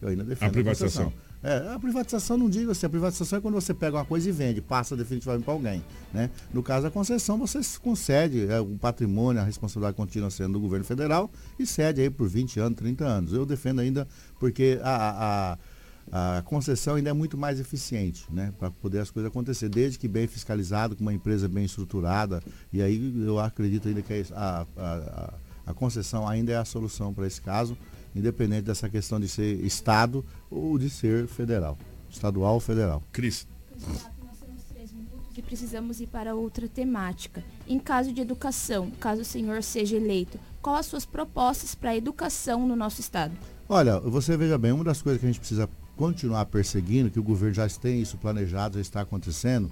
Eu 0.00 0.10
ainda 0.10 0.22
defendo 0.22 0.50
a 0.50 0.52
privatização. 0.52 1.02
A 1.02 1.10
concessão. 1.10 1.27
É, 1.42 1.72
a 1.72 1.78
privatização 1.78 2.36
não 2.36 2.50
digo 2.50 2.72
assim, 2.72 2.84
a 2.86 2.88
privatização 2.88 3.38
é 3.38 3.42
quando 3.42 3.54
você 3.54 3.72
pega 3.72 3.96
uma 3.96 4.04
coisa 4.04 4.28
e 4.28 4.32
vende, 4.32 4.60
passa 4.60 4.96
definitivamente 4.96 5.44
para 5.44 5.54
alguém. 5.54 5.84
Né? 6.12 6.30
No 6.52 6.62
caso 6.62 6.82
da 6.82 6.90
concessão, 6.90 7.38
você 7.38 7.60
concede 7.80 8.50
é, 8.50 8.60
o 8.60 8.76
patrimônio, 8.76 9.40
a 9.40 9.44
responsabilidade 9.44 9.96
continua 9.96 10.30
sendo 10.30 10.54
do 10.54 10.60
governo 10.60 10.84
federal 10.84 11.30
e 11.58 11.64
cede 11.64 12.00
aí 12.00 12.10
por 12.10 12.28
20 12.28 12.58
anos, 12.58 12.78
30 12.78 13.04
anos. 13.04 13.32
Eu 13.32 13.46
defendo 13.46 13.80
ainda 13.80 14.06
porque 14.40 14.80
a, 14.82 15.56
a, 16.12 16.38
a 16.38 16.42
concessão 16.42 16.96
ainda 16.96 17.10
é 17.10 17.12
muito 17.12 17.38
mais 17.38 17.60
eficiente, 17.60 18.26
né? 18.30 18.52
Para 18.58 18.70
poder 18.70 18.98
as 18.98 19.10
coisas 19.10 19.30
acontecer, 19.30 19.68
desde 19.68 19.98
que 19.98 20.08
bem 20.08 20.26
fiscalizado, 20.26 20.96
com 20.96 21.02
uma 21.02 21.14
empresa 21.14 21.48
bem 21.48 21.64
estruturada. 21.64 22.42
E 22.72 22.82
aí 22.82 23.24
eu 23.24 23.38
acredito 23.38 23.86
ainda 23.86 24.02
que 24.02 24.26
a, 24.34 24.66
a, 24.76 25.34
a 25.66 25.74
concessão 25.74 26.26
ainda 26.26 26.50
é 26.50 26.56
a 26.56 26.64
solução 26.64 27.14
para 27.14 27.26
esse 27.26 27.40
caso 27.40 27.76
independente 28.18 28.64
dessa 28.64 28.88
questão 28.88 29.18
de 29.18 29.28
ser 29.28 29.64
Estado 29.64 30.24
ou 30.50 30.78
de 30.78 30.90
ser 30.90 31.26
federal, 31.26 31.78
estadual 32.10 32.54
ou 32.54 32.60
federal. 32.60 33.02
Cris. 33.12 33.46
E 35.36 35.42
precisamos 35.42 36.00
ir 36.00 36.08
para 36.08 36.34
outra 36.34 36.66
temática. 36.66 37.44
Em 37.66 37.78
caso 37.78 38.12
de 38.12 38.20
educação, 38.20 38.90
caso 38.98 39.22
o 39.22 39.24
senhor 39.24 39.62
seja 39.62 39.96
eleito, 39.96 40.36
qual 40.60 40.74
as 40.74 40.86
suas 40.86 41.06
propostas 41.06 41.76
para 41.76 41.90
a 41.90 41.96
educação 41.96 42.66
no 42.66 42.74
nosso 42.74 43.00
estado? 43.00 43.32
Olha, 43.68 44.00
você 44.00 44.36
veja 44.36 44.58
bem, 44.58 44.72
uma 44.72 44.82
das 44.82 45.00
coisas 45.00 45.20
que 45.20 45.26
a 45.26 45.28
gente 45.28 45.38
precisa 45.38 45.70
continuar 45.96 46.46
perseguindo, 46.46 47.10
que 47.10 47.20
o 47.20 47.22
governo 47.22 47.54
já 47.54 47.68
tem 47.68 48.00
isso 48.00 48.16
planejado, 48.16 48.74
já 48.74 48.80
está 48.80 49.00
acontecendo, 49.02 49.70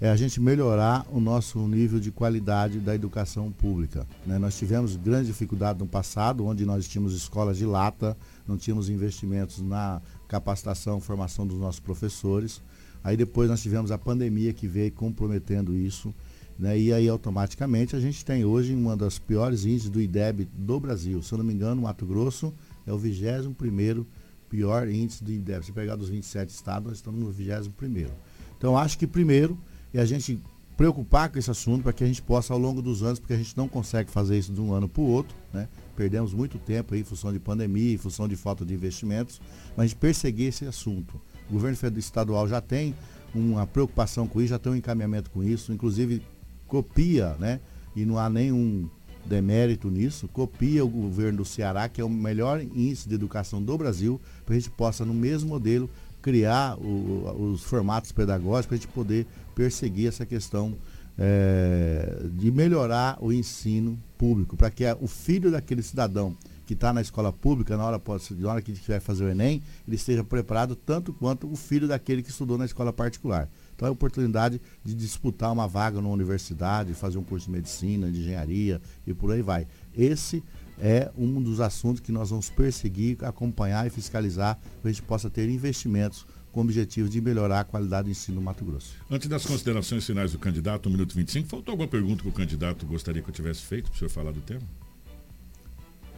é 0.00 0.08
a 0.08 0.16
gente 0.16 0.40
melhorar 0.40 1.04
o 1.10 1.18
nosso 1.18 1.58
nível 1.66 1.98
de 1.98 2.12
qualidade 2.12 2.78
da 2.78 2.94
educação 2.94 3.50
pública. 3.50 4.06
Né? 4.24 4.38
Nós 4.38 4.56
tivemos 4.56 4.94
grande 4.94 5.26
dificuldade 5.26 5.78
no 5.80 5.86
passado, 5.86 6.46
onde 6.46 6.64
nós 6.64 6.86
tínhamos 6.86 7.14
escolas 7.14 7.56
de 7.56 7.66
lata, 7.66 8.16
não 8.46 8.56
tínhamos 8.56 8.88
investimentos 8.88 9.60
na 9.60 10.00
capacitação, 10.28 11.00
formação 11.00 11.46
dos 11.46 11.58
nossos 11.58 11.80
professores. 11.80 12.62
Aí 13.02 13.16
depois 13.16 13.50
nós 13.50 13.60
tivemos 13.60 13.90
a 13.90 13.98
pandemia 13.98 14.52
que 14.52 14.68
veio 14.68 14.92
comprometendo 14.92 15.76
isso. 15.76 16.14
Né? 16.56 16.78
E 16.78 16.92
aí 16.92 17.08
automaticamente 17.08 17.96
a 17.96 18.00
gente 18.00 18.24
tem 18.24 18.44
hoje 18.44 18.74
uma 18.74 18.96
das 18.96 19.18
piores 19.18 19.64
índices 19.64 19.90
do 19.90 20.00
IDEB 20.00 20.48
do 20.52 20.78
Brasil. 20.78 21.20
Se 21.22 21.32
eu 21.32 21.38
não 21.38 21.44
me 21.44 21.52
engano, 21.52 21.82
Mato 21.82 22.06
Grosso 22.06 22.54
é 22.86 22.92
o 22.92 22.98
21 22.98 23.52
primeiro 23.52 24.06
pior 24.48 24.88
índice 24.88 25.24
do 25.24 25.32
IDEB. 25.32 25.64
Se 25.64 25.72
pegar 25.72 25.96
dos 25.96 26.08
27 26.08 26.50
estados, 26.50 26.88
nós 26.88 26.98
estamos 26.98 27.18
no 27.20 27.32
21 27.32 27.72
primeiro. 27.72 28.12
Então 28.56 28.78
acho 28.78 28.96
que 28.96 29.06
primeiro 29.06 29.58
e 29.92 29.98
a 29.98 30.04
gente 30.04 30.40
preocupar 30.76 31.28
com 31.28 31.38
esse 31.38 31.50
assunto 31.50 31.82
para 31.82 31.92
que 31.92 32.04
a 32.04 32.06
gente 32.06 32.22
possa 32.22 32.52
ao 32.52 32.58
longo 32.58 32.80
dos 32.80 33.02
anos, 33.02 33.18
porque 33.18 33.32
a 33.32 33.36
gente 33.36 33.56
não 33.56 33.66
consegue 33.66 34.10
fazer 34.10 34.38
isso 34.38 34.52
de 34.52 34.60
um 34.60 34.72
ano 34.72 34.88
para 34.88 35.02
o 35.02 35.06
outro, 35.06 35.36
né? 35.52 35.68
Perdemos 35.96 36.32
muito 36.32 36.56
tempo 36.56 36.94
aí 36.94 37.00
em 37.00 37.04
função 37.04 37.32
de 37.32 37.40
pandemia, 37.40 37.94
em 37.94 37.98
função 37.98 38.28
de 38.28 38.36
falta 38.36 38.64
de 38.64 38.72
investimentos, 38.72 39.40
mas 39.76 39.84
a 39.84 39.86
gente 39.88 39.96
perseguir 39.96 40.46
esse 40.46 40.64
assunto. 40.66 41.20
O 41.50 41.54
governo 41.54 41.98
estadual 41.98 42.46
já 42.46 42.60
tem 42.60 42.94
uma 43.34 43.66
preocupação 43.66 44.28
com 44.28 44.40
isso, 44.40 44.50
já 44.50 44.58
tem 44.58 44.70
um 44.70 44.76
encaminhamento 44.76 45.30
com 45.30 45.42
isso, 45.42 45.72
inclusive 45.72 46.22
copia, 46.68 47.34
né? 47.40 47.58
E 47.96 48.04
não 48.04 48.16
há 48.16 48.30
nenhum 48.30 48.88
demérito 49.26 49.90
nisso, 49.90 50.28
copia 50.28 50.84
o 50.84 50.88
governo 50.88 51.38
do 51.38 51.44
Ceará, 51.44 51.88
que 51.88 52.00
é 52.00 52.04
o 52.04 52.08
melhor 52.08 52.60
índice 52.60 53.08
de 53.08 53.14
educação 53.14 53.62
do 53.62 53.76
Brasil, 53.76 54.20
para 54.46 54.54
a 54.54 54.58
gente 54.58 54.70
possa, 54.70 55.04
no 55.04 55.12
mesmo 55.12 55.50
modelo, 55.50 55.90
criar 56.22 56.76
o, 56.78 57.52
os 57.52 57.62
formatos 57.62 58.12
pedagógicos 58.12 58.66
para 58.66 58.74
a 58.76 58.78
gente 58.78 58.88
poder 58.88 59.26
perseguir 59.54 60.08
essa 60.08 60.26
questão 60.26 60.76
é, 61.18 62.26
de 62.32 62.50
melhorar 62.50 63.18
o 63.20 63.32
ensino 63.32 63.98
público, 64.16 64.56
para 64.56 64.70
que 64.70 64.84
o 65.00 65.08
filho 65.08 65.50
daquele 65.50 65.82
cidadão 65.82 66.36
que 66.68 66.74
está 66.74 66.92
na 66.92 67.00
escola 67.00 67.32
pública, 67.32 67.78
na 67.78 67.84
hora, 67.86 68.00
na 68.38 68.50
hora 68.50 68.60
que 68.60 68.72
vai 68.86 69.00
fazer 69.00 69.24
o 69.24 69.30
Enem, 69.30 69.62
ele 69.86 69.96
esteja 69.96 70.22
preparado 70.22 70.76
tanto 70.76 71.14
quanto 71.14 71.50
o 71.50 71.56
filho 71.56 71.88
daquele 71.88 72.22
que 72.22 72.28
estudou 72.28 72.58
na 72.58 72.66
escola 72.66 72.92
particular. 72.92 73.48
Então 73.74 73.86
é 73.86 73.88
a 73.88 73.92
oportunidade 73.92 74.60
de 74.84 74.94
disputar 74.94 75.50
uma 75.50 75.66
vaga 75.66 75.98
numa 75.98 76.12
universidade, 76.12 76.92
fazer 76.92 77.16
um 77.16 77.24
curso 77.24 77.46
de 77.46 77.52
medicina, 77.52 78.10
de 78.10 78.20
engenharia 78.20 78.82
e 79.06 79.14
por 79.14 79.32
aí 79.32 79.40
vai. 79.40 79.66
Esse 79.96 80.44
é 80.80 81.10
um 81.16 81.42
dos 81.42 81.60
assuntos 81.60 82.00
que 82.00 82.12
nós 82.12 82.30
vamos 82.30 82.48
perseguir, 82.50 83.18
acompanhar 83.24 83.86
e 83.86 83.90
fiscalizar 83.90 84.56
para 84.56 84.82
que 84.82 84.88
a 84.88 84.92
gente 84.92 85.02
possa 85.02 85.28
ter 85.28 85.48
investimentos 85.48 86.26
com 86.52 86.60
o 86.60 86.62
objetivo 86.64 87.08
de 87.08 87.20
melhorar 87.20 87.60
a 87.60 87.64
qualidade 87.64 88.06
do 88.06 88.10
ensino 88.10 88.36
no 88.36 88.42
Mato 88.42 88.64
Grosso. 88.64 88.94
Antes 89.10 89.28
das 89.28 89.44
considerações 89.44 90.04
finais 90.06 90.32
do 90.32 90.38
candidato, 90.38 90.88
1 90.88 90.92
minuto 90.92 91.14
25, 91.14 91.48
faltou 91.48 91.72
alguma 91.72 91.88
pergunta 91.88 92.22
que 92.22 92.28
o 92.28 92.32
candidato 92.32 92.86
gostaria 92.86 93.22
que 93.22 93.28
eu 93.28 93.34
tivesse 93.34 93.62
feito 93.62 93.90
para 93.90 93.96
o 93.96 93.98
senhor 93.98 94.10
falar 94.10 94.32
do 94.32 94.40
tema? 94.40 94.62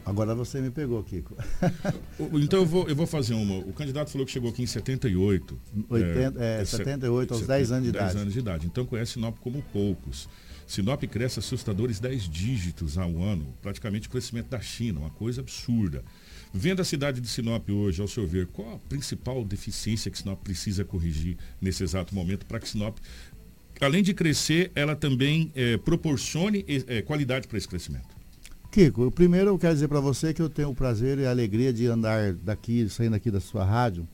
Agora 0.03 0.33
você 0.33 0.59
me 0.59 0.71
pegou, 0.71 1.03
Kiko. 1.03 1.35
então 2.41 2.59
eu 2.59 2.65
vou, 2.65 2.87
eu 2.89 2.95
vou 2.95 3.05
fazer 3.05 3.35
uma. 3.35 3.59
O 3.59 3.71
candidato 3.71 4.09
falou 4.09 4.25
que 4.25 4.31
chegou 4.31 4.49
aqui 4.49 4.63
em 4.63 4.65
78. 4.65 5.59
80, 5.89 6.43
é, 6.43 6.61
é, 6.61 6.65
78 6.65 7.33
aos 7.33 7.45
10 7.45 7.71
anos 7.71 7.85
de 7.85 7.91
10 7.91 8.01
idade. 8.01 8.13
10 8.13 8.21
anos 8.21 8.33
de 8.33 8.39
idade. 8.39 8.65
Então 8.65 8.85
conhece 8.85 9.13
Sinop 9.13 9.37
como 9.39 9.61
poucos. 9.71 10.27
Sinop 10.71 11.03
cresce 11.03 11.37
assustadores 11.37 11.99
10 11.99 12.29
dígitos 12.29 12.97
ao 12.97 13.21
ano, 13.21 13.53
praticamente 13.61 14.07
o 14.07 14.09
crescimento 14.09 14.47
da 14.47 14.61
China, 14.61 15.01
uma 15.01 15.09
coisa 15.09 15.41
absurda. 15.41 16.01
Vendo 16.53 16.81
a 16.81 16.85
cidade 16.85 17.19
de 17.19 17.27
Sinop 17.27 17.69
hoje, 17.69 18.01
ao 18.01 18.07
seu 18.07 18.25
ver, 18.25 18.47
qual 18.47 18.75
a 18.75 18.79
principal 18.87 19.43
deficiência 19.43 20.09
que 20.09 20.17
Sinop 20.17 20.41
precisa 20.41 20.85
corrigir 20.85 21.35
nesse 21.59 21.83
exato 21.83 22.15
momento 22.15 22.45
para 22.45 22.57
que 22.57 22.69
Sinop, 22.69 22.97
além 23.81 24.01
de 24.01 24.13
crescer, 24.13 24.71
ela 24.73 24.95
também 24.95 25.51
é, 25.55 25.75
proporcione 25.75 26.63
é, 26.87 27.01
qualidade 27.01 27.49
para 27.49 27.57
esse 27.57 27.67
crescimento? 27.67 28.07
Kiko, 28.71 29.11
primeiro 29.11 29.49
eu 29.49 29.59
quero 29.59 29.73
dizer 29.73 29.89
para 29.89 29.99
você 29.99 30.33
que 30.33 30.41
eu 30.41 30.49
tenho 30.49 30.69
o 30.69 30.75
prazer 30.75 31.19
e 31.19 31.25
a 31.25 31.31
alegria 31.31 31.73
de 31.73 31.85
andar 31.87 32.31
daqui, 32.31 32.87
saindo 32.87 33.17
aqui 33.17 33.29
da 33.29 33.41
sua 33.41 33.65
rádio, 33.65 34.07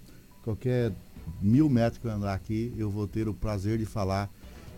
qualquer 0.44 0.92
mil 1.40 1.70
metros 1.70 2.02
que 2.02 2.08
eu 2.08 2.12
andar 2.12 2.34
aqui, 2.34 2.74
eu 2.76 2.90
vou 2.90 3.08
ter 3.08 3.28
o 3.28 3.34
prazer 3.36 3.78
de 3.78 3.86
falar 3.86 4.28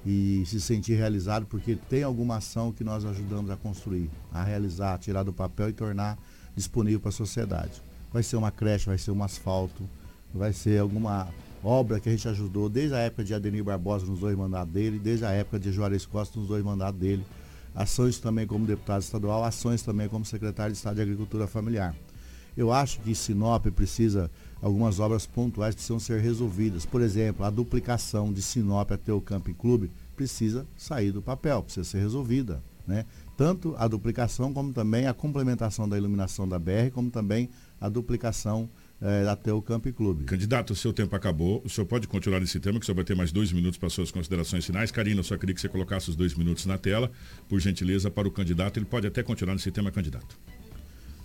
e 0.06 0.44
se 0.46 0.62
sentir 0.62 0.96
realizado 0.96 1.46
porque 1.46 1.76
tem 1.76 2.04
alguma 2.04 2.38
ação 2.38 2.72
que 2.72 2.84
nós 2.84 3.06
ajudamos 3.06 3.52
a 3.52 3.58
construir, 3.58 4.10
a 4.32 4.44
realizar, 4.44 4.94
a 4.94 4.98
tirar 4.98 5.24
do 5.24 5.34
papel 5.34 5.70
e 5.70 5.74
tornar 5.74 6.18
disponível 6.56 7.00
para 7.00 7.10
a 7.10 7.14
sociedade. 7.14 7.82
Vai 8.12 8.24
ser 8.24 8.38
uma 8.38 8.52
creche, 8.52 8.88
vai 8.88 8.98
ser 8.98 9.12
um 9.12 9.24
asfalto, 9.24 9.88
vai 10.34 10.54
ser 10.54 10.80
alguma 10.80 11.28
obra 11.64 12.00
que 12.00 12.10
a 12.10 12.12
gente 12.12 12.28
ajudou 12.28 12.70
desde 12.70 12.96
a 12.96 13.00
época 13.00 13.24
de 13.24 13.34
Adenir 13.34 13.64
Barbosa 13.64 14.06
nos 14.06 14.20
dois 14.20 14.38
mandatos 14.38 14.74
dele, 14.74 14.98
desde 14.98 15.26
a 15.26 15.32
época 15.32 15.60
de 15.60 15.72
Juarez 15.72 16.06
Costa 16.06 16.40
nos 16.40 16.48
dois 16.48 16.64
mandatos 16.64 17.00
dele. 17.00 17.26
Ações 17.76 18.18
também 18.20 18.48
como 18.48 18.66
deputado 18.66 19.02
estadual, 19.02 19.44
ações 19.44 19.82
também 19.82 20.10
como 20.10 20.26
secretário 20.26 20.72
de 20.72 20.78
Estado 20.78 20.96
de 20.96 21.02
Agricultura 21.02 21.46
Familiar. 21.46 21.96
Eu 22.56 22.72
acho 22.72 23.00
que 23.02 23.14
Sinop 23.16 23.66
precisa 23.68 24.30
algumas 24.62 25.00
obras 25.00 25.26
pontuais 25.26 25.76
precisam 25.76 26.00
ser 26.00 26.22
resolvidas. 26.22 26.86
Por 26.86 27.02
exemplo, 27.02 27.46
a 27.46 27.50
duplicação 27.50 28.32
de 28.32 28.42
Sinop 28.42 28.92
até 28.92 29.14
o 29.14 29.22
Camping 29.22 29.54
Clube 29.54 29.92
precisa 30.16 30.68
sair 30.76 31.12
do 31.12 31.22
papel, 31.22 31.64
precisa 31.64 31.84
ser 31.84 32.00
resolvida. 32.00 32.62
Né? 32.86 33.06
Tanto 33.38 33.76
a 33.78 33.88
duplicação 33.88 34.52
como 34.52 34.74
também 34.74 35.06
a 35.06 35.14
complementação 35.14 35.88
da 35.88 35.98
iluminação 35.98 36.50
da 36.50 36.58
BR, 36.58 36.90
como 36.92 37.12
também 37.12 37.50
a 37.80 37.88
duplicação 37.88 38.68
é, 39.00 39.28
até 39.30 39.54
o 39.54 39.62
Camp 39.62 39.86
Clube. 39.96 40.26
Candidato, 40.26 40.74
o 40.74 40.76
seu 40.76 40.92
tempo 40.92 41.16
acabou. 41.16 41.62
O 41.64 41.70
senhor 41.70 41.86
pode 41.86 42.08
continuar 42.08 42.40
nesse 42.40 42.60
tema, 42.60 42.80
que 42.80 42.84
o 42.84 42.86
senhor 42.86 42.96
vai 42.96 43.06
ter 43.06 43.16
mais 43.16 43.32
dois 43.32 43.52
minutos 43.54 43.78
para 43.78 43.90
suas 43.90 44.12
considerações 44.12 44.66
finais. 44.66 44.92
Karina, 44.92 45.20
eu 45.20 45.24
só 45.24 45.38
queria 45.38 45.54
que 45.54 45.62
você 45.62 45.70
colocasse 45.70 46.10
os 46.10 46.16
dois 46.16 46.34
minutos 46.34 46.66
na 46.66 46.78
tela, 46.78 47.12
por 47.48 47.60
gentileza, 47.60 48.10
para 48.10 48.28
o 48.28 48.32
candidato. 48.32 48.78
Ele 48.78 48.88
pode 48.88 49.08
até 49.08 49.22
continuar 49.22 49.54
nesse 49.54 49.72
tema, 49.72 49.92
candidato. 49.92 50.38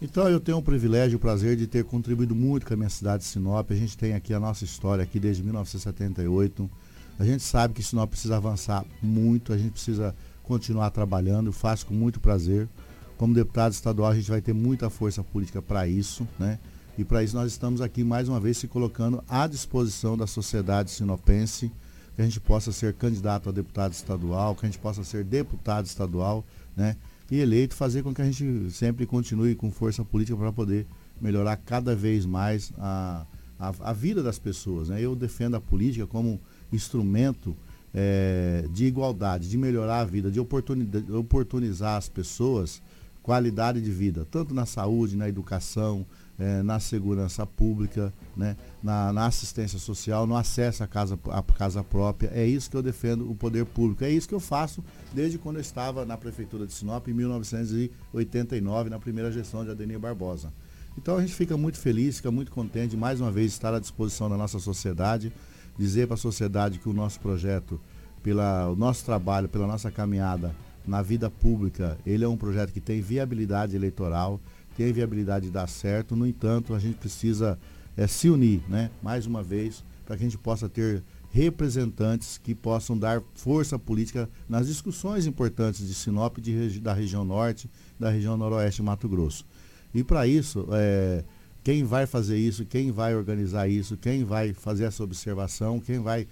Então 0.03 0.29
eu 0.29 0.41
tenho 0.41 0.59
o 0.59 0.63
privilégio 0.63 1.15
e 1.15 1.17
o 1.17 1.21
prazer 1.21 1.57
de 1.57 1.67
ter 1.67 1.85
contribuído 1.85 2.35
muito 2.35 2.67
com 2.67 2.75
a 2.75 2.77
minha 2.77 2.91
cidade 2.91 3.23
de 3.23 3.29
Sinop. 3.29 3.71
A 3.71 3.75
gente 3.75 3.97
tem 3.97 4.15
aqui 4.15 4.35
a 4.35 4.41
nossa 4.41 4.65
história 4.65 5.03
aqui 5.03 5.21
desde 5.21 5.43
1978. 5.43 6.71
A 7.19 7.25
gente 7.25 7.43
sabe 7.43 7.75
que 7.75 7.83
Sinop 7.83 8.11
precisa 8.11 8.37
avançar 8.37 8.85
muito, 9.01 9.53
a 9.53 9.59
gente 9.59 9.73
precisa 9.73 10.15
continuar 10.43 10.91
trabalhando, 10.91 11.47
eu 11.47 11.53
faço 11.53 11.87
com 11.87 11.95
muito 11.95 12.21
prazer. 12.21 12.69
Como 13.17 13.33
deputado 13.33 13.73
estadual, 13.73 14.11
a 14.11 14.15
gente 14.15 14.29
vai 14.29 14.41
ter 14.41 14.53
muita 14.53 14.91
força 14.91 15.23
política 15.23 15.63
para 15.63 15.87
isso, 15.87 16.27
né? 16.39 16.59
E 16.99 17.05
para 17.05 17.23
isso 17.23 17.37
nós 17.37 17.51
estamos 17.51 17.81
aqui 17.81 18.05
mais 18.05 18.29
uma 18.29 18.41
vez 18.41 18.59
se 18.59 18.69
colocando 18.69 19.23
à 19.29 19.47
disposição 19.47 20.17
da 20.17 20.27
sociedade 20.27 20.91
sinopense, 20.91 21.71
que 22.15 22.23
a 22.23 22.25
gente 22.25 22.41
possa 22.41 22.73
ser 22.73 22.95
candidato 22.95 23.49
a 23.49 23.53
deputado 23.53 23.93
estadual, 23.93 24.55
que 24.55 24.67
a 24.67 24.69
gente 24.69 24.79
possa 24.79 25.03
ser 25.03 25.25
deputado 25.25 25.87
estadual, 25.87 26.45
né? 26.77 26.97
E 27.31 27.39
eleito, 27.39 27.75
fazer 27.75 28.03
com 28.03 28.13
que 28.13 28.23
a 28.23 28.25
gente 28.25 28.71
sempre 28.71 29.07
continue 29.07 29.55
com 29.55 29.71
força 29.71 30.05
política 30.05 30.37
para 30.37 30.53
poder 30.53 30.87
melhorar 31.21 31.57
cada 31.57 31.95
vez 31.95 32.27
mais 32.27 32.73
a, 32.79 33.27
a, 33.59 33.73
a, 33.81 33.93
vida 33.93 34.23
das 34.23 34.39
pessoas. 34.39 34.89
Né? 34.89 35.01
Eu 35.01 35.17
defendo 35.17 35.55
a 35.55 35.61
política 35.61 36.07
como 36.07 36.41
instrumento 36.73 37.57
é, 37.95 38.67
de 38.71 38.85
igualdade, 38.85 39.49
de 39.49 39.57
melhorar 39.57 40.01
a 40.01 40.05
vida, 40.05 40.31
de 40.31 40.39
oportunizar 40.39 41.97
as 41.97 42.09
pessoas 42.09 42.83
qualidade 43.25 43.81
de 43.81 43.91
vida, 43.91 44.27
tanto 44.31 44.53
na 44.53 44.67
saúde, 44.67 45.17
na 45.17 45.27
educação, 45.27 46.05
é, 46.39 46.63
na 46.63 46.81
segurança 46.81 47.47
pública, 47.47 48.13
né, 48.37 48.57
na, 48.83 49.13
na, 49.13 49.27
assistência 49.27 49.79
social, 49.79 50.27
no 50.27 50.37
acesso 50.37 50.83
à 50.83 50.87
casa, 50.87 51.19
à 51.31 51.43
casa 51.43 51.85
própria. 51.85 52.31
É 52.35 52.47
isso 52.47 52.71
que 52.71 52.77
eu 52.77 52.83
defendo 52.83 53.31
o 53.31 53.35
poder 53.35 53.65
público. 53.65 54.05
É 54.05 54.11
isso 54.11 54.29
que 54.29 54.35
eu 54.35 54.41
faço 54.41 54.83
desde 55.13 55.39
quando 55.39 55.57
eu 55.57 55.63
estava 55.63 56.05
na 56.05 56.17
Prefeitura 56.17 56.67
de 56.67 56.73
Sinop, 56.73 57.07
em 57.09 57.13
1989, 57.13 58.91
na 58.91 58.99
primeira 58.99 59.31
gestão 59.31 59.65
de 59.65 59.71
Adenir 59.71 59.99
Barbosa. 59.99 60.53
Então 60.97 61.17
a 61.17 61.21
gente 61.21 61.35
fica 61.35 61.57
muito 61.57 61.79
feliz, 61.79 62.17
fica 62.17 62.31
muito 62.31 62.51
contente 62.51 62.91
de 62.91 62.97
mais 62.97 63.21
uma 63.21 63.31
vez 63.31 63.53
estar 63.53 63.75
à 63.75 63.81
disposição 63.81 64.29
da 64.29 64.37
nossa 64.37 64.59
sociedade, 64.59 65.33
dizer 65.77 66.07
para 66.07 66.15
a 66.15 66.19
sociedade 66.19 66.79
que 66.79 66.89
o 66.89 66.93
nosso 66.93 67.21
projeto, 67.21 67.81
pela, 68.23 68.69
o 68.69 68.77
nosso 68.77 69.05
trabalho, 69.05 69.49
pela 69.49 69.67
nossa 69.67 69.91
caminhada 69.91 70.55
na 70.87 71.03
vida 71.03 71.31
pública, 71.31 71.99
ele 72.07 72.25
é 72.25 72.29
um 72.29 72.37
projeto 72.37 72.73
que 72.73 72.81
tem 72.81 73.01
viabilidade 73.01 73.75
eleitoral, 73.75 74.41
tem 74.77 74.93
viabilidade 74.93 75.47
de 75.47 75.53
dar 75.53 75.69
certo, 75.69 76.17
no 76.17 76.27
entanto, 76.27 76.75
a 76.75 76.79
gente 76.79 76.97
precisa 76.97 77.59
é, 77.97 78.07
se 78.07 78.29
unir, 78.29 78.63
né? 78.69 78.91
mais 79.03 79.27
uma 79.27 79.43
vez, 79.43 79.85
para 80.05 80.17
que 80.17 80.23
a 80.23 80.27
gente 80.27 80.39
possa 80.39 80.69
ter 80.69 81.03
representantes 81.31 82.39
que 82.39 82.55
possam 82.55 82.97
dar 82.97 83.21
força 83.35 83.77
política 83.79 84.29
nas 84.49 84.69
discussões 84.69 85.27
importantes 85.27 85.87
de 85.87 85.93
Sinop, 85.93 86.39
de, 86.39 86.79
da 86.79 86.93
região 86.93 87.25
norte, 87.25 87.69
da 87.99 88.09
região 88.09 88.37
noroeste 88.37 88.83
de 88.83 88.87
Mato 88.87 89.09
Grosso. 89.09 89.45
E 89.93 90.05
para 90.05 90.27
isso, 90.27 90.67
é, 90.73 91.25
quem 91.63 91.83
vai 91.83 92.07
fazer 92.07 92.37
isso, 92.37 92.65
quem 92.65 92.93
vai 92.93 93.17
organizar 93.17 93.69
isso, 93.69 93.97
quem 93.97 94.23
vai 94.23 94.53
fazer 94.53 94.85
essa 94.85 95.03
observação, 95.03 95.81
quem 95.81 95.99
vai 95.99 96.29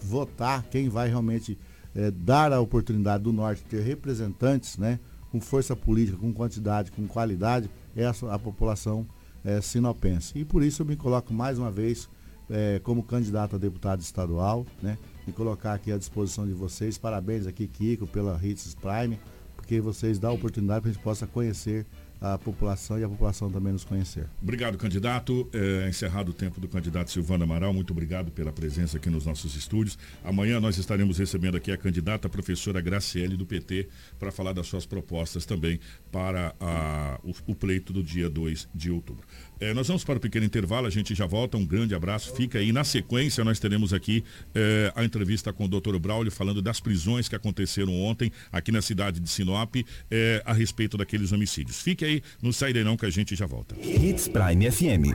votar, 0.00 0.64
quem 0.64 0.88
vai 0.88 1.08
realmente 1.08 1.58
é, 1.94 2.10
dar 2.10 2.52
a 2.52 2.60
oportunidade 2.60 3.22
do 3.22 3.32
Norte 3.32 3.62
ter 3.64 3.82
representantes 3.82 4.78
né, 4.78 4.98
com 5.30 5.40
força 5.40 5.76
política, 5.76 6.18
com 6.18 6.32
quantidade, 6.32 6.90
com 6.90 7.06
qualidade, 7.06 7.70
é 7.96 8.04
a, 8.04 8.14
a 8.30 8.38
população 8.38 9.06
é, 9.44 9.60
sinopense. 9.60 10.38
E 10.38 10.44
por 10.44 10.62
isso 10.62 10.82
eu 10.82 10.86
me 10.86 10.96
coloco 10.96 11.32
mais 11.32 11.58
uma 11.58 11.70
vez 11.70 12.08
é, 12.48 12.80
como 12.82 13.02
candidato 13.02 13.56
a 13.56 13.58
deputado 13.58 14.00
estadual, 14.00 14.66
né, 14.82 14.98
e 15.26 15.32
colocar 15.32 15.74
aqui 15.74 15.92
à 15.92 15.98
disposição 15.98 16.46
de 16.46 16.52
vocês. 16.52 16.98
Parabéns 16.98 17.46
aqui, 17.46 17.66
Kiko, 17.66 18.06
pela 18.06 18.38
Hits 18.42 18.74
Prime, 18.74 19.18
porque 19.56 19.80
vocês 19.80 20.18
dão 20.18 20.30
a 20.30 20.34
oportunidade 20.34 20.80
para 20.80 20.90
a 20.90 20.92
gente 20.92 21.02
possa 21.02 21.26
conhecer 21.26 21.86
a 22.20 22.36
população 22.36 22.98
e 22.98 23.04
a 23.04 23.08
população 23.08 23.50
também 23.50 23.72
nos 23.72 23.84
conhecer. 23.84 24.26
Obrigado, 24.42 24.76
candidato. 24.76 25.48
É, 25.52 25.88
encerrado 25.88 26.30
o 26.30 26.32
tempo 26.34 26.60
do 26.60 26.68
candidato 26.68 27.10
Silvano 27.10 27.44
Amaral, 27.44 27.72
muito 27.72 27.92
obrigado 27.92 28.30
pela 28.30 28.52
presença 28.52 28.98
aqui 28.98 29.08
nos 29.08 29.24
nossos 29.24 29.56
estúdios. 29.56 29.98
Amanhã 30.22 30.60
nós 30.60 30.76
estaremos 30.76 31.18
recebendo 31.18 31.56
aqui 31.56 31.72
a 31.72 31.76
candidata 31.76 32.26
a 32.26 32.30
professora 32.30 32.80
Graciele 32.80 33.36
do 33.36 33.46
PT 33.46 33.88
para 34.18 34.30
falar 34.30 34.52
das 34.52 34.66
suas 34.66 34.84
propostas 34.84 35.46
também 35.46 35.80
para 36.12 36.54
a, 36.60 37.18
o, 37.24 37.32
o 37.52 37.54
pleito 37.54 37.92
do 37.92 38.02
dia 38.02 38.28
2 38.28 38.68
de 38.74 38.90
outubro. 38.90 39.26
É, 39.60 39.74
nós 39.74 39.86
vamos 39.86 40.02
para 40.02 40.16
o 40.16 40.20
pequeno 40.20 40.46
intervalo, 40.46 40.86
a 40.86 40.90
gente 40.90 41.14
já 41.14 41.26
volta. 41.26 41.56
Um 41.56 41.66
grande 41.66 41.94
abraço, 41.94 42.34
fica 42.34 42.58
aí. 42.58 42.72
Na 42.72 42.82
sequência, 42.82 43.44
nós 43.44 43.60
teremos 43.60 43.92
aqui 43.92 44.24
é, 44.54 44.90
a 44.96 45.04
entrevista 45.04 45.52
com 45.52 45.66
o 45.66 45.68
Dr. 45.68 45.98
Braulio 45.98 46.32
falando 46.32 46.62
das 46.62 46.80
prisões 46.80 47.28
que 47.28 47.36
aconteceram 47.36 47.92
ontem 48.00 48.32
aqui 48.50 48.72
na 48.72 48.80
cidade 48.80 49.20
de 49.20 49.28
Sinop 49.28 49.76
é, 50.10 50.42
a 50.46 50.52
respeito 50.52 50.96
daqueles 50.96 51.30
homicídios. 51.32 51.80
Fique 51.80 52.04
aí, 52.04 52.22
não 52.42 52.52
sai 52.52 52.72
daí 52.72 52.82
não 52.82 52.96
que 52.96 53.04
a 53.04 53.10
gente 53.10 53.36
já 53.36 53.46
volta. 53.46 53.74
Hits 53.78 54.28
Prime 54.28 54.70
FM. 54.70 55.14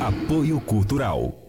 Apoio 0.00 0.60
Cultural. 0.60 1.48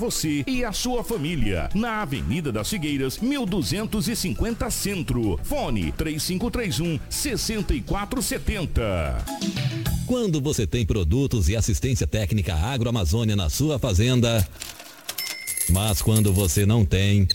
você 0.00 0.42
e 0.46 0.64
a 0.64 0.72
sua 0.72 1.04
família. 1.04 1.68
Na 1.74 2.00
Avenida 2.00 2.50
das 2.50 2.70
Figueiras, 2.70 3.18
1250 3.18 4.70
Centro. 4.70 5.38
Fone 5.42 5.92
3531 5.92 6.98
6470. 7.10 9.22
Quando 10.06 10.40
você 10.40 10.66
tem 10.66 10.86
produtos 10.86 11.50
e 11.50 11.56
assistência 11.56 12.06
técnica 12.06 12.54
agroamazônia 12.54 13.36
na 13.36 13.50
sua 13.50 13.78
fazenda, 13.78 14.48
mas 15.68 16.00
quando 16.00 16.32
você 16.32 16.64
não 16.64 16.82
tem. 16.82 17.28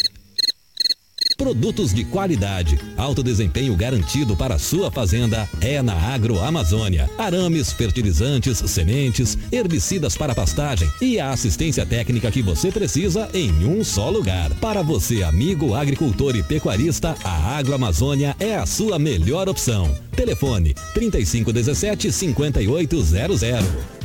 Produtos 1.37 1.93
de 1.93 2.05
qualidade, 2.05 2.79
alto 2.95 3.21
desempenho 3.21 3.75
garantido 3.75 4.37
para 4.37 4.57
sua 4.57 4.89
fazenda 4.89 5.49
é 5.59 5.81
na 5.81 5.93
Agroamazônia. 5.93 7.09
Arames, 7.17 7.73
fertilizantes, 7.73 8.59
sementes, 8.59 9.37
herbicidas 9.51 10.15
para 10.15 10.33
pastagem 10.33 10.89
e 11.01 11.19
a 11.19 11.31
assistência 11.31 11.85
técnica 11.85 12.31
que 12.31 12.41
você 12.41 12.71
precisa 12.71 13.29
em 13.33 13.65
um 13.65 13.83
só 13.83 14.09
lugar. 14.09 14.49
Para 14.61 14.81
você, 14.81 15.23
amigo 15.23 15.73
agricultor 15.75 16.37
e 16.37 16.43
pecuarista, 16.43 17.17
a 17.21 17.57
Agroamazônia 17.57 18.33
é 18.39 18.55
a 18.55 18.65
sua 18.65 18.97
melhor 18.97 19.49
opção. 19.49 19.93
Telefone 20.15 20.73
3517 20.93 22.13
5800. 22.13 24.04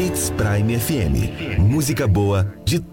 Hits 0.00 0.30
Prime 0.30 0.76
FM. 0.76 1.58
Música 1.58 2.06
boa 2.06 2.54
de 2.64 2.80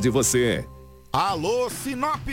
de 0.00 0.08
você. 0.08 0.64
Alô 1.12 1.68
Sinop! 1.68 2.28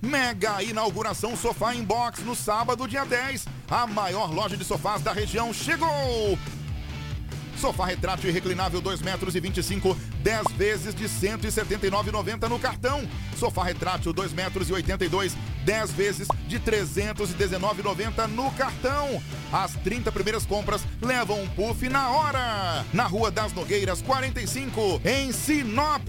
Mega 0.00 0.62
inauguração 0.62 1.36
Sofá 1.36 1.74
Inbox 1.74 2.20
no 2.20 2.36
sábado, 2.36 2.86
dia 2.86 3.04
10. 3.04 3.44
A 3.68 3.88
maior 3.88 4.32
loja 4.32 4.56
de 4.56 4.64
sofás 4.64 5.02
da 5.02 5.12
região 5.12 5.52
chegou! 5.52 6.38
Sofá 7.58 7.86
retrátil 7.86 8.30
e 8.30 8.32
reclinável 8.32 8.80
2 8.80 9.02
metros 9.02 9.34
e 9.34 9.40
25, 9.40 9.96
10 10.22 10.46
vezes 10.52 10.94
de 10.94 11.04
179,90 11.04 12.48
no 12.48 12.58
cartão. 12.58 13.08
Sofá 13.36 13.64
retrátil 13.64 14.12
2 14.12 14.32
metros 14.32 14.68
e 14.68 14.72
82, 14.72 15.36
10 15.64 15.90
vezes 15.92 16.28
de 16.46 16.60
319,90 16.60 18.26
no 18.28 18.50
cartão. 18.52 19.22
As 19.52 19.72
30 19.76 20.12
primeiras 20.12 20.44
compras 20.44 20.82
levam 21.00 21.42
um 21.42 21.48
puff 21.48 21.88
na 21.88 22.10
hora. 22.10 22.84
Na 22.92 23.04
Rua 23.04 23.30
das 23.30 23.52
Nogueiras 23.52 24.02
45, 24.02 25.00
em 25.04 25.32
Sinop. 25.32 26.08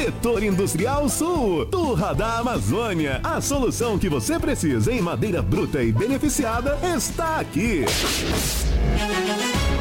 Setor 0.01 0.41
Industrial 0.41 1.07
Sul, 1.07 1.67
Turra 1.67 2.15
da 2.15 2.39
Amazônia. 2.39 3.21
A 3.23 3.39
solução 3.39 3.99
que 3.99 4.09
você 4.09 4.39
precisa 4.39 4.91
em 4.91 4.99
madeira 4.99 5.43
bruta 5.43 5.83
e 5.83 5.91
beneficiada 5.91 6.75
está 6.95 7.39
aqui. 7.39 7.85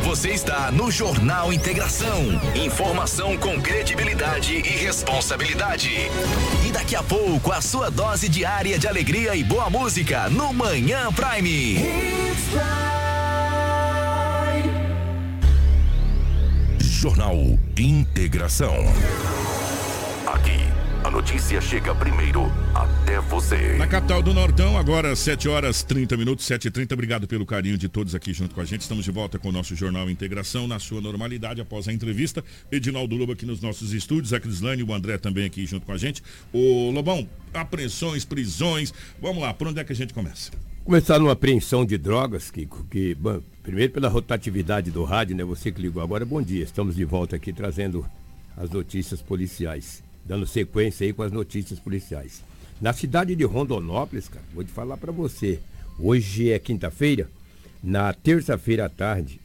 Você 0.04 0.28
está 0.28 0.70
no 0.70 0.90
Jornal 0.90 1.50
Integração. 1.50 2.38
Informação 2.54 3.34
com 3.38 3.58
credibilidade 3.62 4.56
e 4.56 4.60
responsabilidade. 4.60 5.88
E 6.66 6.70
daqui 6.70 6.94
a 6.94 7.02
pouco, 7.02 7.50
a 7.50 7.62
sua 7.62 7.90
dose 7.90 8.28
diária 8.28 8.78
de 8.78 8.86
alegria 8.86 9.34
e 9.34 9.42
boa 9.42 9.70
música 9.70 10.28
no 10.28 10.52
Manhã 10.52 11.08
Prime. 11.14 11.78
Jornal 16.78 17.36
Integração. 17.78 18.84
Aqui, 20.32 20.60
a 21.02 21.10
notícia 21.10 21.60
chega 21.60 21.92
primeiro 21.92 22.52
até 22.72 23.20
você. 23.20 23.76
Na 23.76 23.88
capital 23.88 24.22
do 24.22 24.32
Nortão, 24.32 24.78
agora 24.78 25.16
7 25.16 25.48
horas 25.48 25.82
30 25.82 26.16
minutos, 26.16 26.46
7 26.46 26.68
e 26.68 26.70
30 26.70 26.94
Obrigado 26.94 27.26
pelo 27.26 27.44
carinho 27.44 27.76
de 27.76 27.88
todos 27.88 28.14
aqui 28.14 28.32
junto 28.32 28.54
com 28.54 28.60
a 28.60 28.64
gente. 28.64 28.82
Estamos 28.82 29.04
de 29.04 29.10
volta 29.10 29.40
com 29.40 29.48
o 29.48 29.52
nosso 29.52 29.74
Jornal 29.74 30.08
Integração 30.08 30.68
na 30.68 30.78
sua 30.78 31.00
normalidade 31.00 31.60
após 31.60 31.88
a 31.88 31.92
entrevista. 31.92 32.44
Edinaldo 32.70 33.16
Lobo 33.16 33.32
aqui 33.32 33.44
nos 33.44 33.60
nossos 33.60 33.92
estúdios, 33.92 34.32
a 34.32 34.38
Crislane 34.38 34.82
e 34.82 34.84
o 34.84 34.94
André 34.94 35.18
também 35.18 35.46
aqui 35.46 35.66
junto 35.66 35.84
com 35.84 35.90
a 35.90 35.98
gente. 35.98 36.22
O 36.52 36.92
Lobão, 36.92 37.28
apreensões, 37.52 38.24
prisões. 38.24 38.94
Vamos 39.20 39.42
lá, 39.42 39.52
por 39.52 39.66
onde 39.66 39.80
é 39.80 39.84
que 39.84 39.92
a 39.92 39.96
gente 39.96 40.14
começa? 40.14 40.52
Começar 40.84 41.18
numa 41.18 41.32
apreensão 41.32 41.84
de 41.84 41.98
drogas, 41.98 42.52
Kiko, 42.52 42.86
que, 42.88 43.16
bom, 43.16 43.42
primeiro 43.64 43.92
pela 43.92 44.08
rotatividade 44.08 44.92
do 44.92 45.02
rádio, 45.02 45.34
né? 45.34 45.42
Você 45.42 45.72
que 45.72 45.82
ligou 45.82 46.00
agora, 46.00 46.24
bom 46.24 46.40
dia. 46.40 46.62
Estamos 46.62 46.94
de 46.94 47.04
volta 47.04 47.34
aqui 47.34 47.52
trazendo 47.52 48.06
as 48.56 48.70
notícias 48.70 49.20
policiais, 49.20 50.04
dando 50.30 50.46
sequência 50.46 51.04
aí 51.04 51.12
com 51.12 51.24
as 51.24 51.32
notícias 51.32 51.80
policiais. 51.80 52.40
Na 52.80 52.92
cidade 52.92 53.34
de 53.34 53.42
Rondonópolis, 53.42 54.28
cara, 54.28 54.44
vou 54.54 54.62
te 54.62 54.70
falar 54.70 54.96
para 54.96 55.10
você. 55.10 55.58
Hoje 55.98 56.52
é 56.52 56.58
quinta-feira, 56.60 57.28
na 57.82 58.12
terça-feira 58.12 58.86
à 58.86 58.88
tarde, 58.88 59.40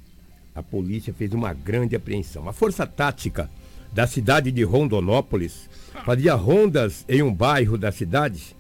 a 0.53 0.61
polícia 0.61 1.11
fez 1.11 1.33
uma 1.33 1.53
grande 1.53 1.95
apreensão. 1.95 2.47
A 2.47 2.53
força 2.53 2.85
tática 2.85 3.49
da 3.91 4.05
cidade 4.05 4.51
de 4.51 4.61
Rondonópolis 4.61 5.67
fazia 6.05 6.35
rondas 6.35 7.03
em 7.09 7.23
um 7.23 7.33
bairro 7.33 7.79
da 7.79 7.91
cidade 7.91 8.55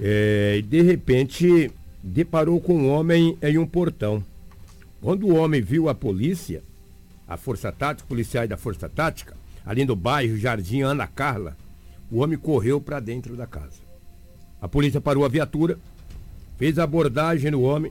é, 0.00 0.54
e 0.56 0.62
de 0.62 0.80
repente 0.80 1.70
deparou 2.02 2.62
com 2.62 2.78
um 2.78 2.88
homem 2.88 3.36
em 3.42 3.58
um 3.58 3.66
portão. 3.66 4.24
Quando 5.02 5.26
o 5.26 5.36
homem 5.36 5.60
viu 5.60 5.90
a 5.90 5.94
polícia, 5.94 6.62
a 7.28 7.36
força 7.36 7.70
tática, 7.70 8.08
policiais 8.08 8.48
da 8.48 8.56
força 8.56 8.88
tática, 8.88 9.41
ali 9.64 9.84
no 9.84 9.96
bairro 9.96 10.36
Jardim 10.36 10.82
Ana 10.82 11.06
Carla, 11.06 11.56
o 12.10 12.18
homem 12.18 12.38
correu 12.38 12.80
para 12.80 13.00
dentro 13.00 13.36
da 13.36 13.46
casa. 13.46 13.80
A 14.60 14.68
polícia 14.68 15.00
parou 15.00 15.24
a 15.24 15.28
viatura, 15.28 15.78
fez 16.58 16.78
a 16.78 16.84
abordagem 16.84 17.50
no 17.50 17.62
homem 17.62 17.90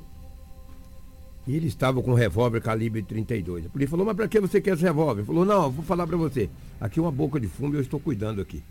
e 1.47 1.55
ele 1.55 1.67
estava 1.67 2.01
com 2.01 2.11
um 2.11 2.15
revólver 2.15 2.61
calibre 2.61 3.01
32. 3.01 3.65
A 3.65 3.69
polícia 3.69 3.89
falou, 3.91 4.05
mas 4.05 4.15
para 4.15 4.28
que 4.28 4.39
você 4.39 4.61
quer 4.61 4.76
esse 4.76 4.84
revólver? 4.84 5.22
Ele 5.22 5.28
falou, 5.28 5.43
não, 5.43 5.63
eu 5.63 5.72
vou 5.72 5.84
falar 5.84 6.05
para 6.05 6.17
você. 6.17 6.49
Aqui 6.80 6.99
é 6.99 7.01
uma 7.01 7.11
boca 7.11 7.39
de 7.39 7.47
fumo 7.47 7.74
e 7.74 7.78
eu 7.78 7.82
estou 7.82 7.99
cuidando 7.99 8.41
aqui. 8.41 8.63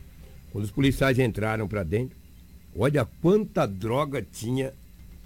Quando 0.53 0.65
os 0.65 0.71
policiais 0.71 1.19
entraram 1.19 1.67
para 1.67 1.83
dentro, 1.83 2.17
olha 2.77 3.07
quanta 3.21 3.67
droga 3.67 4.23
tinha 4.23 4.73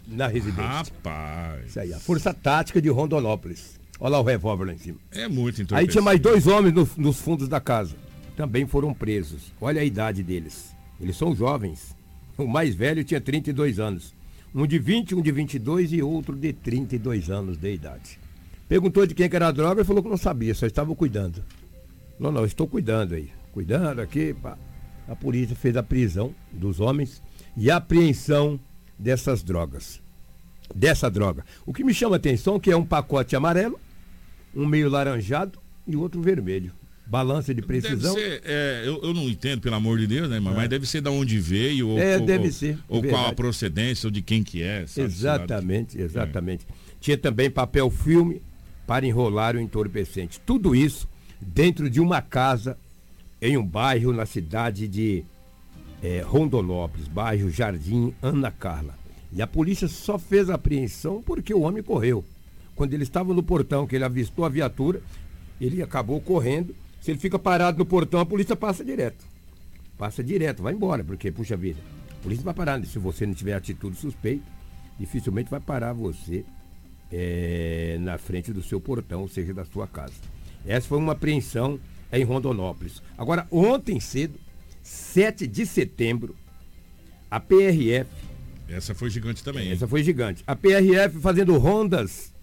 na 0.07 0.27
residência. 0.27 0.65
Rapaz. 0.65 1.67
Isso 1.67 1.81
aí, 1.81 1.93
a 1.93 1.99
força 1.99 2.33
tática 2.33 2.81
de 2.81 2.89
Rondonópolis. 2.89 3.79
Olha 4.05 4.13
lá 4.13 4.21
o 4.21 4.23
revólver 4.23 4.67
lá 4.67 4.75
em 4.75 4.77
cima. 4.79 4.99
É 5.13 5.27
muito 5.27 5.65
Aí 5.75 5.87
tinha 5.87 6.03
mais 6.03 6.21
dois 6.21 6.47
homens 6.47 6.75
no- 6.75 6.87
nos 6.99 7.19
fundos 7.23 7.49
da 7.49 7.59
casa. 7.59 7.97
Também 8.37 8.67
foram 8.67 8.93
presos. 8.93 9.51
Olha 9.59 9.81
a 9.81 9.85
idade 9.85 10.23
deles. 10.23 10.77
Eles 11.01 11.17
são 11.17 11.35
jovens. 11.35 11.97
O 12.37 12.47
mais 12.47 12.75
velho 12.75 13.03
tinha 13.03 13.19
32 13.19 13.81
anos. 13.81 14.15
Um 14.55 14.67
de 14.67 14.79
20, 14.79 15.15
um 15.15 15.23
de 15.23 15.33
22 15.33 15.91
e 15.91 16.03
outro 16.03 16.37
de 16.37 16.53
32 16.53 17.31
anos 17.31 17.57
de 17.57 17.73
idade. 17.73 18.21
Perguntou 18.69 19.07
de 19.07 19.15
quem 19.15 19.27
que 19.27 19.37
era 19.37 19.49
a 19.49 19.51
droga 19.51 19.81
e 19.81 19.85
falou 19.87 20.03
que 20.03 20.09
não 20.11 20.19
sabia, 20.19 20.55
só 20.55 20.67
estava 20.67 20.95
cuidando. 20.95 21.43
Não, 22.21 22.31
não, 22.31 22.45
estou 22.45 22.69
cuidando 22.69 23.15
aí. 23.15 23.31
Cuidando 23.53 24.01
aqui. 24.03 24.35
Pá. 24.35 24.59
A 25.09 25.17
polícia 25.17 25.57
fez 25.57 25.79
a 25.79 25.83
prisão 25.83 26.35
dos 26.53 26.79
homens 26.79 27.23
e 27.57 27.71
a 27.71 27.77
apreensão 27.77 28.61
dessas 28.99 29.43
drogas. 29.43 29.99
Dessa 30.75 31.11
droga. 31.11 31.43
O 31.65 31.73
que 31.73 31.83
me 31.83 31.95
chama 31.95 32.17
a 32.17 32.19
atenção 32.19 32.57
é 32.57 32.61
que 32.61 32.71
é 32.71 32.77
um 32.77 32.85
pacote 32.85 33.35
amarelo, 33.35 33.81
um 34.57 34.67
meio 34.67 34.89
laranjado 34.89 35.59
e 35.87 35.97
outro 35.97 36.21
vermelho. 36.23 36.73
Balança 37.07 37.53
de 37.55 37.61
precisão. 37.61 38.15
Deve 38.15 38.27
ser, 38.31 38.43
é, 38.47 38.83
eu, 38.87 39.01
eu 39.03 39.13
não 39.13 39.29
entendo, 39.29 39.61
pelo 39.61 39.75
amor 39.77 39.99
de 39.99 40.07
Deus, 40.07 40.29
né? 40.31 40.41
Mas, 40.41 40.55
É. 40.55 40.57
mas 40.57 40.69
deve 40.71 40.87
ser 40.87 41.03
da 41.03 41.11
onde 41.11 41.39
veio. 41.39 41.89
Ou, 41.91 41.99
É, 41.99 42.19
deve 42.19 42.47
ou- 42.47 42.53
ser, 42.53 42.79
Ou 42.89 43.05
é 43.05 43.09
qual 43.09 43.27
a 43.27 43.33
procedência, 43.35 44.07
ou 44.07 44.11
de 44.11 44.23
quem 44.23 44.43
que 44.43 44.63
é. 44.63 44.87
sabe? 44.87 45.07
Exatamente, 45.07 46.01
exatamente. 46.01 46.67
Tinha 47.01 47.19
também 47.19 47.51
papel 47.51 47.91
filme 47.91 48.41
para 48.87 49.07
enrolar 49.07 49.55
o 49.55 49.61
entorpecente. 49.61 50.41
Tudo 50.47 50.75
isso 50.75 51.07
dentro 51.41 51.91
de 51.91 52.01
uma 52.01 52.23
casa 52.23 52.79
em 53.41 53.59
um 53.59 53.67
bairro 53.67 54.11
na 54.13 54.25
cidade 54.25 54.89
de 54.89 55.23
eh, 56.03 56.23
Rondonópolis, 56.25 57.07
bairro 57.09 57.51
Jardim 57.51 58.15
Ana 58.23 58.51
Carla. 58.51 58.95
E 59.31 59.43
a 59.43 59.47
polícia 59.47 59.89
só 59.89 60.19
fez 60.19 60.49
a 60.49 60.55
apreensão 60.55 61.23
porque 61.23 61.53
o 61.53 61.61
homem 61.61 61.83
correu. 61.83 62.25
Quando 62.75 62.93
ele 62.95 63.03
estava 63.03 63.33
no 63.33 63.43
portão, 63.43 63.87
que 63.87 63.95
ele 63.95 64.05
avistou 64.05 64.45
a 64.45 64.49
viatura, 64.49 65.01
ele 65.61 65.83
acabou 65.83 66.21
correndo. 66.21 66.75
Se 67.01 67.11
ele 67.11 67.19
fica 67.19 67.39
parado 67.39 67.79
no 67.79 67.87
portão, 67.87 68.21
a 68.21 68.27
polícia 68.27 68.57
passa 68.57 68.85
direto. 68.85 69.25
Passa 69.97 70.23
direto, 70.25 70.63
vai 70.63 70.73
embora, 70.75 71.05
porque, 71.05 71.31
puxa 71.31 71.57
vida, 71.57 71.81
a 72.11 72.23
polícia 72.23 72.45
vai 72.45 72.55
parar. 72.55 72.85
Se 72.85 72.99
você 72.99 73.27
não 73.27 73.35
tiver 73.35 73.55
atitude 73.55 73.97
suspeita, 73.97 74.45
dificilmente 74.99 75.51
vai 75.51 75.61
parar 75.61 75.93
você 75.93 76.45
eh, 77.13 77.97
na 78.01 78.19
frente 78.19 78.53
do 78.53 78.63
seu 78.63 78.81
portão, 78.81 79.23
ou 79.23 79.29
seja, 79.29 79.55
da 79.55 79.65
sua 79.65 79.87
casa. 79.87 80.15
Essa 80.67 80.89
foi 80.89 80.99
uma 80.99 81.13
apreensão 81.13 81.79
em 82.13 82.25
Rondonópolis. 82.25 83.01
Agora, 83.17 83.47
ontem 83.51 84.01
cedo, 84.01 84.35
7 84.83 85.47
de 85.47 85.65
setembro, 85.65 86.35
a 87.31 87.39
PRF. 87.39 88.11
Essa 88.69 88.95
foi 88.95 89.11
gigante 89.11 89.45
também. 89.45 89.67
hein? 89.67 89.73
Essa 89.73 89.87
foi 89.87 90.03
gigante. 90.03 90.43
A 90.47 90.57
PRF 90.57 91.21
fazendo 91.21 91.57
rondas 91.59 92.34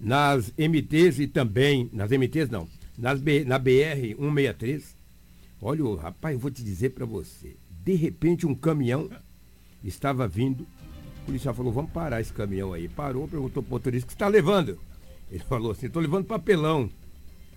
nas 0.00 0.52
MTs 0.56 1.18
e 1.20 1.26
também. 1.26 1.88
Nas 1.92 2.10
MTs 2.10 2.48
não. 2.50 2.66
Nas 2.98 3.20
B- 3.20 3.44
na 3.44 3.58
BR 3.58 4.14
163. 4.18 4.96
Olha, 5.62 5.84
o- 5.84 5.94
rapaz, 5.94 6.34
eu 6.34 6.40
vou 6.40 6.50
te 6.50 6.62
dizer 6.64 6.90
para 6.90 7.04
você. 7.06 7.54
De 7.84 7.94
repente 7.94 8.46
um 8.46 8.54
caminhão 8.54 9.10
estava 9.84 10.26
vindo. 10.26 10.62
O 11.22 11.26
policial 11.26 11.54
falou, 11.54 11.72
vamos 11.72 11.90
parar 11.92 12.20
esse 12.20 12.32
caminhão 12.32 12.72
aí. 12.72 12.88
Parou, 12.88 13.28
perguntou 13.28 13.62
pro 13.62 13.72
motorista, 13.72 14.06
o 14.06 14.08
que 14.08 14.14
está 14.14 14.26
levando? 14.28 14.78
Ele 15.30 15.42
falou 15.44 15.70
assim, 15.72 15.86
estou 15.86 16.02
levando 16.02 16.24
papelão. 16.24 16.90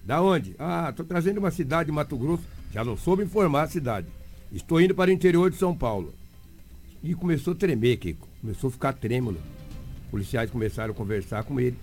Da 0.03 0.21
onde? 0.21 0.53
Ah, 0.59 0.87
estou 0.89 1.05
trazendo 1.05 1.37
uma 1.37 1.49
cidade 1.51 1.87
de 1.87 1.91
Mato 1.93 2.17
Grosso. 2.17 2.43
Já 2.73 2.83
não 2.83 2.97
soube 2.97 3.23
informar 3.23 3.63
a 3.63 3.67
cidade. 3.67 4.07
Estou 4.51 4.81
indo 4.81 4.93
para 4.93 5.09
o 5.09 5.13
interior 5.13 5.49
de 5.49 5.55
São 5.57 5.75
Paulo. 5.75 6.13
E 7.01 7.13
começou 7.15 7.53
a 7.53 7.55
tremer, 7.55 7.97
Kiko. 7.97 8.27
Começou 8.41 8.67
a 8.67 8.71
ficar 8.71 8.93
trêmulo. 8.93 9.37
Policiais 10.11 10.49
começaram 10.51 10.93
a 10.93 10.95
conversar 10.95 11.43
com 11.45 11.59
ele. 11.59 11.77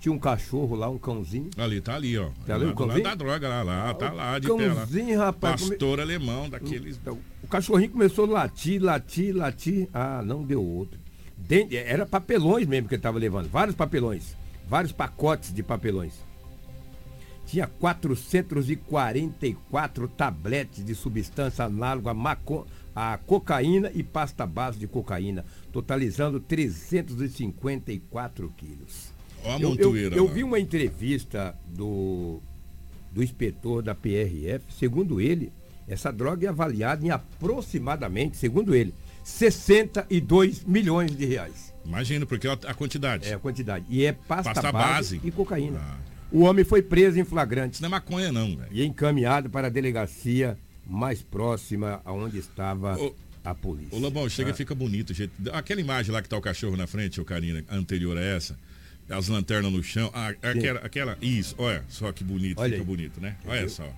Tinha 0.00 0.12
um 0.12 0.18
cachorro 0.18 0.76
lá, 0.76 0.88
um 0.88 0.98
cãozinho. 0.98 1.50
Ali, 1.56 1.80
tá 1.80 1.94
ali, 1.96 2.16
ó. 2.18 2.28
Tá 2.46 2.54
ali 2.54 2.64
o 2.64 2.68
Lá 2.68 2.72
lado 2.72 2.76
cãozinho? 2.76 3.02
da 3.04 3.14
droga 3.14 3.48
lá, 3.48 3.62
lá, 3.62 3.94
tá 3.94 4.12
lá 4.12 4.38
de 4.38 4.46
pé 4.46 4.52
lá. 4.68 4.74
Cãozinho, 4.74 5.18
rapaz. 5.18 5.60
come- 5.62 5.70
Pastor 5.70 6.00
alemão 6.00 6.48
daqueles. 6.48 6.96
Então, 6.96 7.18
o 7.42 7.46
cachorrinho 7.48 7.90
começou 7.90 8.26
a 8.26 8.28
latir, 8.28 8.80
latir, 8.82 9.34
latir. 9.34 9.88
Ah, 9.92 10.22
não 10.24 10.44
deu 10.44 10.62
outro. 10.64 10.98
Dentro- 11.36 11.76
era 11.76 12.06
papelões 12.06 12.66
mesmo 12.66 12.88
que 12.88 12.94
ele 12.94 12.98
estava 13.00 13.18
levando, 13.18 13.48
vários 13.48 13.74
papelões. 13.76 14.34
vários 14.68 14.92
pacotes 14.92 15.52
de 15.54 15.62
papelões. 15.62 16.14
Tinha 17.46 17.66
444 17.68 20.08
tabletes 20.08 20.84
de 20.84 20.92
substância 20.94 21.64
análoga 21.64 22.10
a, 22.10 22.14
maco, 22.14 22.66
a 22.94 23.16
cocaína 23.18 23.90
e 23.94 24.02
pasta 24.02 24.44
base 24.44 24.76
de 24.78 24.86
cocaína, 24.88 25.44
totalizando 25.72 26.40
354 26.40 28.52
quilos. 28.56 29.14
Ó 29.44 29.56
a 29.56 29.60
eu, 29.60 29.76
eu, 29.96 30.12
eu 30.12 30.28
vi 30.28 30.42
uma 30.44 30.58
entrevista 30.58 31.54
do, 31.68 32.40
do 33.12 33.22
inspetor 33.22 33.82
da 33.82 33.94
PRF, 33.94 34.64
segundo 34.78 35.20
ele, 35.20 35.52
essa 35.88 36.10
droga 36.12 36.46
é 36.46 36.48
avaliada 36.48 37.04
em 37.06 37.10
aproximadamente, 37.10 38.36
segundo 38.36 38.74
ele, 38.74 38.92
62 39.24 40.64
milhões 40.64 41.16
de 41.16 41.24
reais. 41.24 41.72
Imagina, 41.84 42.26
porque 42.26 42.48
a 42.48 42.52
a 42.54 42.74
quantidade. 42.74 43.28
É 43.28 43.34
a 43.34 43.38
quantidade. 43.38 43.84
E 43.88 44.04
é 44.04 44.12
pasta, 44.12 44.52
Pasta 44.52 44.72
base, 44.72 45.16
base. 45.16 45.20
e 45.28 45.30
cocaína. 45.30 45.80
O 46.32 46.40
homem 46.40 46.64
foi 46.64 46.82
preso 46.82 47.18
em 47.20 47.24
flagrante. 47.24 47.74
Isso 47.74 47.82
não 47.82 47.88
é 47.88 47.90
maconha, 47.90 48.32
não, 48.32 48.56
velho. 48.56 48.68
E 48.72 48.84
encaminhado 48.84 49.48
para 49.48 49.68
a 49.68 49.70
delegacia 49.70 50.58
mais 50.84 51.22
próxima 51.22 52.00
aonde 52.04 52.38
estava 52.38 52.96
a 53.44 53.54
polícia. 53.54 53.96
Ô 53.96 54.00
Lobão, 54.00 54.28
chega 54.28 54.50
Ah. 54.50 54.52
e 54.52 54.56
fica 54.56 54.74
bonito. 54.74 55.10
o 55.10 55.14
jeito- 55.14 55.32
Aquela 55.52 55.80
imagem 55.80 56.12
lá 56.12 56.20
que 56.20 56.28
tá 56.28 56.36
o 56.36 56.40
cachorro 56.40 56.76
na 56.76 56.88
frente, 56.88 57.20
ô 57.20 57.24
Karina, 57.24 57.64
anterior 57.70 58.16
a 58.18 58.20
essa, 58.20 58.58
as 59.08 59.28
lanternas 59.28 59.72
no 59.72 59.82
chão. 59.82 60.10
Ah, 60.14 60.28
aquela, 60.42 60.80
aquela. 60.80 61.18
Isso, 61.20 61.54
olha 61.58 61.84
só 61.88 62.10
que 62.12 62.24
bonito, 62.24 62.58
Olha 62.60 62.70
fica 62.70 62.82
aí. 62.82 62.86
bonito, 62.86 63.20
né? 63.20 63.36
Olha 63.46 63.68
só. 63.68 63.88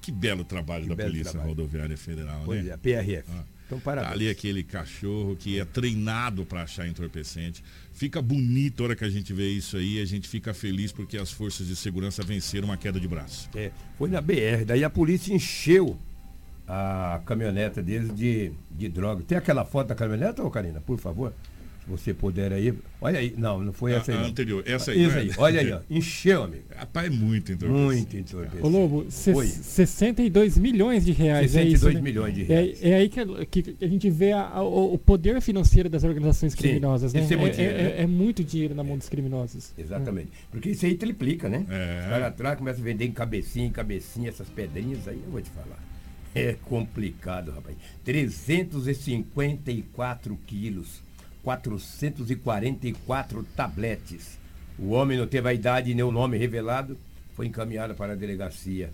Que 0.00 0.12
belo 0.12 0.44
trabalho 0.44 0.86
da 0.86 0.94
belo 0.94 1.10
Polícia 1.10 1.32
trabalho. 1.32 1.50
Rodoviária 1.50 1.96
Federal, 1.96 2.42
Pois 2.44 2.64
né? 2.64 2.72
é, 2.72 2.76
PRF. 2.76 3.28
Ah. 3.32 3.44
Então, 3.66 3.80
parabéns. 3.80 4.08
Tá 4.10 4.14
ali 4.14 4.30
aquele 4.30 4.62
cachorro 4.62 5.34
que 5.34 5.58
é 5.58 5.64
treinado 5.64 6.46
para 6.46 6.62
achar 6.62 6.86
entorpecente. 6.86 7.64
Fica 7.92 8.22
bonito 8.22 8.80
a 8.80 8.86
hora 8.86 8.94
que 8.96 9.04
a 9.04 9.08
gente 9.10 9.32
vê 9.32 9.48
isso 9.48 9.76
aí. 9.76 10.00
A 10.00 10.04
gente 10.04 10.28
fica 10.28 10.54
feliz 10.54 10.92
porque 10.92 11.18
as 11.18 11.32
forças 11.32 11.66
de 11.66 11.74
segurança 11.74 12.22
venceram 12.22 12.66
uma 12.68 12.76
queda 12.76 13.00
de 13.00 13.08
braço. 13.08 13.50
É, 13.56 13.72
foi 13.98 14.08
na 14.08 14.20
BR, 14.20 14.64
daí 14.64 14.84
a 14.84 14.90
polícia 14.90 15.34
encheu 15.34 15.98
a 16.68 17.20
caminhoneta 17.26 17.82
deles 17.82 18.14
de, 18.14 18.52
de 18.70 18.88
droga. 18.88 19.24
Tem 19.24 19.36
aquela 19.36 19.64
foto 19.64 19.88
da 19.88 19.94
caminhoneta, 19.96 20.44
ô 20.44 20.50
Karina, 20.50 20.80
por 20.80 20.98
favor? 20.98 21.32
Você 21.88 22.12
puder 22.12 22.52
aí. 22.52 22.74
Olha 23.00 23.20
aí. 23.20 23.32
Não, 23.38 23.62
não 23.62 23.72
foi 23.72 23.94
A- 23.94 23.98
essa 23.98 24.10
aí. 24.10 24.18
a 24.18 24.22
anterior, 24.22 24.60
essa 24.66 24.90
aí, 24.90 25.00
Isso 25.02 25.10
não 25.12 25.18
é? 25.18 25.20
aí, 25.22 25.30
olha 25.38 25.60
aí, 25.60 25.72
ó. 25.72 25.78
Encheu, 25.88 26.42
amigo. 26.42 26.64
Rapaz, 26.74 27.06
é 27.06 27.10
muito 27.10 27.52
entorpecente. 27.52 27.84
Muito 27.84 28.16
entorpecente. 28.16 28.66
Ô 28.66 28.68
Lobo, 28.68 29.06
Oi. 29.36 29.46
62 29.46 30.58
milhões 30.58 31.04
de 31.04 31.12
reais. 31.12 31.54
é 31.54 31.62
62 31.62 31.74
isso, 31.74 31.88
né? 31.92 32.00
milhões 32.00 32.34
de 32.34 32.42
É- 32.42 32.46
reais. 32.46 32.78
É, 32.82 32.94
aí 32.96 33.08
que, 33.08 33.20
a- 33.20 33.46
que 33.48 33.76
a 33.80 33.86
gente 33.86 34.10
vê 34.10 34.32
a- 34.32 34.48
a- 34.48 34.64
o 34.64 34.98
poder 34.98 35.40
financeiro 35.40 35.88
das 35.88 36.02
organizações 36.02 36.54
Sim, 36.54 36.58
criminosas, 36.58 37.12
né? 37.12 37.20
é 37.30 37.36
muito 37.36 37.54
dinheiro, 37.54 37.78
é, 37.78 37.82
né? 37.82 37.94
é 38.02 38.06
muito 38.06 38.42
dinheiro 38.42 38.74
na 38.74 38.82
mão 38.82 38.98
dos 38.98 39.08
criminosos. 39.08 39.72
Exatamente. 39.78 40.30
Porque 40.50 40.70
isso 40.70 40.84
aí 40.86 40.96
triplica, 40.96 41.48
né? 41.48 41.64
É. 41.70 42.00
Os 42.02 42.08
caras 42.10 42.26
atrás 42.28 42.58
começam 42.58 42.82
a 42.82 42.84
vender 42.84 43.04
em 43.04 43.12
cabecinha, 43.12 43.64
em 43.66 43.70
cabecinha, 43.70 44.28
essas 44.28 44.48
pedrinhas 44.48 45.06
aí, 45.06 45.20
eu 45.24 45.30
vou 45.30 45.40
te 45.40 45.50
falar. 45.50 45.78
É 46.34 46.56
complicado, 46.64 47.52
rapaz. 47.52 47.76
354 48.04 50.36
quilos, 50.46 51.00
444 51.46 53.44
tabletes. 53.54 54.36
O 54.76 54.90
homem 54.90 55.16
não 55.16 55.28
teve 55.28 55.48
a 55.48 55.54
idade 55.54 55.94
nem 55.94 56.04
o 56.04 56.10
nome 56.10 56.36
revelado, 56.36 56.98
foi 57.36 57.46
encaminhado 57.46 57.94
para 57.94 58.14
a 58.14 58.16
delegacia 58.16 58.90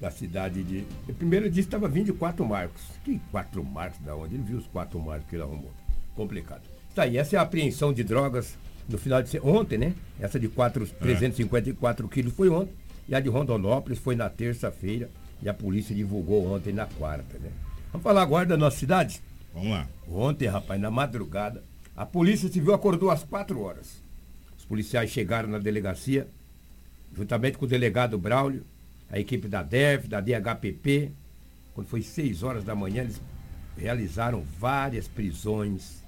da 0.00 0.10
cidade 0.10 0.64
de. 0.64 0.86
Primeiro 1.18 1.44
ele 1.44 1.52
disse 1.52 1.68
que 1.68 1.74
estava 1.76 1.86
vindo 1.86 2.06
de 2.06 2.12
quatro 2.14 2.46
marcos. 2.46 2.80
Que 3.04 3.20
quatro 3.30 3.62
marcos 3.62 4.00
da 4.00 4.16
onde? 4.16 4.36
Ele 4.36 4.42
viu 4.42 4.56
os 4.56 4.66
quatro 4.68 4.98
marcos 4.98 5.28
que 5.28 5.36
ele 5.36 5.42
arrumou. 5.42 5.70
Complicado. 6.16 6.62
Tá 6.94 7.02
aí, 7.02 7.18
essa 7.18 7.36
é 7.36 7.38
a 7.38 7.42
apreensão 7.42 7.92
de 7.92 8.02
drogas 8.02 8.56
no 8.88 8.96
final 8.96 9.22
de 9.22 9.38
ontem, 9.40 9.76
né? 9.76 9.94
Essa 10.18 10.40
de 10.40 10.48
quatro, 10.48 10.86
354 10.86 12.08
quilos 12.08 12.32
foi 12.32 12.48
ontem. 12.48 12.72
E 13.06 13.14
a 13.14 13.20
de 13.20 13.28
Rondonópolis 13.28 13.98
foi 13.98 14.16
na 14.16 14.30
terça-feira. 14.30 15.10
E 15.42 15.48
a 15.48 15.52
polícia 15.52 15.94
divulgou 15.94 16.50
ontem 16.50 16.72
na 16.72 16.86
quarta, 16.86 17.38
né? 17.38 17.50
Vamos 17.92 18.02
falar 18.02 18.22
agora 18.22 18.46
da 18.46 18.56
nossa 18.56 18.78
cidade? 18.78 19.20
Vamos 19.54 19.70
lá. 19.70 19.88
Ontem, 20.08 20.48
rapaz, 20.48 20.80
na 20.80 20.90
madrugada, 20.90 21.62
a 21.96 22.04
Polícia 22.04 22.50
Civil 22.50 22.74
acordou 22.74 23.08
às 23.08 23.22
quatro 23.22 23.60
horas. 23.60 24.02
Os 24.58 24.64
policiais 24.64 25.10
chegaram 25.10 25.48
na 25.48 25.58
delegacia, 25.58 26.26
juntamente 27.16 27.56
com 27.56 27.64
o 27.64 27.68
delegado 27.68 28.18
Braulio, 28.18 28.64
a 29.08 29.20
equipe 29.20 29.46
da 29.46 29.62
DEF, 29.62 30.08
da 30.08 30.20
DHPP. 30.20 31.12
Quando 31.72 31.86
foi 31.86 32.02
seis 32.02 32.42
horas 32.42 32.64
da 32.64 32.74
manhã, 32.74 33.02
eles 33.02 33.20
realizaram 33.78 34.44
várias 34.58 35.06
prisões 35.06 36.02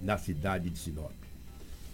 na 0.00 0.16
cidade 0.16 0.70
de 0.70 0.78
Sinop. 0.78 1.12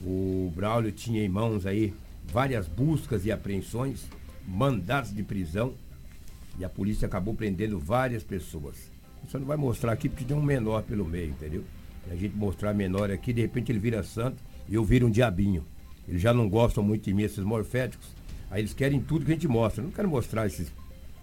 O 0.03 0.53
Braulio 0.55 0.93
tinha 0.93 1.24
em 1.24 1.28
mãos 1.28 1.64
aí 1.64 1.95
várias 2.26 2.68
buscas 2.68 3.24
e 3.24 3.32
apreensões, 3.32 4.05
mandados 4.47 5.14
de 5.14 5.22
prisão, 5.22 5.74
e 6.59 6.64
a 6.64 6.68
polícia 6.68 7.07
acabou 7.07 7.34
prendendo 7.34 7.78
várias 7.78 8.22
pessoas. 8.22 8.91
Você 9.26 9.38
não 9.38 9.46
vai 9.46 9.56
mostrar 9.56 9.92
aqui 9.92 10.08
porque 10.08 10.24
tem 10.24 10.36
um 10.36 10.42
menor 10.42 10.82
pelo 10.82 11.04
meio, 11.04 11.30
entendeu? 11.30 11.64
E 12.08 12.12
a 12.12 12.16
gente 12.16 12.34
mostrar 12.36 12.74
menor 12.74 13.10
aqui, 13.10 13.32
de 13.32 13.40
repente 13.40 13.70
ele 13.72 13.78
vira 13.78 14.02
santo 14.02 14.36
e 14.68 14.74
eu 14.74 14.84
viro 14.84 15.06
um 15.06 15.10
diabinho. 15.10 15.64
Eles 16.08 16.20
já 16.20 16.34
não 16.34 16.48
gostam 16.48 16.82
muito 16.82 17.04
de 17.04 17.14
mim, 17.14 17.22
esses 17.22 17.44
morféticos. 17.44 18.08
Aí 18.50 18.60
eles 18.60 18.74
querem 18.74 19.00
tudo 19.00 19.24
que 19.24 19.30
a 19.30 19.34
gente 19.34 19.48
mostra. 19.48 19.80
Eu 19.82 19.86
não 19.86 19.92
quero 19.92 20.08
mostrar 20.08 20.46
esses. 20.46 20.72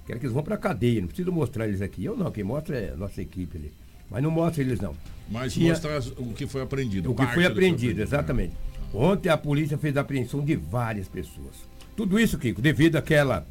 Quero 0.08 0.20
que 0.20 0.26
eles 0.26 0.34
vão 0.34 0.42
pra 0.44 0.58
cadeia, 0.58 1.02
não 1.02 1.08
preciso 1.08 1.32
mostrar 1.32 1.68
eles 1.68 1.82
aqui. 1.82 2.04
Eu 2.06 2.16
não, 2.18 2.32
quem 2.32 2.44
mostra 2.44 2.78
é 2.78 2.94
a 2.94 2.96
nossa 2.96 3.22
equipe 3.22 3.58
ali. 3.58 3.72
Mas 4.10 4.24
não 4.24 4.32
mostra 4.32 4.64
eles 4.64 4.80
não. 4.80 4.96
Mas 5.30 5.54
Tinha- 5.54 5.70
mostrar 5.74 5.98
as- 5.98 6.08
o 6.08 6.34
que 6.34 6.48
foi 6.48 6.62
apreendido. 6.64 7.12
o 7.12 7.14
que 7.16 7.22
foi 7.28 7.36
do 7.36 7.40
que 7.42 7.46
apreendido, 7.46 8.02
exatamente. 8.02 8.56
Ontem 8.92 9.30
a 9.30 9.38
polícia 9.38 9.78
fez 9.78 9.96
a 9.98 10.02
apreensão 10.02 10.44
de 10.44 10.56
várias 10.56 11.08
pessoas. 11.08 11.58
Tudo 11.96 12.18
isso, 12.20 12.40
Kiko, 12.40 12.60
devido 12.60 12.96
àquela, 12.96 13.46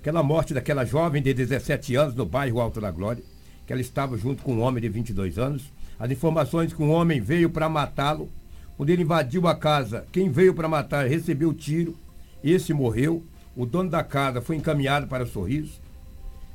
aquela 0.00 0.22
morte 0.22 0.52
daquela 0.52 0.84
jovem 0.84 1.22
de 1.22 1.32
17 1.32 1.94
anos 1.94 2.14
no 2.16 2.26
bairro 2.26 2.58
Alto 2.60 2.80
da 2.80 2.90
Glória, 2.90 3.22
que 3.66 3.72
ela 3.72 3.80
estava 3.82 4.16
junto 4.16 4.42
com 4.42 4.54
um 4.54 4.60
homem 4.60 4.82
de 4.82 4.88
22 4.88 5.38
anos. 5.38 5.72
As 5.98 6.10
informações 6.10 6.72
que 6.72 6.82
um 6.82 6.90
homem 6.90 7.20
veio 7.20 7.48
para 7.50 7.68
matá-lo. 7.68 8.30
Quando 8.76 8.90
ele 8.90 9.02
invadiu 9.02 9.46
a 9.46 9.54
casa, 9.54 10.04
quem 10.10 10.30
veio 10.30 10.54
para 10.54 10.68
matar 10.68 11.06
recebeu 11.06 11.50
o 11.50 11.54
tiro. 11.54 11.96
Esse 12.42 12.72
morreu. 12.72 13.22
O 13.54 13.66
dono 13.66 13.90
da 13.90 14.02
casa 14.02 14.40
foi 14.40 14.56
encaminhado 14.56 15.06
para 15.06 15.26
Sorriso. 15.26 15.80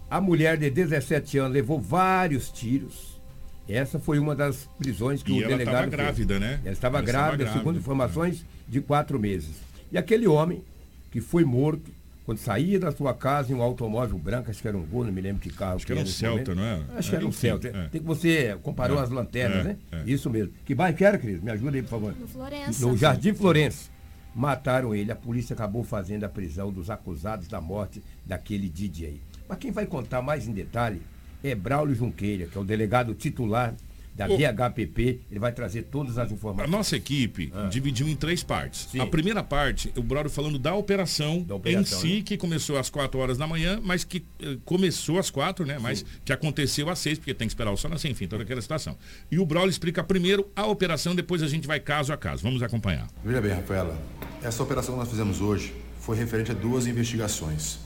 A 0.10 0.20
mulher 0.20 0.58
de 0.58 0.70
17 0.70 1.38
anos 1.38 1.54
levou 1.54 1.80
vários 1.80 2.50
tiros. 2.52 3.22
Essa 3.70 4.00
foi 4.00 4.18
uma 4.18 4.36
das 4.36 4.68
prisões 4.78 5.22
que 5.22 5.32
E 5.34 5.36
o 5.36 5.44
ela 5.44 5.50
delegado 5.50 5.74
estava 5.86 5.88
fez. 5.90 5.92
grávida, 6.26 6.40
né? 6.40 6.48
Ela 6.48 6.54
estava 6.54 6.68
Ela 6.68 6.74
estava 6.74 7.02
grávida, 7.02 7.44
grávida. 7.44 7.60
segundo 7.60 7.78
informações, 7.78 8.46
de 8.68 8.82
quatro 8.82 9.20
meses. 9.20 9.56
E 9.92 9.98
aquele 9.98 10.26
homem 10.28 10.64
que 11.12 11.20
foi 11.22 11.44
morto 11.46 11.92
quando 12.28 12.40
saía 12.40 12.78
da 12.78 12.92
sua 12.92 13.14
casa 13.14 13.54
em 13.54 13.56
um 13.56 13.62
automóvel 13.62 14.18
branco, 14.18 14.52
acho 14.52 14.62
que 14.62 14.68
era 14.68 14.78
um 14.78 14.86
Gol, 14.86 15.06
não 15.06 15.14
me 15.14 15.22
lembro 15.22 15.42
que 15.42 15.50
carro. 15.50 15.78
Acho 15.78 15.86
que 15.86 15.94
era 15.94 16.02
um 16.02 16.06
Celta, 16.06 16.34
momento. 16.54 16.56
não 16.56 16.64
era? 16.64 16.86
Acho 16.98 17.10
que 17.10 17.16
era 17.16 17.26
um 17.26 17.30
Enfim, 17.30 17.40
Celta. 17.40 17.68
é. 17.70 17.88
Tem 17.88 18.02
que 18.02 18.06
você 18.08 18.58
comparou 18.62 19.00
É, 19.00 19.02
as 19.02 19.10
lanternas, 19.10 19.60
é, 19.60 19.64
né? 19.64 19.78
é. 19.94 20.04
Isso 20.06 20.30
mesmo. 20.30 20.52
Que 20.66 20.76
bairro 20.76 20.98
que 20.98 21.06
era, 21.06 21.18
Cris? 21.18 21.42
Me 21.42 21.50
ajuda 21.52 21.78
aí, 21.78 21.82
por 21.82 21.90
favor. 21.90 22.14
No 22.20 22.28
Florença. 22.28 22.86
No 22.86 22.98
Jardim 22.98 23.34
Florença. 23.34 23.90
Mataram 24.36 24.94
ele. 24.94 25.10
A 25.10 25.16
polícia 25.16 25.54
acabou 25.54 25.86
fazendo 25.86 26.26
a 26.26 26.30
prisão 26.30 26.70
dos 26.70 26.90
acusados 26.90 27.48
da 27.48 27.62
morte 27.62 28.04
daquele 28.26 28.68
DJ. 28.70 29.22
Mas 29.48 29.58
quem 29.58 29.72
vai 29.72 29.86
contar 29.86 30.22
mais 30.22 30.48
em 30.50 30.52
detalhe 30.52 31.02
é 31.42 31.56
Braulio 31.56 31.96
Junqueira, 31.96 32.46
que 32.48 32.58
é 32.58 32.62
o 32.62 32.66
delegado 32.66 33.14
titular 33.16 33.74
da. 34.18 34.28
DHPP. 34.28 35.22
Ele 35.30 35.40
vai 35.40 35.52
trazer 35.52 35.84
todas 35.84 36.18
as 36.18 36.32
A 36.32 36.34
informações. 36.34 36.72
nossa 36.72 36.98
equipe 36.98 37.52
dividiu 37.70 38.08
em 38.10 38.16
três 38.16 38.44
partes. 38.44 38.86
Ah. 38.88 38.92
Sim. 38.92 39.00
A 39.00 39.06
primeira 39.08 39.44
parte, 39.44 39.94
o 39.96 40.02
Braulio 40.02 40.30
falando 40.32 40.58
da 40.58 40.74
operação, 40.74 41.46
operação, 41.50 42.00
em 42.00 42.02
si, 42.02 42.16
né? 42.18 42.22
que 42.24 42.38
começou 42.38 42.78
às 42.78 42.90
4 42.90 43.20
horas 43.20 43.38
da 43.38 43.46
manhã, 43.46 43.80
mas 43.82 44.04
que 44.04 44.26
eh, 44.42 44.58
começou 44.66 45.20
às 45.20 45.30
4, 45.30 45.66
né? 45.66 45.78
Mas 45.80 46.04
que 46.26 46.34
aconteceu 46.34 46.90
às 46.90 47.00
6, 47.00 47.20
porque 47.20 47.34
tem 47.34 47.48
que 47.48 47.52
esperar 47.52 47.72
o 47.72 47.78
sol 47.78 47.92
nascer, 47.92 48.10
enfim, 48.10 48.28
toda 48.28 48.44
aquela 48.44 48.62
situação. 48.62 48.98
E 49.32 49.38
o 49.40 49.46
Braulio 49.46 49.70
explica 49.70 50.04
primeiro 50.04 50.50
a 50.56 50.66
operação, 50.66 51.16
depois 51.16 51.44
a 51.44 51.48
gente 51.48 51.68
vai 51.68 51.80
caso 51.80 52.12
a 52.12 52.18
caso. 52.18 52.42
Vamos 52.44 52.64
acompanhar. 52.64 53.08
Veja 53.24 53.42
bem, 53.42 53.52
Rafaela, 53.52 53.98
essa 54.42 54.64
operação 54.64 54.96
que 54.96 55.00
nós 55.00 55.10
fizemos 55.10 55.42
hoje 55.42 55.74
foi 56.00 56.18
referente 56.18 56.52
a 56.52 56.54
duas 56.54 56.88
investigações. 56.88 57.80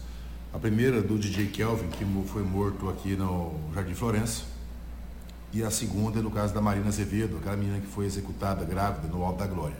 A 0.53 0.59
primeira 0.59 1.01
do 1.01 1.17
DJ 1.17 1.47
Kelvin, 1.47 1.87
que 1.89 2.05
foi 2.27 2.43
morto 2.43 2.89
aqui 2.89 3.15
no 3.15 3.55
Jardim 3.73 3.93
Florença, 3.93 4.43
e 5.53 5.63
a 5.63 5.69
segunda 5.69 6.21
no 6.21 6.31
caso 6.31 6.53
da 6.53 6.61
Marina 6.61 6.87
Azevedo, 6.87 7.37
aquela 7.37 7.57
menina 7.57 7.79
que 7.79 7.87
foi 7.87 8.05
executada 8.05 8.63
grávida 8.63 9.07
no 9.07 9.23
Alto 9.23 9.39
da 9.39 9.47
Glória. 9.47 9.77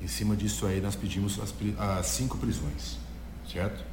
Em 0.00 0.06
cima 0.06 0.36
disso 0.36 0.66
aí 0.66 0.80
nós 0.80 0.94
pedimos 0.96 1.38
as, 1.40 1.52
as 1.78 2.06
cinco 2.06 2.38
prisões, 2.38 2.98
certo? 3.50 3.84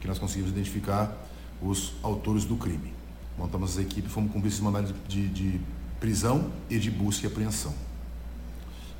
Que 0.00 0.06
nós 0.06 0.18
conseguimos 0.18 0.52
identificar 0.52 1.16
os 1.60 1.94
autores 2.02 2.44
do 2.44 2.56
crime. 2.56 2.92
Montamos 3.36 3.72
as 3.72 3.78
equipes, 3.78 4.12
fomos 4.12 4.32
cumprir 4.32 4.48
esses 4.48 4.60
mandados 4.60 4.94
de, 5.08 5.28
de 5.28 5.60
prisão 5.98 6.50
e 6.68 6.78
de 6.78 6.90
busca 6.90 7.26
e 7.26 7.30
apreensão. 7.30 7.74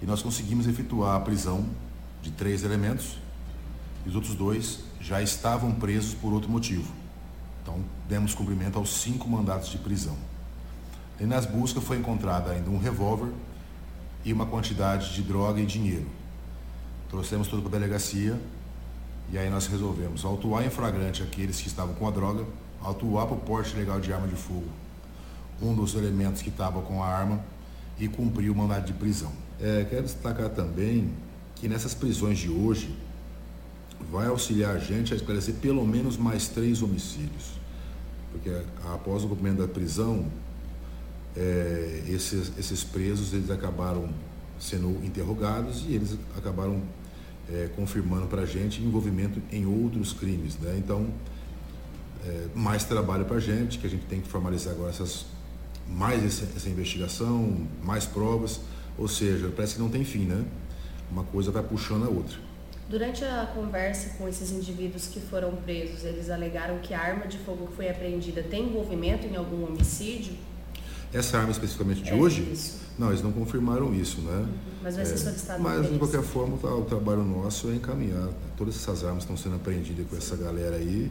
E 0.00 0.06
nós 0.06 0.22
conseguimos 0.22 0.66
efetuar 0.66 1.16
a 1.16 1.20
prisão 1.20 1.66
de 2.22 2.30
três 2.30 2.64
elementos 2.64 3.18
e 4.04 4.08
os 4.08 4.14
outros 4.14 4.34
dois 4.34 4.80
já 5.00 5.20
estavam 5.22 5.72
presos 5.72 6.14
por 6.14 6.32
outro 6.32 6.50
motivo. 6.50 6.92
Então, 7.62 7.84
demos 8.08 8.34
cumprimento 8.34 8.78
aos 8.78 8.90
cinco 9.00 9.28
mandatos 9.28 9.68
de 9.68 9.78
prisão. 9.78 10.16
E 11.20 11.24
nas 11.24 11.46
buscas 11.46 11.82
foi 11.82 11.98
encontrado 11.98 12.50
ainda 12.50 12.70
um 12.70 12.78
revólver 12.78 13.32
e 14.24 14.32
uma 14.32 14.46
quantidade 14.46 15.14
de 15.14 15.22
droga 15.22 15.60
e 15.60 15.66
dinheiro. 15.66 16.06
trouxemos 17.08 17.48
tudo 17.48 17.62
para 17.62 17.76
a 17.76 17.80
delegacia 17.80 18.38
e 19.30 19.38
aí 19.38 19.48
nós 19.50 19.66
resolvemos 19.66 20.24
autuar 20.24 20.64
em 20.64 20.70
flagrante 20.70 21.22
aqueles 21.22 21.60
que 21.60 21.68
estavam 21.68 21.94
com 21.94 22.06
a 22.06 22.10
droga, 22.10 22.44
autuar 22.80 23.26
para 23.26 23.36
o 23.36 23.40
porte 23.40 23.76
legal 23.76 24.00
de 24.00 24.12
arma 24.12 24.28
de 24.28 24.36
fogo 24.36 24.68
um 25.60 25.74
dos 25.74 25.94
elementos 25.94 26.42
que 26.42 26.48
estava 26.48 26.80
com 26.82 27.02
a 27.02 27.06
arma 27.06 27.40
e 27.98 28.08
cumprir 28.08 28.50
o 28.50 28.54
mandado 28.54 28.86
de 28.86 28.92
prisão. 28.92 29.32
É, 29.60 29.84
quero 29.88 30.02
destacar 30.02 30.48
também 30.50 31.10
que 31.56 31.68
nessas 31.68 31.94
prisões 31.94 32.38
de 32.38 32.48
hoje 32.48 32.94
vai 34.10 34.28
auxiliar 34.28 34.76
a 34.76 34.78
gente 34.78 35.12
a 35.12 35.16
esclarecer 35.16 35.54
pelo 35.56 35.84
menos 35.84 36.16
mais 36.16 36.48
três 36.48 36.80
homicídios. 36.80 37.58
Porque 38.30 38.50
após 38.92 39.24
o 39.24 39.28
cumprimento 39.28 39.58
da 39.58 39.68
prisão, 39.68 40.26
é, 41.38 42.02
esses, 42.08 42.52
esses 42.58 42.82
presos 42.82 43.32
eles 43.32 43.50
acabaram 43.50 44.10
sendo 44.58 44.88
interrogados 45.04 45.84
e 45.86 45.94
eles 45.94 46.18
acabaram 46.36 46.82
é, 47.50 47.68
confirmando 47.76 48.26
para 48.26 48.42
a 48.42 48.46
gente 48.46 48.82
envolvimento 48.82 49.40
em 49.52 49.64
outros 49.64 50.12
crimes. 50.12 50.58
Né? 50.58 50.74
Então, 50.76 51.06
é, 52.26 52.46
mais 52.54 52.84
trabalho 52.84 53.24
para 53.24 53.36
a 53.36 53.40
gente, 53.40 53.78
que 53.78 53.86
a 53.86 53.90
gente 53.90 54.04
tem 54.06 54.20
que 54.20 54.28
formalizar 54.28 54.74
agora 54.74 54.90
essas, 54.90 55.26
mais 55.88 56.24
essa, 56.24 56.44
essa, 56.56 56.68
investigação, 56.68 57.68
mais 57.82 58.04
provas, 58.04 58.60
ou 58.98 59.06
seja, 59.06 59.50
parece 59.54 59.76
que 59.76 59.80
não 59.80 59.88
tem 59.88 60.04
fim, 60.04 60.24
né? 60.24 60.44
Uma 61.10 61.22
coisa 61.22 61.52
vai 61.52 61.62
puxando 61.62 62.04
a 62.04 62.08
outra. 62.08 62.36
Durante 62.88 63.24
a 63.24 63.46
conversa 63.54 64.16
com 64.18 64.26
esses 64.28 64.50
indivíduos 64.50 65.06
que 65.06 65.20
foram 65.20 65.54
presos, 65.56 66.04
eles 66.04 66.28
alegaram 66.28 66.78
que 66.80 66.92
a 66.92 67.00
arma 67.00 67.26
de 67.26 67.38
fogo 67.38 67.68
que 67.68 67.76
foi 67.76 67.88
apreendida 67.88 68.42
tem 68.42 68.64
envolvimento 68.64 69.26
em 69.26 69.36
algum 69.36 69.64
homicídio? 69.64 70.34
Essa 71.12 71.38
arma 71.38 71.50
especificamente 71.50 72.02
de 72.02 72.10
é 72.10 72.14
hoje? 72.14 72.42
Isso. 72.52 72.78
Não, 72.98 73.08
eles 73.08 73.22
não 73.22 73.30
confirmaram 73.32 73.94
isso, 73.94 74.20
né? 74.20 74.38
Uhum. 74.38 74.48
Mas 74.82 74.96
vai 74.96 75.06
ser 75.06 75.14
é, 75.14 75.16
solicitado 75.16 75.62
Mas, 75.62 75.90
de 75.90 75.98
qualquer 75.98 76.22
forma, 76.22 76.56
o 76.56 76.82
trabalho 76.82 77.24
nosso 77.24 77.68
é 77.68 77.74
encaminhar. 77.74 78.28
Todas 78.56 78.74
essas 78.74 79.04
armas 79.04 79.22
estão 79.22 79.36
sendo 79.36 79.56
apreendidas 79.56 80.06
com 80.08 80.16
essa 80.16 80.36
galera 80.36 80.76
aí 80.76 81.10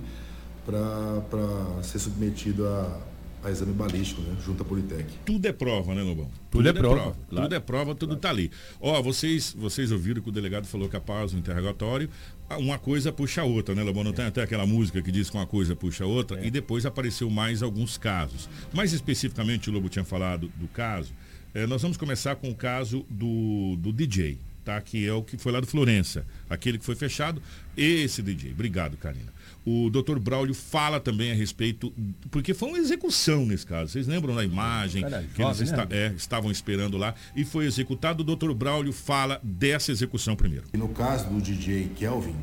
para 0.65 1.83
ser 1.83 1.99
submetido 1.99 2.67
a, 2.67 2.99
a 3.47 3.51
exame 3.51 3.73
balístico, 3.73 4.21
né? 4.21 4.35
Junto 4.45 4.61
à 4.61 4.65
Politec. 4.65 5.05
Tudo 5.25 5.45
é 5.45 5.51
prova, 5.51 5.95
né, 5.95 6.01
Lobão? 6.01 6.29
Tudo, 6.51 6.63
tudo 6.63 6.69
é, 6.69 6.73
prova. 6.73 6.95
prova. 6.95 7.17
Claro. 7.29 7.43
Tudo 7.43 7.55
é 7.55 7.59
prova, 7.59 7.95
tudo 7.95 8.13
está 8.15 8.29
ali. 8.29 8.51
Ó, 8.79 9.01
vocês, 9.01 9.55
vocês 9.57 9.91
ouviram 9.91 10.21
que 10.21 10.29
o 10.29 10.31
delegado 10.31 10.65
falou 10.65 10.87
que 10.89 10.95
após 10.95 11.33
o 11.33 11.37
interrogatório, 11.37 12.09
uma 12.57 12.77
coisa 12.77 13.11
puxa 13.11 13.41
a 13.41 13.45
outra, 13.45 13.73
né, 13.73 13.83
Lobão? 13.83 14.03
Não 14.03 14.11
é. 14.11 14.15
tem 14.15 14.25
até 14.25 14.43
aquela 14.43 14.65
música 14.65 15.01
que 15.01 15.11
diz 15.11 15.29
que 15.29 15.37
uma 15.37 15.47
coisa 15.47 15.75
puxa 15.75 16.03
a 16.03 16.07
outra, 16.07 16.39
é. 16.39 16.47
e 16.47 16.51
depois 16.51 16.85
apareceu 16.85 17.29
mais 17.29 17.63
alguns 17.63 17.97
casos. 17.97 18.49
Mais 18.73 18.93
especificamente, 18.93 19.69
o 19.69 19.73
Lobo 19.73 19.89
tinha 19.89 20.05
falado 20.05 20.51
do 20.55 20.67
caso 20.67 21.13
é, 21.57 21.65
nós 21.65 21.81
vamos 21.81 21.97
começar 21.97 22.35
com 22.35 22.51
o 22.51 22.55
caso 22.55 23.03
do, 23.09 23.75
do 23.77 23.91
DJ, 23.91 24.37
tá? 24.63 24.79
Que 24.79 25.07
é 25.07 25.13
o 25.13 25.23
que 25.23 25.39
foi 25.39 25.51
lá 25.51 25.59
do 25.59 25.65
Florença, 25.65 26.23
aquele 26.47 26.77
que 26.77 26.85
foi 26.85 26.95
fechado. 26.95 27.41
Esse 27.75 28.21
DJ. 28.21 28.51
Obrigado, 28.51 28.95
Karina. 28.95 29.33
O 29.69 29.89
doutor 29.89 30.17
Braulio 30.17 30.53
fala 30.53 30.97
também 30.97 31.29
a 31.29 31.33
respeito, 31.33 31.93
porque 32.31 32.53
foi 32.53 32.69
uma 32.69 32.77
execução 32.77 33.45
nesse 33.45 33.65
caso. 33.65 33.91
Vocês 33.91 34.07
lembram 34.07 34.33
da 34.33 34.41
imagem 34.41 35.03
que 35.35 35.43
eles 35.43 35.59
esta, 35.59 35.85
né? 35.85 35.87
é, 35.91 36.13
estavam 36.15 36.49
esperando 36.49 36.97
lá 36.97 37.13
e 37.35 37.43
foi 37.43 37.65
executado? 37.65 38.21
O 38.21 38.23
doutor 38.23 38.53
Braulio 38.53 38.93
fala 38.93 39.41
dessa 39.43 39.91
execução 39.91 40.37
primeiro. 40.37 40.67
E 40.73 40.77
no 40.77 40.87
caso 40.87 41.29
do 41.29 41.41
DJ 41.41 41.91
Kelvin, 41.97 42.37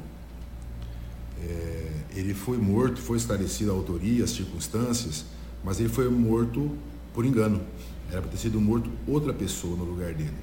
é, 1.41 1.93
ele 2.15 2.35
foi 2.35 2.59
morto, 2.59 3.01
foi 3.01 3.17
esclarecida 3.17 3.71
a 3.71 3.75
autoria, 3.75 4.23
as 4.23 4.29
circunstâncias, 4.29 5.25
mas 5.65 5.81
ele 5.81 5.89
foi 5.89 6.11
morto 6.11 6.77
por 7.15 7.25
engano. 7.25 7.63
Era 8.11 8.21
para 8.21 8.33
ter 8.33 8.37
sido 8.37 8.61
morto 8.61 8.91
outra 9.07 9.33
pessoa 9.33 9.75
no 9.79 9.85
lugar 9.85 10.13
dele. 10.13 10.37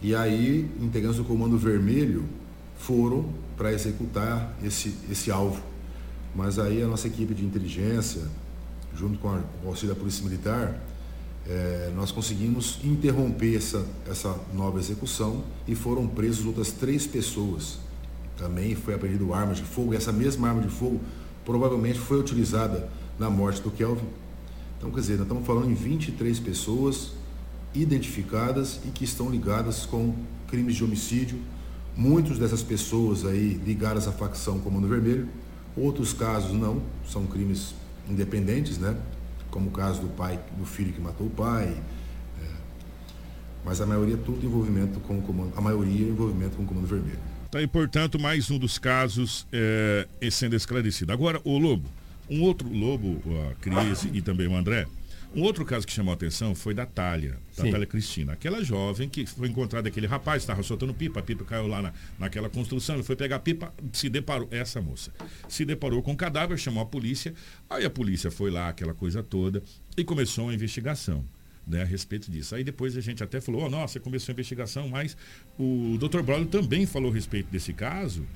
E 0.00 0.14
aí, 0.14 0.66
integrantes 0.80 1.18
do 1.18 1.24
Comando 1.24 1.58
Vermelho 1.58 2.24
foram 2.78 3.28
para 3.60 3.70
executar 3.74 4.56
esse, 4.64 4.96
esse 5.10 5.30
alvo. 5.30 5.62
Mas 6.34 6.58
aí 6.58 6.80
a 6.82 6.86
nossa 6.86 7.06
equipe 7.06 7.34
de 7.34 7.44
inteligência, 7.44 8.22
junto 8.96 9.18
com, 9.18 9.28
a, 9.28 9.42
o 9.62 9.68
auxílio 9.68 9.94
da 9.94 10.00
Polícia 10.00 10.24
Militar, 10.24 10.80
é, 11.46 11.92
nós 11.94 12.10
conseguimos 12.10 12.78
interromper 12.82 13.56
essa, 13.56 13.84
essa 14.08 14.34
nova 14.54 14.78
execução 14.78 15.44
e 15.68 15.74
foram 15.74 16.06
presos 16.06 16.46
outras 16.46 16.72
três 16.72 17.06
pessoas. 17.06 17.78
Também 18.38 18.74
foi 18.74 18.94
apreendido 18.94 19.34
arma 19.34 19.52
de 19.52 19.62
fogo, 19.62 19.92
essa 19.92 20.10
mesma 20.10 20.48
arma 20.48 20.62
de 20.62 20.68
fogo 20.68 20.98
provavelmente 21.44 21.98
foi 21.98 22.18
utilizada 22.18 22.88
na 23.18 23.28
morte 23.28 23.60
do 23.60 23.70
Kelvin 23.70 24.06
então, 24.80 24.90
quer 24.90 25.00
dizer, 25.00 25.12
nós 25.18 25.24
estamos 25.24 25.46
falando 25.46 25.70
em 25.70 25.74
23 25.74 26.40
pessoas 26.40 27.12
identificadas 27.74 28.80
e 28.86 28.88
que 28.88 29.04
estão 29.04 29.28
ligadas 29.28 29.84
com 29.84 30.14
crimes 30.48 30.74
de 30.74 30.82
homicídio. 30.82 31.38
Muitas 32.00 32.38
dessas 32.38 32.62
pessoas 32.62 33.26
aí 33.26 33.60
ligadas 33.62 34.08
à 34.08 34.12
facção 34.12 34.58
Comando 34.58 34.88
Vermelho, 34.88 35.28
outros 35.76 36.14
casos 36.14 36.50
não, 36.50 36.82
são 37.06 37.26
crimes 37.26 37.74
independentes, 38.08 38.78
né? 38.78 38.96
Como 39.50 39.68
o 39.68 39.70
caso 39.70 40.00
do 40.00 40.08
pai, 40.08 40.40
do 40.56 40.64
filho 40.64 40.94
que 40.94 41.00
matou 41.00 41.26
o 41.26 41.30
pai. 41.30 41.76
É. 42.42 42.46
Mas 43.66 43.82
a 43.82 43.86
maioria 43.86 44.16
tudo 44.16 44.46
envolvimento 44.46 44.98
com 45.00 45.18
o 45.18 45.20
comando, 45.20 45.52
a 45.54 45.60
maioria 45.60 46.08
envolvimento 46.08 46.56
com 46.56 46.62
o 46.62 46.66
Comando 46.66 46.86
Vermelho. 46.86 47.18
Tá, 47.50 47.60
e 47.60 47.66
portanto, 47.66 48.18
mais 48.18 48.50
um 48.50 48.58
dos 48.58 48.78
casos 48.78 49.46
é, 49.52 50.06
sendo 50.30 50.56
esclarecido. 50.56 51.12
Agora, 51.12 51.38
o 51.44 51.58
Lobo, 51.58 51.86
um 52.30 52.40
outro 52.40 52.66
Lobo, 52.72 53.20
a 53.50 53.54
Cris 53.56 54.08
e 54.10 54.22
também 54.22 54.48
o 54.48 54.56
André, 54.56 54.86
um 55.34 55.42
outro 55.42 55.64
caso 55.64 55.86
que 55.86 55.92
chamou 55.92 56.10
a 56.10 56.14
atenção 56.14 56.54
foi 56.54 56.74
da 56.74 56.84
Thalia, 56.84 57.38
da 57.56 57.64
Sim. 57.64 57.70
Thalia 57.70 57.86
Cristina. 57.86 58.32
Aquela 58.32 58.64
jovem 58.64 59.08
que 59.08 59.24
foi 59.26 59.48
encontrada, 59.48 59.88
aquele 59.88 60.06
rapaz 60.06 60.42
estava 60.42 60.62
soltando 60.62 60.92
pipa, 60.92 61.20
a 61.20 61.22
pipa 61.22 61.44
caiu 61.44 61.68
lá 61.68 61.80
na, 61.80 61.92
naquela 62.18 62.50
construção, 62.50 62.96
ele 62.96 63.04
foi 63.04 63.14
pegar 63.14 63.36
a 63.36 63.38
pipa, 63.38 63.72
se 63.92 64.08
deparou, 64.08 64.48
essa 64.50 64.80
moça, 64.80 65.12
se 65.48 65.64
deparou 65.64 66.02
com 66.02 66.12
o 66.12 66.16
cadáver, 66.16 66.58
chamou 66.58 66.82
a 66.82 66.86
polícia, 66.86 67.32
aí 67.68 67.84
a 67.84 67.90
polícia 67.90 68.30
foi 68.30 68.50
lá, 68.50 68.68
aquela 68.68 68.92
coisa 68.92 69.22
toda, 69.22 69.62
e 69.96 70.02
começou 70.02 70.46
uma 70.46 70.54
investigação. 70.54 71.24
Né, 71.66 71.82
a 71.82 71.84
respeito 71.84 72.28
disso. 72.32 72.54
Aí 72.56 72.64
depois 72.64 72.96
a 72.96 73.00
gente 73.00 73.22
até 73.22 73.40
falou, 73.40 73.62
oh, 73.62 73.70
nossa, 73.70 74.00
começou 74.00 74.32
a 74.32 74.34
investigação, 74.34 74.88
mas 74.88 75.16
o 75.56 75.96
Dr. 76.00 76.22
Braulio 76.22 76.46
também 76.46 76.84
falou 76.84 77.12
a 77.12 77.14
respeito 77.14 77.48
desse 77.48 77.72
caso, 77.72 78.26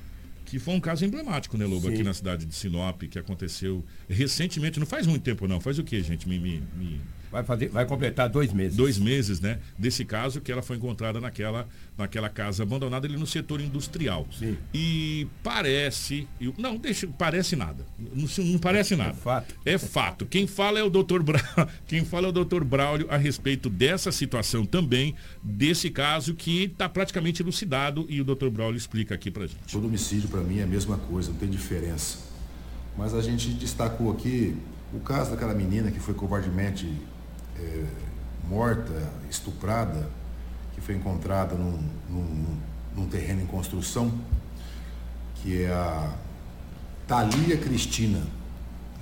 que 0.45 0.59
foi 0.59 0.75
um 0.75 0.79
caso 0.79 1.03
emblemático, 1.03 1.57
né, 1.57 1.65
Lobo, 1.65 1.87
Sim. 1.87 1.93
aqui 1.93 2.03
na 2.03 2.13
cidade 2.13 2.45
de 2.45 2.53
Sinop, 2.53 3.01
que 3.03 3.17
aconteceu 3.17 3.83
recentemente, 4.07 4.79
não 4.79 4.85
faz 4.85 5.07
muito 5.07 5.23
tempo 5.23 5.47
não, 5.47 5.59
faz 5.59 5.79
o 5.79 5.83
que, 5.83 6.01
gente? 6.01 6.29
Me, 6.29 6.39
me, 6.39 6.63
me, 6.77 7.01
Vai, 7.35 7.43
fazer, 7.43 7.67
vai 7.67 7.85
completar 7.85 8.29
dois 8.29 8.53
meses. 8.53 8.77
Dois 8.77 8.97
meses, 8.97 9.41
né? 9.41 9.59
Desse 9.77 10.05
caso 10.05 10.39
que 10.39 10.49
ela 10.49 10.61
foi 10.61 10.77
encontrada 10.77 11.19
naquela, 11.19 11.67
naquela 11.97 12.29
casa 12.29 12.63
abandonada 12.63 13.05
ali 13.05 13.17
no 13.17 13.27
setor 13.27 13.59
industrial. 13.59 14.25
Sim. 14.31 14.55
E 14.73 15.27
parece. 15.43 16.29
Não, 16.57 16.77
deixa, 16.77 17.05
parece 17.07 17.57
nada. 17.57 17.85
Não, 17.99 18.25
não 18.45 18.57
parece 18.57 18.93
é 18.93 18.97
nada. 18.97 19.09
É 19.09 19.13
fato. 19.15 19.55
É 19.65 19.77
fato. 19.77 20.25
Quem 20.25 20.47
fala 20.47 20.79
é 20.79 20.83
o 20.83 20.89
doutor 20.89 21.21
Braulio, 21.21 21.67
quem 21.85 22.05
fala 22.05 22.27
é 22.27 22.29
o 22.29 22.31
doutor 22.31 22.63
Braulio 22.63 23.07
a 23.09 23.17
respeito 23.17 23.69
dessa 23.69 24.13
situação 24.13 24.65
também, 24.65 25.13
desse 25.43 25.89
caso 25.89 26.35
que 26.35 26.63
está 26.63 26.87
praticamente 26.87 27.41
elucidado 27.41 28.05
e 28.07 28.21
o 28.21 28.23
doutor 28.23 28.49
Braulio 28.49 28.77
explica 28.77 29.13
aqui 29.13 29.29
pra 29.29 29.45
gente. 29.45 29.59
Todo 29.69 29.87
homicídio 29.87 30.29
para 30.29 30.39
mim 30.39 30.59
é 30.59 30.63
a 30.63 30.67
mesma 30.67 30.97
coisa, 30.97 31.31
não 31.31 31.37
tem 31.37 31.49
diferença. 31.49 32.17
Mas 32.97 33.13
a 33.13 33.21
gente 33.21 33.49
destacou 33.49 34.09
aqui 34.09 34.55
o 34.93 35.01
caso 35.01 35.31
daquela 35.31 35.53
menina 35.53 35.91
que 35.91 35.99
foi 35.99 36.13
covardemente 36.13 36.89
é, 37.59 37.85
morta, 38.47 39.11
estuprada, 39.29 40.09
que 40.73 40.81
foi 40.81 40.95
encontrada 40.95 41.55
num, 41.55 41.83
num, 42.09 42.57
num, 42.95 43.07
terreno 43.07 43.41
em 43.41 43.45
construção, 43.45 44.11
que 45.35 45.63
é 45.63 45.71
a 45.71 46.13
Thalia 47.07 47.57
Cristina, 47.57 48.21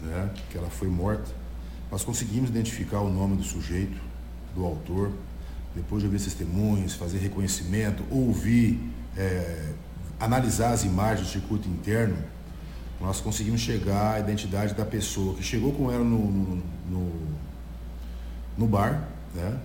né, 0.01 0.29
que 0.49 0.57
ela 0.57 0.69
foi 0.69 0.87
morta. 0.87 1.31
Nós 1.91 2.03
conseguimos 2.03 2.49
identificar 2.49 3.01
o 3.01 3.09
nome 3.09 3.35
do 3.35 3.43
sujeito, 3.43 3.99
do 4.55 4.63
autor, 4.63 5.11
depois 5.75 6.01
de 6.01 6.07
ouvir 6.07 6.21
testemunhos, 6.21 6.93
fazer 6.93 7.17
reconhecimento, 7.17 8.03
ouvir, 8.11 8.79
é, 9.17 9.73
analisar 10.19 10.73
as 10.73 10.83
imagens 10.83 11.27
do 11.27 11.31
circuito 11.31 11.67
interno, 11.67 12.17
nós 13.01 13.19
conseguimos 13.19 13.59
chegar 13.59 14.15
à 14.15 14.19
identidade 14.19 14.73
da 14.73 14.85
pessoa 14.85 15.35
que 15.35 15.43
chegou 15.43 15.73
com 15.73 15.91
ela 15.91 16.03
no, 16.03 16.31
no, 16.31 16.63
no 16.89 17.11
no 18.57 18.67
bar, 18.67 19.07
né? 19.33 19.59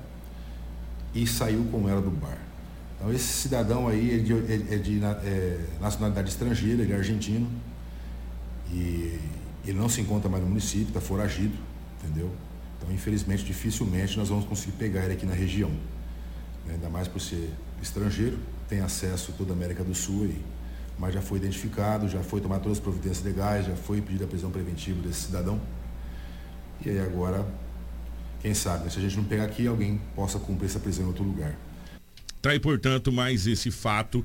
E 1.14 1.26
saiu 1.26 1.64
com 1.70 1.89
ela 1.89 2.01
do 2.01 2.11
bar. 2.11 2.39
Então 2.97 3.12
esse 3.12 3.24
cidadão 3.24 3.89
aí 3.89 4.16
é 4.16 4.18
de, 4.18 4.32
é, 4.32 4.76
de 4.76 5.05
é, 5.05 5.61
nacionalidade 5.80 6.28
estrangeira, 6.30 6.82
ele 6.82 6.93
é 6.93 6.97
argentino. 6.97 7.49
E 8.70 9.18
ele 9.64 9.78
não 9.78 9.89
se 9.89 10.01
encontra 10.01 10.28
mais 10.28 10.43
no 10.43 10.49
município, 10.49 10.89
está 10.89 11.01
foragido, 11.01 11.55
entendeu? 12.03 12.30
Então, 12.76 12.93
infelizmente, 12.93 13.45
dificilmente 13.45 14.16
nós 14.16 14.28
vamos 14.28 14.45
conseguir 14.45 14.72
pegar 14.72 15.05
ele 15.05 15.14
aqui 15.14 15.26
na 15.26 15.34
região. 15.34 15.70
Né? 16.66 16.74
Ainda 16.74 16.89
mais 16.89 17.09
por 17.09 17.20
ser 17.20 17.51
estrangeiro, 17.82 18.39
tem 18.68 18.80
acesso 18.80 19.32
a 19.32 19.34
toda 19.34 19.53
a 19.53 19.57
América 19.57 19.82
do 19.82 19.95
Sul, 19.95 20.26
e, 20.26 20.43
mas 20.99 21.14
já 21.14 21.22
foi 21.22 21.39
identificado, 21.39 22.09
já 22.09 22.22
foi 22.22 22.41
tomar 22.41 22.59
todas 22.59 22.78
as 22.78 22.82
providências 22.82 23.24
legais, 23.24 23.66
já 23.66 23.74
foi 23.74 24.01
pedida 24.01 24.24
a 24.24 24.28
prisão 24.28 24.51
preventiva 24.51 25.01
desse 25.01 25.22
cidadão. 25.22 25.61
E 26.84 26.91
aí 26.91 27.01
agora 27.01 27.47
quem 28.41 28.55
sabe, 28.55 28.84
né? 28.84 28.91
se 28.91 28.99
a 28.99 29.03
gente 29.03 29.16
não 29.16 29.24
pegar 29.24 29.45
aqui, 29.45 29.66
alguém 29.66 30.01
possa 30.14 30.39
cumprir 30.39 30.66
essa 30.66 30.78
prisão 30.78 31.05
em 31.05 31.09
outro 31.09 31.24
lugar. 31.24 31.57
Tá 32.41 32.51
aí, 32.51 32.61
portanto, 32.61 33.11
mais 33.11 33.47
esse 33.47 33.70
fato 33.70 34.24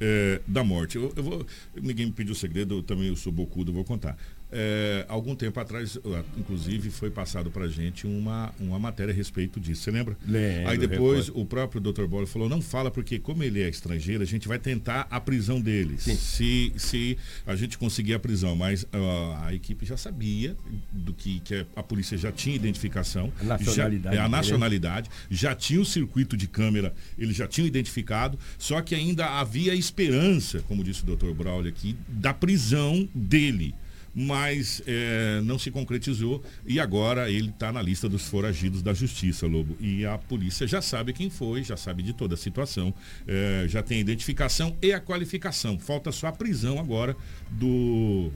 é, 0.00 0.40
da 0.46 0.62
morte. 0.62 0.96
Eu, 0.96 1.12
eu 1.16 1.22
vou, 1.22 1.46
ninguém 1.74 2.06
me 2.06 2.12
pediu 2.12 2.34
segredo, 2.34 2.76
eu 2.76 2.82
também 2.82 3.08
eu 3.08 3.16
sou 3.16 3.32
bocudo, 3.32 3.70
eu 3.70 3.74
vou 3.74 3.84
contar. 3.84 4.16
É, 4.56 5.04
algum 5.08 5.34
tempo 5.34 5.58
atrás, 5.58 5.98
inclusive, 6.38 6.88
foi 6.88 7.10
passado 7.10 7.50
para 7.50 7.66
gente 7.66 8.06
uma, 8.06 8.54
uma 8.60 8.78
matéria 8.78 9.12
a 9.12 9.14
respeito 9.14 9.58
disso. 9.58 9.82
Você 9.82 9.90
lembra? 9.90 10.16
Lembro, 10.24 10.70
Aí 10.70 10.78
depois 10.78 11.28
o 11.28 11.44
próprio 11.44 11.80
Dr. 11.80 12.06
Bola 12.06 12.24
falou: 12.24 12.48
não 12.48 12.62
fala, 12.62 12.88
porque 12.88 13.18
como 13.18 13.42
ele 13.42 13.60
é 13.60 13.68
estrangeiro, 13.68 14.22
a 14.22 14.26
gente 14.26 14.46
vai 14.46 14.58
tentar 14.58 15.08
a 15.10 15.20
prisão 15.20 15.60
dele. 15.60 15.98
Se, 15.98 16.72
se 16.76 17.18
a 17.44 17.56
gente 17.56 17.76
conseguir 17.76 18.14
a 18.14 18.18
prisão. 18.18 18.54
Mas 18.54 18.84
uh, 18.84 18.88
a 19.42 19.52
equipe 19.52 19.84
já 19.84 19.96
sabia 19.96 20.56
do 20.92 21.12
que, 21.12 21.40
que 21.40 21.66
a 21.74 21.82
polícia 21.82 22.16
já 22.16 22.30
tinha 22.30 22.54
identificação. 22.54 23.32
A 23.40 23.44
nacionalidade 23.44 24.16
Já, 24.16 24.22
é 24.22 24.24
a 24.24 24.28
dele. 24.28 24.36
nacionalidade, 24.36 25.10
já 25.28 25.54
tinha 25.54 25.80
o 25.80 25.84
circuito 25.84 26.36
de 26.36 26.46
câmera, 26.46 26.94
eles 27.18 27.36
já 27.36 27.48
tinham 27.48 27.66
identificado, 27.66 28.38
só 28.58 28.80
que 28.80 28.94
ainda 28.94 29.26
havia 29.40 29.74
esperança, 29.74 30.60
como 30.68 30.84
disse 30.84 31.02
o 31.02 31.16
Dr. 31.16 31.32
Braulio 31.32 31.68
aqui, 31.68 31.96
da 32.08 32.32
prisão 32.32 33.08
dele 33.14 33.74
mas 34.14 34.82
é, 34.86 35.40
não 35.44 35.58
se 35.58 35.70
concretizou 35.70 36.42
e 36.66 36.78
agora 36.78 37.30
ele 37.30 37.50
está 37.50 37.72
na 37.72 37.82
lista 37.82 38.08
dos 38.08 38.28
foragidos 38.28 38.82
da 38.82 38.94
justiça, 38.94 39.46
Lobo. 39.46 39.76
E 39.80 40.06
a 40.06 40.16
polícia 40.16 40.66
já 40.66 40.80
sabe 40.80 41.12
quem 41.12 41.28
foi, 41.28 41.64
já 41.64 41.76
sabe 41.76 42.02
de 42.02 42.12
toda 42.12 42.34
a 42.34 42.38
situação, 42.38 42.94
é, 43.26 43.66
já 43.68 43.82
tem 43.82 43.98
a 43.98 44.00
identificação 44.00 44.76
e 44.80 44.92
a 44.92 45.00
qualificação. 45.00 45.78
Falta 45.78 46.12
só 46.12 46.28
a 46.28 46.32
prisão 46.32 46.78
agora 46.78 47.16
do 47.50 48.30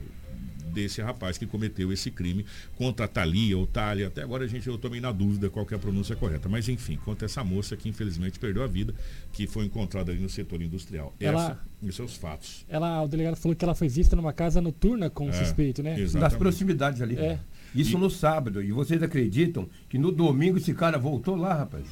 desse 0.69 1.01
rapaz 1.01 1.37
que 1.37 1.45
cometeu 1.45 1.91
esse 1.91 2.09
crime 2.11 2.45
contra 2.75 3.05
a 3.05 3.07
Thalia 3.07 3.57
ou 3.57 3.65
Thalia. 3.67 4.07
Até 4.07 4.21
agora 4.23 4.43
a 4.45 4.47
gente 4.47 4.67
eu 4.67 4.77
tomei 4.77 4.99
na 5.01 5.11
dúvida 5.11 5.49
qual 5.49 5.65
que 5.65 5.73
é 5.73 5.77
a 5.77 5.79
pronúncia 5.79 6.15
correta. 6.15 6.47
Mas 6.49 6.69
enfim, 6.69 6.97
contra 7.03 7.25
essa 7.25 7.43
moça 7.43 7.75
que 7.75 7.89
infelizmente 7.89 8.39
perdeu 8.39 8.63
a 8.63 8.67
vida, 8.67 8.93
que 9.33 9.47
foi 9.47 9.65
encontrada 9.65 10.11
ali 10.11 10.19
no 10.21 10.29
setor 10.29 10.61
industrial. 10.61 11.13
Ela- 11.19 11.43
Essa, 11.45 11.59
esses 11.83 11.95
são 11.95 12.05
os 12.05 12.15
fatos. 12.15 12.65
Ela, 12.69 13.01
o 13.03 13.07
delegado 13.07 13.35
falou 13.35 13.55
que 13.55 13.63
ela 13.65 13.75
foi 13.75 13.87
vista 13.89 14.15
numa 14.15 14.33
casa 14.33 14.61
noturna 14.61 15.09
com 15.09 15.27
o 15.27 15.29
É, 15.29 15.33
suspeito, 15.33 15.81
né? 15.83 15.95
Das 16.19 16.35
proximidades 16.35 17.01
ali. 17.01 17.17
É. 17.17 17.39
Isso 17.75 17.97
no 17.97 18.09
sábado. 18.09 18.61
E 18.63 18.71
vocês 18.71 19.01
acreditam 19.03 19.67
que 19.87 19.97
no 19.97 20.11
domingo 20.11 20.57
esse 20.57 20.73
cara 20.73 20.97
voltou 20.97 21.35
lá, 21.35 21.53
rapaz? 21.53 21.85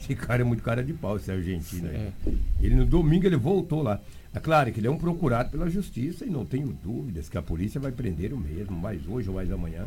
Esse 0.00 0.14
cara 0.14 0.42
é 0.42 0.44
muito 0.44 0.62
cara 0.62 0.82
de 0.82 0.92
pau, 0.94 1.16
esse 1.16 1.30
argentino 1.30 1.88
aí. 1.88 2.12
Ele 2.62 2.74
no 2.76 2.86
domingo 2.86 3.26
ele 3.26 3.36
voltou 3.36 3.82
lá. 3.82 4.00
É 4.38 4.40
claro 4.40 4.70
que 4.70 4.78
ele 4.78 4.86
é 4.86 4.90
um 4.90 4.96
procurado 4.96 5.50
pela 5.50 5.68
justiça 5.68 6.24
e 6.24 6.30
não 6.30 6.44
tenho 6.44 6.68
dúvidas 6.68 7.28
que 7.28 7.36
a 7.36 7.42
polícia 7.42 7.80
vai 7.80 7.90
prender 7.90 8.32
o 8.32 8.36
mesmo, 8.38 8.78
mais 8.78 9.04
hoje 9.04 9.28
ou 9.28 9.34
mais 9.34 9.50
amanhã. 9.50 9.84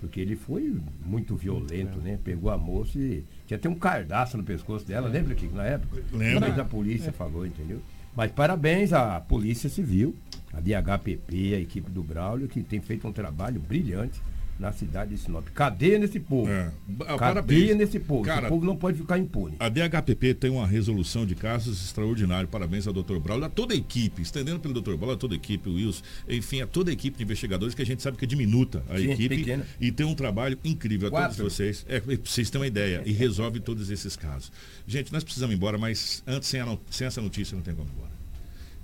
Porque 0.00 0.20
ele 0.20 0.34
foi 0.34 0.76
muito 1.06 1.36
violento, 1.36 2.00
né? 2.00 2.18
Pegou 2.24 2.50
a 2.50 2.58
moça 2.58 2.98
e 2.98 3.22
tinha 3.46 3.56
até 3.56 3.68
um 3.68 3.74
cardaço 3.76 4.36
no 4.36 4.42
pescoço 4.42 4.84
dela, 4.84 5.08
lembra 5.08 5.36
que 5.36 5.46
na 5.46 5.64
época? 5.64 6.02
Lembro. 6.12 6.40
Mas 6.40 6.58
a 6.58 6.64
polícia 6.64 7.12
falou, 7.12 7.46
entendeu? 7.46 7.80
Mas 8.16 8.32
parabéns 8.32 8.92
à 8.92 9.20
Polícia 9.20 9.70
Civil, 9.70 10.12
a 10.52 10.58
DHPP, 10.58 11.54
a 11.54 11.60
equipe 11.60 11.88
do 11.88 12.02
Braulio, 12.02 12.48
que 12.48 12.64
tem 12.64 12.80
feito 12.80 13.06
um 13.06 13.12
trabalho 13.12 13.60
brilhante 13.60 14.20
na 14.58 14.72
cidade 14.72 15.10
de 15.14 15.18
Sinop. 15.20 15.46
Cadeia 15.48 15.98
nesse 15.98 16.20
povo. 16.20 16.48
Ah, 16.50 16.70
Cadeia 16.98 17.18
parabéns. 17.18 17.76
nesse 17.76 17.98
povo. 17.98 18.22
Cara, 18.24 18.42
Esse 18.42 18.48
povo 18.48 18.64
não 18.64 18.76
pode 18.76 18.96
ficar 18.98 19.18
impune. 19.18 19.56
A 19.58 19.68
DHPP 19.68 20.34
tem 20.34 20.50
uma 20.50 20.66
resolução 20.66 21.26
de 21.26 21.34
casos 21.34 21.84
extraordinária. 21.84 22.46
Parabéns 22.46 22.86
ao 22.86 22.92
Dr. 22.92 23.18
Braulio, 23.18 23.46
a 23.46 23.48
toda 23.48 23.74
a 23.74 23.76
equipe, 23.76 24.22
estendendo 24.22 24.60
pelo 24.60 24.74
Dr. 24.74 24.94
Braulio, 24.94 25.14
a 25.14 25.16
toda 25.16 25.34
a 25.34 25.36
equipe, 25.36 25.68
o 25.68 25.74
Wilson, 25.74 26.02
enfim, 26.28 26.60
a 26.60 26.66
toda 26.66 26.90
a 26.90 26.92
equipe 26.92 27.16
de 27.18 27.24
investigadores 27.24 27.74
que 27.74 27.82
a 27.82 27.86
gente 27.86 28.00
sabe 28.02 28.16
que 28.16 28.24
é 28.24 28.28
diminuta 28.28 28.82
a 28.88 28.96
Sim, 28.96 29.10
equipe 29.10 29.36
pequena. 29.38 29.66
e 29.80 29.90
tem 29.90 30.06
um 30.06 30.14
trabalho 30.14 30.56
incrível 30.64 31.08
a 31.08 31.10
Quatro. 31.10 31.36
todos 31.36 31.52
vocês. 31.52 31.84
É, 31.88 31.98
vocês 32.00 32.48
terem 32.48 32.60
uma 32.62 32.66
ideia 32.68 33.02
e 33.04 33.12
resolve 33.12 33.58
todos 33.60 33.90
esses 33.90 34.14
casos. 34.14 34.52
Gente, 34.86 35.12
nós 35.12 35.24
precisamos 35.24 35.52
ir 35.52 35.56
embora, 35.56 35.76
mas 35.76 36.22
antes, 36.26 36.48
sem, 36.48 36.60
a 36.60 36.78
sem 36.90 37.06
essa 37.06 37.20
notícia, 37.20 37.56
não 37.56 37.62
tem 37.62 37.74
como 37.74 37.88
ir 37.88 37.92
embora. 37.92 38.10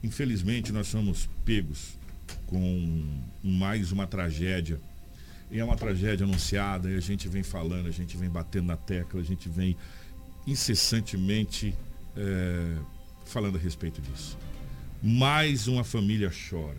Infelizmente, 0.02 0.72
nós 0.72 0.88
somos 0.88 1.28
pegos 1.44 1.94
com 2.46 3.04
mais 3.42 3.92
uma 3.92 4.06
tragédia. 4.06 4.80
E 5.50 5.58
é 5.58 5.64
uma 5.64 5.76
tragédia 5.76 6.24
anunciada, 6.24 6.88
e 6.90 6.96
a 6.96 7.00
gente 7.00 7.28
vem 7.28 7.42
falando, 7.42 7.88
a 7.88 7.90
gente 7.90 8.16
vem 8.16 8.30
batendo 8.30 8.66
na 8.66 8.76
tecla, 8.76 9.20
a 9.20 9.24
gente 9.24 9.48
vem 9.48 9.76
incessantemente 10.46 11.74
é, 12.16 12.76
falando 13.24 13.56
a 13.56 13.60
respeito 13.60 14.00
disso. 14.00 14.38
Mais 15.02 15.66
uma 15.66 15.82
família 15.82 16.30
chora. 16.30 16.78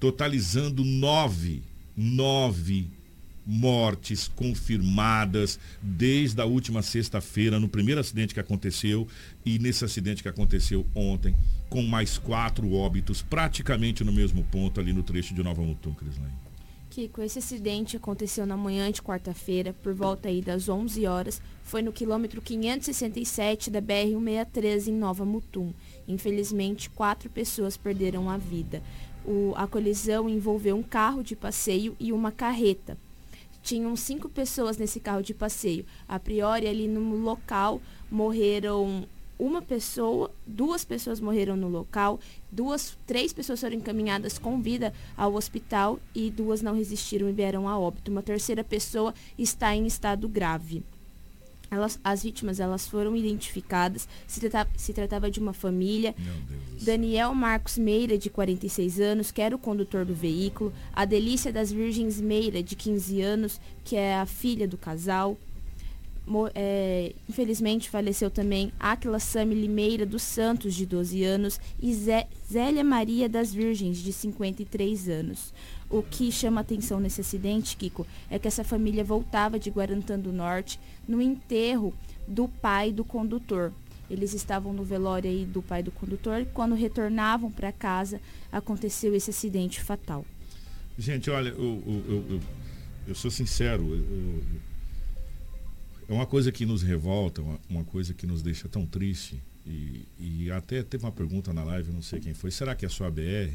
Totalizando 0.00 0.84
nove, 0.84 1.62
nove 1.96 2.90
mortes 3.46 4.28
confirmadas 4.28 5.58
desde 5.80 6.40
a 6.40 6.44
última 6.44 6.82
sexta-feira, 6.82 7.58
no 7.58 7.68
primeiro 7.68 8.00
acidente 8.00 8.34
que 8.34 8.40
aconteceu 8.40 9.08
e 9.44 9.58
nesse 9.58 9.84
acidente 9.84 10.22
que 10.22 10.28
aconteceu 10.28 10.86
ontem, 10.94 11.34
com 11.70 11.82
mais 11.82 12.18
quatro 12.18 12.72
óbitos, 12.72 13.22
praticamente 13.22 14.04
no 14.04 14.12
mesmo 14.12 14.44
ponto 14.44 14.80
ali 14.80 14.92
no 14.92 15.02
trecho 15.02 15.34
de 15.34 15.42
Nova 15.42 15.62
Mutum, 15.62 15.94
Crislane. 15.94 16.47
Kiko, 16.98 17.22
esse 17.22 17.38
acidente 17.38 17.96
aconteceu 17.96 18.44
na 18.44 18.56
manhã 18.56 18.90
de 18.90 19.00
quarta-feira, 19.00 19.72
por 19.84 19.94
volta 19.94 20.28
aí 20.28 20.42
das 20.42 20.68
11 20.68 21.06
horas. 21.06 21.40
Foi 21.62 21.80
no 21.80 21.92
quilômetro 21.92 22.42
567 22.42 23.70
da 23.70 23.80
BR-163 23.80 24.88
em 24.88 24.94
Nova 24.94 25.24
Mutum. 25.24 25.72
Infelizmente, 26.08 26.90
quatro 26.90 27.30
pessoas 27.30 27.76
perderam 27.76 28.28
a 28.28 28.36
vida. 28.36 28.82
O- 29.24 29.52
a 29.54 29.64
colisão 29.68 30.28
envolveu 30.28 30.74
um 30.74 30.82
carro 30.82 31.22
de 31.22 31.36
passeio 31.36 31.94
e 32.00 32.12
uma 32.12 32.32
carreta. 32.32 32.98
Tinham 33.62 33.94
cinco 33.94 34.28
pessoas 34.28 34.76
nesse 34.76 34.98
carro 34.98 35.22
de 35.22 35.32
passeio. 35.34 35.86
A 36.08 36.18
priori, 36.18 36.66
ali 36.66 36.88
no 36.88 37.14
local, 37.14 37.80
morreram 38.10 39.06
uma 39.38 39.62
pessoa, 39.62 40.30
duas 40.46 40.84
pessoas 40.84 41.20
morreram 41.20 41.56
no 41.56 41.68
local, 41.68 42.18
duas, 42.50 42.96
três 43.06 43.32
pessoas 43.32 43.60
foram 43.60 43.76
encaminhadas 43.76 44.38
com 44.38 44.60
vida 44.60 44.92
ao 45.16 45.34
hospital 45.34 46.00
e 46.14 46.30
duas 46.30 46.60
não 46.62 46.74
resistiram 46.74 47.28
e 47.28 47.32
vieram 47.32 47.68
a 47.68 47.78
óbito. 47.78 48.10
Uma 48.10 48.22
terceira 48.22 48.64
pessoa 48.64 49.14
está 49.38 49.74
em 49.76 49.86
estado 49.86 50.28
grave. 50.28 50.82
Elas, 51.70 52.00
as 52.02 52.22
vítimas 52.22 52.60
elas 52.60 52.88
foram 52.88 53.14
identificadas. 53.14 54.08
Se, 54.26 54.40
trata- 54.40 54.70
se 54.74 54.92
tratava 54.94 55.30
de 55.30 55.38
uma 55.38 55.52
família. 55.52 56.14
Daniel 56.80 57.34
Marcos 57.34 57.76
Meira, 57.76 58.16
de 58.16 58.30
46 58.30 58.98
anos, 59.00 59.30
que 59.30 59.42
era 59.42 59.54
o 59.54 59.58
condutor 59.58 60.04
do 60.06 60.14
veículo. 60.14 60.72
A 60.94 61.04
Delícia 61.04 61.52
das 61.52 61.70
Virgens 61.70 62.18
Meira, 62.20 62.62
de 62.62 62.74
15 62.74 63.20
anos, 63.20 63.60
que 63.84 63.96
é 63.96 64.16
a 64.16 64.24
filha 64.24 64.66
do 64.66 64.78
casal. 64.78 65.36
É, 66.54 67.14
infelizmente 67.28 67.88
faleceu 67.88 68.30
também 68.30 68.72
Aquila 68.78 69.18
Sami 69.18 69.54
Limeira 69.54 70.04
dos 70.04 70.22
Santos, 70.22 70.74
de 70.74 70.84
12 70.84 71.24
anos, 71.24 71.60
e 71.80 71.94
Zé, 71.94 72.26
Zélia 72.50 72.84
Maria 72.84 73.28
das 73.28 73.52
Virgens, 73.52 73.98
de 73.98 74.12
53 74.12 75.08
anos. 75.08 75.52
O 75.90 76.02
que 76.02 76.30
chama 76.30 76.60
atenção 76.60 77.00
nesse 77.00 77.20
acidente, 77.22 77.76
Kiko, 77.76 78.06
é 78.30 78.38
que 78.38 78.46
essa 78.46 78.62
família 78.62 79.02
voltava 79.02 79.58
de 79.58 79.70
Guarantã 79.70 80.18
do 80.18 80.32
Norte 80.32 80.78
no 81.06 81.20
enterro 81.22 81.94
do 82.26 82.46
pai 82.46 82.92
do 82.92 83.04
condutor. 83.04 83.72
Eles 84.10 84.34
estavam 84.34 84.72
no 84.72 84.84
velório 84.84 85.30
aí 85.30 85.44
do 85.44 85.62
pai 85.62 85.82
do 85.82 85.90
condutor 85.90 86.40
e 86.42 86.46
quando 86.46 86.74
retornavam 86.74 87.50
para 87.50 87.72
casa 87.72 88.20
aconteceu 88.52 89.14
esse 89.14 89.30
acidente 89.30 89.80
fatal. 89.82 90.24
Gente, 90.98 91.30
olha, 91.30 91.50
eu, 91.50 91.82
eu, 91.86 92.04
eu- 92.30 92.40
eu- 93.08 93.14
sou 93.14 93.30
sincero. 93.30 93.82
eu- 93.94 94.42
é 96.08 96.12
uma 96.12 96.26
coisa 96.26 96.50
que 96.50 96.64
nos 96.64 96.82
revolta, 96.82 97.42
uma, 97.42 97.60
uma 97.68 97.84
coisa 97.84 98.14
que 98.14 98.26
nos 98.26 98.42
deixa 98.42 98.68
tão 98.68 98.86
triste. 98.86 99.40
E, 99.66 100.06
e 100.18 100.50
até 100.50 100.82
teve 100.82 101.04
uma 101.04 101.12
pergunta 101.12 101.52
na 101.52 101.62
live, 101.62 101.92
não 101.92 102.00
sei 102.02 102.20
quem 102.20 102.32
foi. 102.32 102.50
Será 102.50 102.74
que 102.74 102.86
é 102.86 102.88
só 102.88 103.04
a 103.06 103.10
BR? 103.10 103.52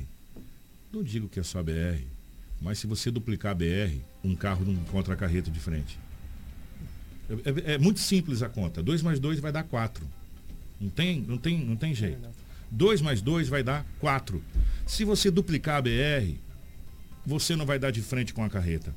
Não 0.91 1.01
digo 1.01 1.27
que 1.27 1.39
é 1.39 1.43
só 1.43 1.59
a 1.59 1.63
BR, 1.63 2.03
mas 2.61 2.77
se 2.77 2.85
você 2.85 3.09
duplicar 3.09 3.51
a 3.53 3.55
BR, 3.55 3.97
um 4.23 4.35
carro 4.35 4.63
não 4.63 4.73
encontra 4.73 5.15
a 5.15 5.17
carreta 5.17 5.49
de 5.49 5.59
frente. 5.59 5.97
É, 7.27 7.71
é- 7.71 7.73
é 7.73 7.77
muito 7.79 7.99
simples 7.99 8.43
a 8.43 8.49
conta. 8.49 8.83
2 8.83 9.01
mais 9.01 9.19
2 9.19 9.39
vai 9.39 9.51
dar 9.51 9.63
4. 9.63 10.07
Não 10.79 10.89
tem, 10.89 11.19
não 11.21 11.37
tem, 11.37 11.65
não 11.65 11.75
tem 11.75 11.95
jeito. 11.95 12.21
2 12.69 13.01
mais 13.01 13.21
2 13.21 13.47
vai 13.49 13.63
dar 13.63 13.83
4. 13.99 14.43
Se 14.85 15.03
você 15.03 15.31
duplicar 15.31 15.77
a 15.77 15.81
BR, 15.81 16.35
você 17.25 17.55
não 17.55 17.65
vai 17.65 17.79
dar 17.79 17.89
de 17.89 18.01
frente 18.03 18.33
com 18.33 18.43
a 18.43 18.49
carreta. 18.49 18.93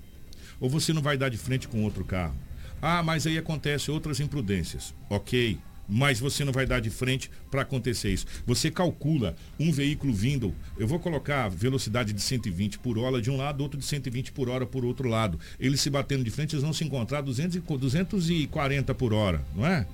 Ou 0.61 0.69
você 0.69 0.93
não 0.93 1.01
vai 1.01 1.17
dar 1.17 1.31
de 1.31 1.39
frente 1.39 1.67
com 1.67 1.83
outro 1.83 2.05
carro. 2.05 2.35
Ah, 2.81 3.03
mas 3.03 3.27
aí 3.27 3.39
acontece 3.39 3.91
outras 3.91 4.21
imprudências. 4.21 4.95
Ok. 5.09 5.59
Mas 5.89 6.19
você 6.19 6.45
não 6.45 6.53
vai 6.53 6.67
dar 6.67 6.81
de 6.81 6.91
frente 6.91 7.31
para 7.51 7.63
acontecer 7.63 8.13
isso. 8.13 8.27
Você 8.45 8.71
calcula 8.71 9.37
um 9.59 9.71
veículo 9.71 10.13
vindo, 10.13 10.53
eu 10.77 10.87
vou 10.87 10.99
colocar 10.99 11.49
velocidade 11.49 12.13
de 12.13 12.21
120 12.21 12.81
por 12.81 12.99
hora 12.99 13.23
de 13.23 13.31
um 13.31 13.37
lado, 13.37 13.61
outro 13.63 13.79
de 13.79 13.87
120 13.87 14.33
por 14.33 14.49
hora 14.49 14.67
por 14.67 14.85
outro 14.85 15.09
lado. 15.09 15.39
Eles 15.61 15.81
se 15.81 15.89
batendo 15.89 16.25
de 16.25 16.31
frente, 16.31 16.55
eles 16.55 16.65
vão 16.65 16.73
se 16.73 16.83
encontrar 16.83 17.21
200 17.21 17.57
e, 17.57 17.61
240 17.61 18.95
por 18.95 19.13
hora, 19.13 19.45
não 19.55 19.65
é? 19.65 19.87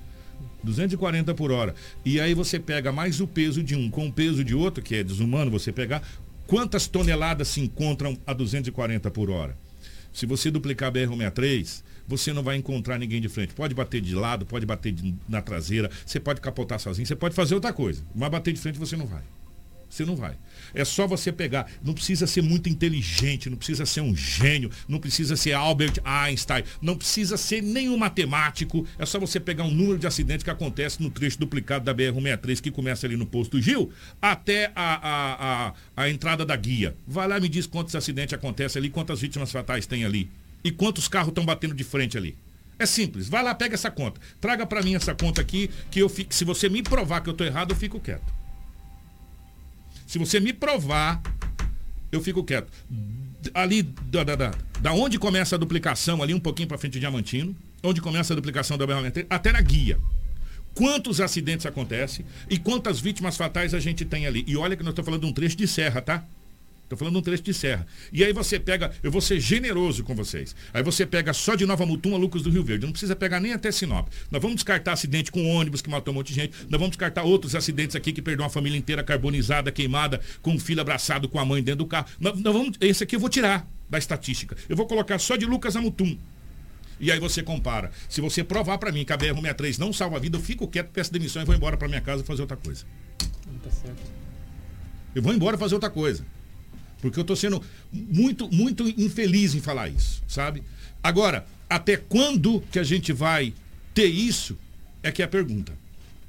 240 0.63 1.33
por 1.35 1.51
hora. 1.51 1.75
E 2.03 2.19
aí 2.19 2.33
você 2.33 2.59
pega 2.59 2.91
mais 2.91 3.21
o 3.21 3.27
peso 3.27 3.61
de 3.61 3.75
um 3.75 3.89
com 3.89 4.07
o 4.07 4.11
peso 4.11 4.43
de 4.43 4.55
outro, 4.55 4.83
que 4.83 4.95
é 4.95 5.03
desumano 5.03 5.51
você 5.51 5.71
pegar. 5.71 6.01
Quantas 6.47 6.87
toneladas 6.87 7.49
se 7.49 7.61
encontram 7.61 8.17
a 8.25 8.33
240 8.33 9.11
por 9.11 9.29
hora? 9.29 9.57
Se 10.11 10.25
você 10.25 10.51
duplicar 10.51 10.89
a 10.89 10.91
BR-163, 10.91 11.83
você 12.07 12.33
não 12.33 12.43
vai 12.43 12.55
encontrar 12.55 12.97
ninguém 12.97 13.21
de 13.21 13.29
frente. 13.29 13.53
Pode 13.53 13.73
bater 13.73 14.01
de 14.01 14.15
lado, 14.15 14.45
pode 14.45 14.65
bater 14.65 14.91
de, 14.91 15.15
na 15.27 15.41
traseira, 15.41 15.89
você 16.05 16.19
pode 16.19 16.41
capotar 16.41 16.79
sozinho, 16.79 17.05
você 17.05 17.15
pode 17.15 17.35
fazer 17.35 17.55
outra 17.55 17.73
coisa. 17.73 18.03
Mas 18.13 18.29
bater 18.29 18.53
de 18.53 18.59
frente 18.59 18.79
você 18.79 18.95
não 18.95 19.05
vai. 19.05 19.23
Você 19.93 20.05
não 20.05 20.15
vai. 20.15 20.35
É 20.73 20.83
só 20.83 21.05
você 21.05 21.31
pegar. 21.31 21.69
Não 21.83 21.93
precisa 21.93 22.25
ser 22.25 22.41
muito 22.41 22.67
inteligente, 22.67 23.47
não 23.47 23.57
precisa 23.57 23.85
ser 23.85 24.01
um 24.01 24.15
gênio, 24.15 24.71
não 24.87 24.99
precisa 24.99 25.35
ser 25.35 25.53
Albert 25.53 25.99
Einstein, 26.03 26.63
não 26.81 26.97
precisa 26.97 27.37
ser 27.37 27.61
nenhum 27.61 27.95
matemático. 27.95 28.87
É 28.97 29.05
só 29.05 29.19
você 29.19 29.39
pegar 29.39 29.65
um 29.65 29.71
número 29.71 29.99
de 29.99 30.07
acidentes 30.07 30.43
que 30.43 30.49
acontece 30.49 31.01
no 31.01 31.11
trecho 31.11 31.39
duplicado 31.39 31.85
da 31.85 31.93
BR-163, 31.93 32.59
que 32.59 32.71
começa 32.71 33.05
ali 33.05 33.15
no 33.15 33.27
posto 33.27 33.61
Gil, 33.61 33.91
até 34.19 34.71
a, 34.75 34.95
a, 34.95 35.67
a, 35.67 35.73
a 35.95 36.09
entrada 36.09 36.43
da 36.43 36.55
guia. 36.55 36.95
Vai 37.05 37.27
lá 37.27 37.37
e 37.37 37.41
me 37.41 37.49
diz 37.49 37.67
quantos 37.67 37.95
acidentes 37.95 38.33
acontecem 38.33 38.79
ali, 38.79 38.89
quantas 38.89 39.21
vítimas 39.21 39.51
fatais 39.51 39.85
tem 39.85 40.03
ali. 40.05 40.27
E 40.63 40.71
quantos 40.71 41.07
carros 41.07 41.29
estão 41.29 41.45
batendo 41.45 41.75
de 41.75 41.83
frente 41.83 42.17
ali. 42.17 42.37
É 42.79 42.85
simples. 42.85 43.29
Vai 43.29 43.43
lá, 43.43 43.53
pega 43.53 43.75
essa 43.75 43.91
conta. 43.91 44.19
Traga 44.41 44.65
para 44.65 44.81
mim 44.81 44.95
essa 44.95 45.13
conta 45.13 45.41
aqui, 45.41 45.69
que 45.91 45.99
eu 45.99 46.09
fico, 46.09 46.33
se 46.33 46.43
você 46.43 46.69
me 46.69 46.81
provar 46.81 47.21
que 47.21 47.29
eu 47.29 47.33
estou 47.33 47.45
errado, 47.45 47.71
eu 47.71 47.75
fico 47.75 47.99
quieto. 47.99 48.33
Se 50.07 50.17
você 50.17 50.39
me 50.39 50.53
provar, 50.53 51.21
eu 52.11 52.21
fico 52.21 52.43
quieto. 52.43 52.71
Ali, 53.53 53.83
da, 53.83 54.23
da, 54.23 54.35
da, 54.35 54.51
da 54.79 54.93
onde 54.93 55.17
começa 55.17 55.55
a 55.55 55.57
duplicação, 55.57 56.21
ali 56.21 56.33
um 56.33 56.39
pouquinho 56.39 56.67
para 56.67 56.77
frente 56.77 56.93
de 56.93 56.99
Diamantino, 56.99 57.55
onde 57.81 58.01
começa 58.01 58.33
a 58.33 58.35
duplicação 58.35 58.77
da 58.77 58.85
BR 58.85 58.93
até 59.29 59.51
na 59.51 59.61
guia. 59.61 59.99
Quantos 60.73 61.21
acidentes 61.21 61.65
acontecem 61.65 62.25
e 62.49 62.57
quantas 62.57 62.99
vítimas 62.99 63.37
fatais 63.37 63.73
a 63.73 63.79
gente 63.79 64.05
tem 64.05 64.25
ali. 64.25 64.43
E 64.47 64.57
olha 64.57 64.75
que 64.75 64.83
nós 64.83 64.91
estamos 64.91 65.05
falando 65.05 65.21
de 65.21 65.27
um 65.27 65.33
trecho 65.33 65.55
de 65.55 65.67
serra, 65.67 66.01
tá? 66.01 66.23
Estou 66.83 66.97
falando 66.97 67.13
de 67.13 67.19
um 67.19 67.23
trecho 67.23 67.43
de 67.43 67.53
serra. 67.53 67.87
E 68.11 68.23
aí 68.23 68.33
você 68.33 68.59
pega, 68.59 68.91
eu 69.01 69.11
vou 69.11 69.21
ser 69.21 69.39
generoso 69.39 70.03
com 70.03 70.13
vocês. 70.13 70.55
Aí 70.73 70.83
você 70.83 71.05
pega 71.05 71.33
só 71.33 71.55
de 71.55 71.65
Nova 71.65 71.85
Mutum 71.85 72.13
a 72.13 72.17
Lucas 72.17 72.41
do 72.41 72.49
Rio 72.49 72.63
Verde. 72.63 72.85
Não 72.85 72.91
precisa 72.91 73.15
pegar 73.15 73.39
nem 73.39 73.53
até 73.53 73.71
Sinop. 73.71 74.07
Nós 74.29 74.41
vamos 74.41 74.55
descartar 74.55 74.93
acidente 74.93 75.31
com 75.31 75.43
ônibus 75.49 75.81
que 75.81 75.89
matou 75.89 76.13
um 76.13 76.17
monte 76.17 76.27
de 76.27 76.35
gente. 76.35 76.53
Nós 76.69 76.79
vamos 76.79 76.89
descartar 76.89 77.23
outros 77.23 77.55
acidentes 77.55 77.95
aqui 77.95 78.11
que 78.11 78.21
perdeu 78.21 78.43
uma 78.43 78.49
família 78.49 78.77
inteira 78.77 79.03
carbonizada, 79.03 79.71
queimada, 79.71 80.21
com 80.41 80.51
um 80.51 80.59
filho 80.59 80.81
abraçado 80.81 81.27
com 81.27 81.39
a 81.39 81.45
mãe 81.45 81.63
dentro 81.63 81.79
do 81.79 81.87
carro. 81.87 82.07
Nós, 82.19 82.39
nós 82.39 82.53
vamos, 82.53 82.77
esse 82.79 83.03
aqui 83.03 83.15
eu 83.15 83.19
vou 83.19 83.29
tirar 83.29 83.67
da 83.89 83.97
estatística. 83.97 84.55
Eu 84.67 84.75
vou 84.75 84.85
colocar 84.85 85.17
só 85.19 85.35
de 85.35 85.45
Lucas 85.45 85.75
a 85.75 85.81
Mutum. 85.81 86.17
E 86.99 87.11
aí 87.11 87.19
você 87.19 87.41
compara. 87.41 87.91
Se 88.07 88.21
você 88.21 88.43
provar 88.43 88.77
para 88.77 88.91
mim 88.91 89.03
que 89.03 89.11
a 89.11 89.17
BR-163 89.17 89.77
não 89.77 89.91
salva 89.91 90.17
a 90.17 90.19
vida, 90.19 90.37
eu 90.37 90.41
fico 90.41 90.67
quieto, 90.67 90.89
peço 90.89 91.11
demissão 91.11 91.41
e 91.41 91.45
vou 91.45 91.55
embora 91.55 91.75
para 91.75 91.87
minha 91.87 92.01
casa 92.01 92.23
fazer 92.23 92.41
outra 92.41 92.57
coisa. 92.57 92.85
Tá 93.63 93.69
certo. 93.69 94.01
Eu 95.15 95.21
vou 95.21 95.33
embora 95.33 95.57
fazer 95.57 95.75
outra 95.75 95.89
coisa. 95.89 96.25
Porque 97.03 97.19
eu 97.19 97.23
estou 97.23 97.35
sendo 97.35 97.61
muito, 97.91 98.49
muito 98.49 98.87
infeliz 98.87 99.53
em 99.53 99.59
falar 99.59 99.89
isso, 99.89 100.23
sabe? 100.25 100.63
Agora, 101.03 101.45
até 101.69 101.97
quando 101.97 102.61
que 102.71 102.79
a 102.79 102.83
gente 102.83 103.11
vai 103.11 103.53
ter 103.93 104.05
isso? 104.05 104.57
É 105.03 105.11
que 105.11 105.21
é 105.21 105.25
a 105.25 105.27
pergunta. 105.27 105.73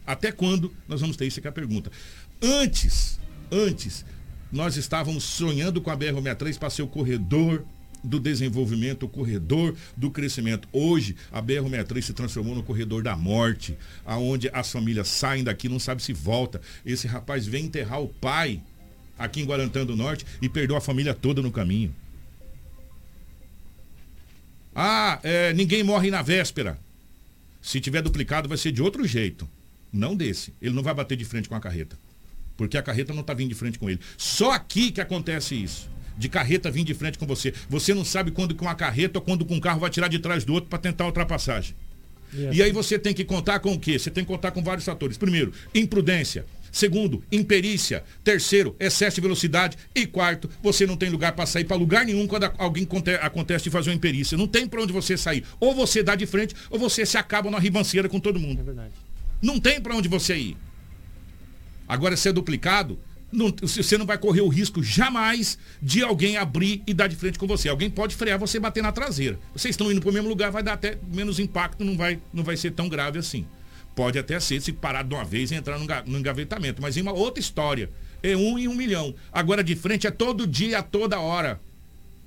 Até 0.05 0.33
quando 0.33 0.75
nós 0.89 1.01
vamos 1.01 1.17
ter 1.17 1.27
isso? 1.27 1.39
É 1.39 1.43
que 1.43 1.47
é 1.47 1.51
a 1.51 1.53
pergunta. 1.53 1.93
Antes, 2.43 3.21
antes, 3.53 4.05
nós 4.51 4.77
estávamos 4.77 5.23
sonhando 5.23 5.81
com 5.81 5.93
a 5.93 5.97
BR-63 5.97 6.59
para 6.59 6.71
ser 6.71 6.83
o 6.83 6.89
corredor 6.89 7.65
do 8.03 8.19
desenvolvimento, 8.19 9.05
o 9.05 9.09
corredor 9.09 9.77
do 9.97 10.11
crescimento. 10.11 10.69
Hoje, 10.73 11.15
a 11.31 11.41
BR-63 11.41 12.03
se 12.03 12.13
transformou 12.13 12.57
no 12.57 12.65
corredor 12.65 13.01
da 13.01 13.15
morte, 13.15 13.79
aonde 14.05 14.51
as 14.53 14.73
famílias 14.73 15.07
saem 15.07 15.45
daqui, 15.45 15.69
não 15.69 15.79
sabe 15.79 16.03
se 16.03 16.13
volta. 16.13 16.61
Esse 16.85 17.07
rapaz 17.07 17.47
vem 17.47 17.67
enterrar 17.67 18.03
o 18.03 18.09
pai 18.09 18.61
aqui 19.19 19.41
em 19.41 19.45
Guarantã 19.45 19.85
do 19.85 19.97
Norte 19.97 20.25
e 20.41 20.49
perdeu 20.49 20.77
a 20.77 20.81
família 20.81 21.15
toda 21.15 21.41
no 21.41 21.51
caminho. 21.51 21.95
Ah, 24.75 25.21
é, 25.23 25.53
ninguém 25.53 25.83
morre 25.83 26.11
na 26.11 26.21
véspera. 26.21 26.79
Se 27.63 27.81
tiver 27.81 28.03
duplicado, 28.03 28.49
vai 28.49 28.59
ser 28.59 28.73
de 28.73 28.83
outro 28.83 29.07
jeito. 29.07 29.49
Não 29.93 30.17
desse. 30.17 30.53
Ele 30.61 30.75
não 30.75 30.83
vai 30.83 30.93
bater 30.93 31.17
de 31.17 31.25
frente 31.25 31.49
com 31.49 31.55
a 31.55 31.61
carreta. 31.61 31.97
Porque 32.57 32.77
a 32.77 32.83
carreta 32.83 33.13
não 33.13 33.21
está 33.21 33.33
vindo 33.33 33.49
de 33.49 33.55
frente 33.55 33.79
com 33.79 33.89
ele. 33.89 34.01
Só 34.19 34.51
aqui 34.51 34.91
que 34.91 35.01
acontece 35.01 35.55
isso. 35.55 35.89
De 36.19 36.29
carreta 36.29 36.71
vir 36.71 36.85
de 36.85 36.95
frente 36.95 37.19
com 37.19 37.27
você. 37.27 37.55
Você 37.69 37.95
não 37.95 38.05
sabe 38.05 38.31
quando 38.33 38.55
com 38.55 38.65
uma 38.65 38.75
carreta 38.75 39.19
ou 39.19 39.25
quando 39.25 39.45
com 39.45 39.55
um 39.55 39.61
carro 39.61 39.81
vai 39.81 39.91
tirar 39.91 40.09
de 40.09 40.19
trás 40.19 40.45
do 40.45 40.53
outro 40.53 40.69
para 40.69 40.79
tentar 40.79 41.07
ultrapassagem. 41.07 41.75
E 42.53 42.63
aí 42.63 42.73
você 42.73 42.99
tem 42.99 43.15
que 43.15 43.25
contar 43.25 43.61
com 43.61 43.73
o 43.73 43.79
quê? 43.79 43.99
Você 43.99 44.11
tem 44.11 44.25
que 44.25 44.29
contar 44.29 44.51
com 44.51 44.63
vários 44.63 44.85
fatores. 44.85 45.17
Primeiro, 45.17 45.53
imprudência. 45.73 46.45
Segundo, 46.75 47.23
imperícia. 47.31 48.03
Terceiro, 48.25 48.75
excesso 48.81 49.15
de 49.15 49.21
velocidade. 49.21 49.79
E 49.95 50.09
quarto, 50.09 50.51
você 50.61 50.85
não 50.85 50.97
tem 50.97 51.09
lugar 51.09 51.31
para 51.31 51.47
sair 51.47 51.63
para 51.63 51.77
lugar 51.77 52.05
nenhum 52.05 52.27
quando 52.27 52.51
alguém 52.59 52.85
acontece 53.23 53.63
de 53.63 53.71
fazer 53.71 53.91
uma 53.91 53.97
imperícia. 53.97 54.37
Não 54.37 54.49
tem 54.49 54.67
para 54.67 54.83
onde 54.83 54.93
você 54.93 55.17
sair. 55.17 55.45
Ou 55.61 55.73
você 55.73 56.03
dá 56.03 56.17
de 56.17 56.27
frente, 56.27 56.53
ou 56.69 56.77
você 56.77 57.07
se 57.07 57.17
acaba 57.17 57.49
na 57.49 57.61
ribanceira 57.61 58.09
com 58.09 58.19
todo 58.19 58.41
mundo. 58.41 58.59
É 58.59 58.65
verdade. 58.65 58.93
Não 59.41 59.61
tem 59.61 59.81
para 59.81 59.95
onde 59.95 60.09
você 60.09 60.37
ir. 60.37 60.57
Agora, 61.87 62.17
se 62.17 62.29
é 62.29 62.33
duplicado, 62.33 62.99
não, 63.31 63.55
você 63.63 63.97
não 63.97 64.05
vai 64.05 64.19
correr 64.19 64.41
o 64.41 64.49
risco 64.49 64.83
jamais 64.83 65.57
de 65.81 66.03
alguém 66.03 66.37
abrir 66.37 66.83
e 66.89 66.93
dar 66.93 67.07
de 67.07 67.15
frente 67.15 67.39
com 67.39 67.47
você. 67.47 67.69
Alguém 67.69 67.89
pode 67.89 68.17
frear 68.17 68.37
você 68.37 68.59
bater 68.59 68.83
na 68.83 68.91
traseira. 68.91 69.39
Vocês 69.53 69.75
estão 69.75 69.93
indo 69.93 70.01
para 70.01 70.11
o 70.11 70.13
mesmo 70.13 70.29
lugar, 70.29 70.51
vai 70.51 70.63
dar 70.65 70.73
até 70.73 70.99
menos 71.07 71.39
impacto, 71.39 71.85
não 71.85 71.97
vai, 71.97 72.21
não 72.33 72.43
vai 72.43 72.57
ser 72.57 72.73
tão 72.73 72.89
grave 72.89 73.21
assim. 73.21 73.47
Pode 73.95 74.19
até 74.19 74.41
ser 74.41 74.61
se 74.61 74.73
parar 74.73 75.05
de 75.05 75.15
uma 75.15 75.25
vez 75.25 75.51
e 75.51 75.55
entrar 75.55 75.79
no 75.79 76.19
engavetamento, 76.19 76.83
mas 76.83 76.97
em 76.97 77.03
uma 77.03 77.13
outra 77.13 77.41
história. 77.41 77.91
É 78.23 78.37
um 78.37 78.59
em 78.59 78.67
um 78.67 78.75
milhão. 78.75 79.15
Agora 79.31 79.63
de 79.63 79.77
frente 79.77 80.07
é 80.07 80.11
todo 80.11 80.47
dia, 80.47 80.79
a 80.79 80.83
toda 80.83 81.21
hora 81.21 81.61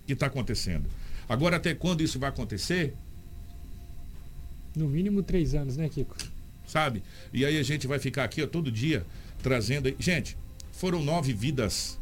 que 0.05 0.13
está 0.13 0.27
acontecendo. 0.27 0.85
Agora 1.27 1.57
até 1.57 1.73
quando 1.73 2.01
isso 2.01 2.19
vai 2.19 2.29
acontecer? 2.29 2.93
No 4.75 4.87
mínimo 4.87 5.23
três 5.23 5.55
anos, 5.55 5.75
né, 5.75 5.89
Kiko? 5.89 6.15
Sabe? 6.67 7.01
E 7.33 7.43
aí 7.43 7.57
a 7.57 7.63
gente 7.63 7.87
vai 7.87 7.99
ficar 7.99 8.23
aqui 8.23 8.41
ó, 8.43 8.47
todo 8.47 8.71
dia 8.71 9.05
trazendo. 9.41 9.93
Gente, 9.99 10.37
foram 10.71 11.03
nove 11.03 11.33
vidas. 11.33 11.99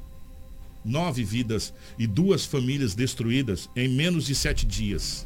Nove 0.83 1.23
vidas 1.23 1.73
e 1.97 2.05
duas 2.05 2.45
famílias 2.45 2.93
destruídas 2.93 3.67
em 3.75 3.87
menos 3.87 4.27
de 4.27 4.35
sete 4.35 4.65
dias. 4.67 5.25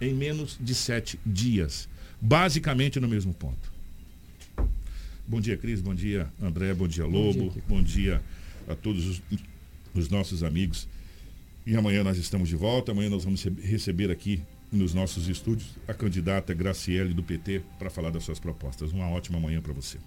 Em 0.00 0.14
menos 0.14 0.56
de 0.60 0.74
sete 0.74 1.18
dias 1.26 1.88
basicamente 2.20 3.00
no 3.00 3.08
mesmo 3.08 3.32
ponto. 3.32 3.72
Bom 5.26 5.40
dia, 5.40 5.56
Cris. 5.56 5.80
Bom 5.80 5.94
dia, 5.94 6.28
André. 6.42 6.74
Bom 6.74 6.88
dia, 6.88 7.06
Lobo. 7.06 7.44
Bom 7.44 7.50
dia, 7.50 7.62
bom 7.68 7.82
dia 7.82 8.22
a 8.68 8.74
todos 8.74 9.06
os, 9.06 9.22
os, 9.94 10.08
nossos 10.08 10.42
amigos. 10.42 10.88
E 11.64 11.76
amanhã 11.76 12.02
nós 12.02 12.18
estamos 12.18 12.48
de 12.48 12.56
volta. 12.56 12.92
Amanhã 12.92 13.08
nós 13.08 13.24
vamos 13.24 13.44
receber 13.62 14.10
aqui 14.10 14.42
nos 14.72 14.92
nossos 14.92 15.28
estúdios 15.28 15.70
a 15.86 15.94
candidata 15.94 16.52
Graciele 16.52 17.14
do 17.14 17.22
PT 17.22 17.62
para 17.78 17.90
falar 17.90 18.10
das 18.10 18.24
suas 18.24 18.40
propostas. 18.40 18.92
Uma 18.92 19.08
ótima 19.08 19.38
manhã 19.38 19.60
para 19.60 19.72
você. 19.72 19.98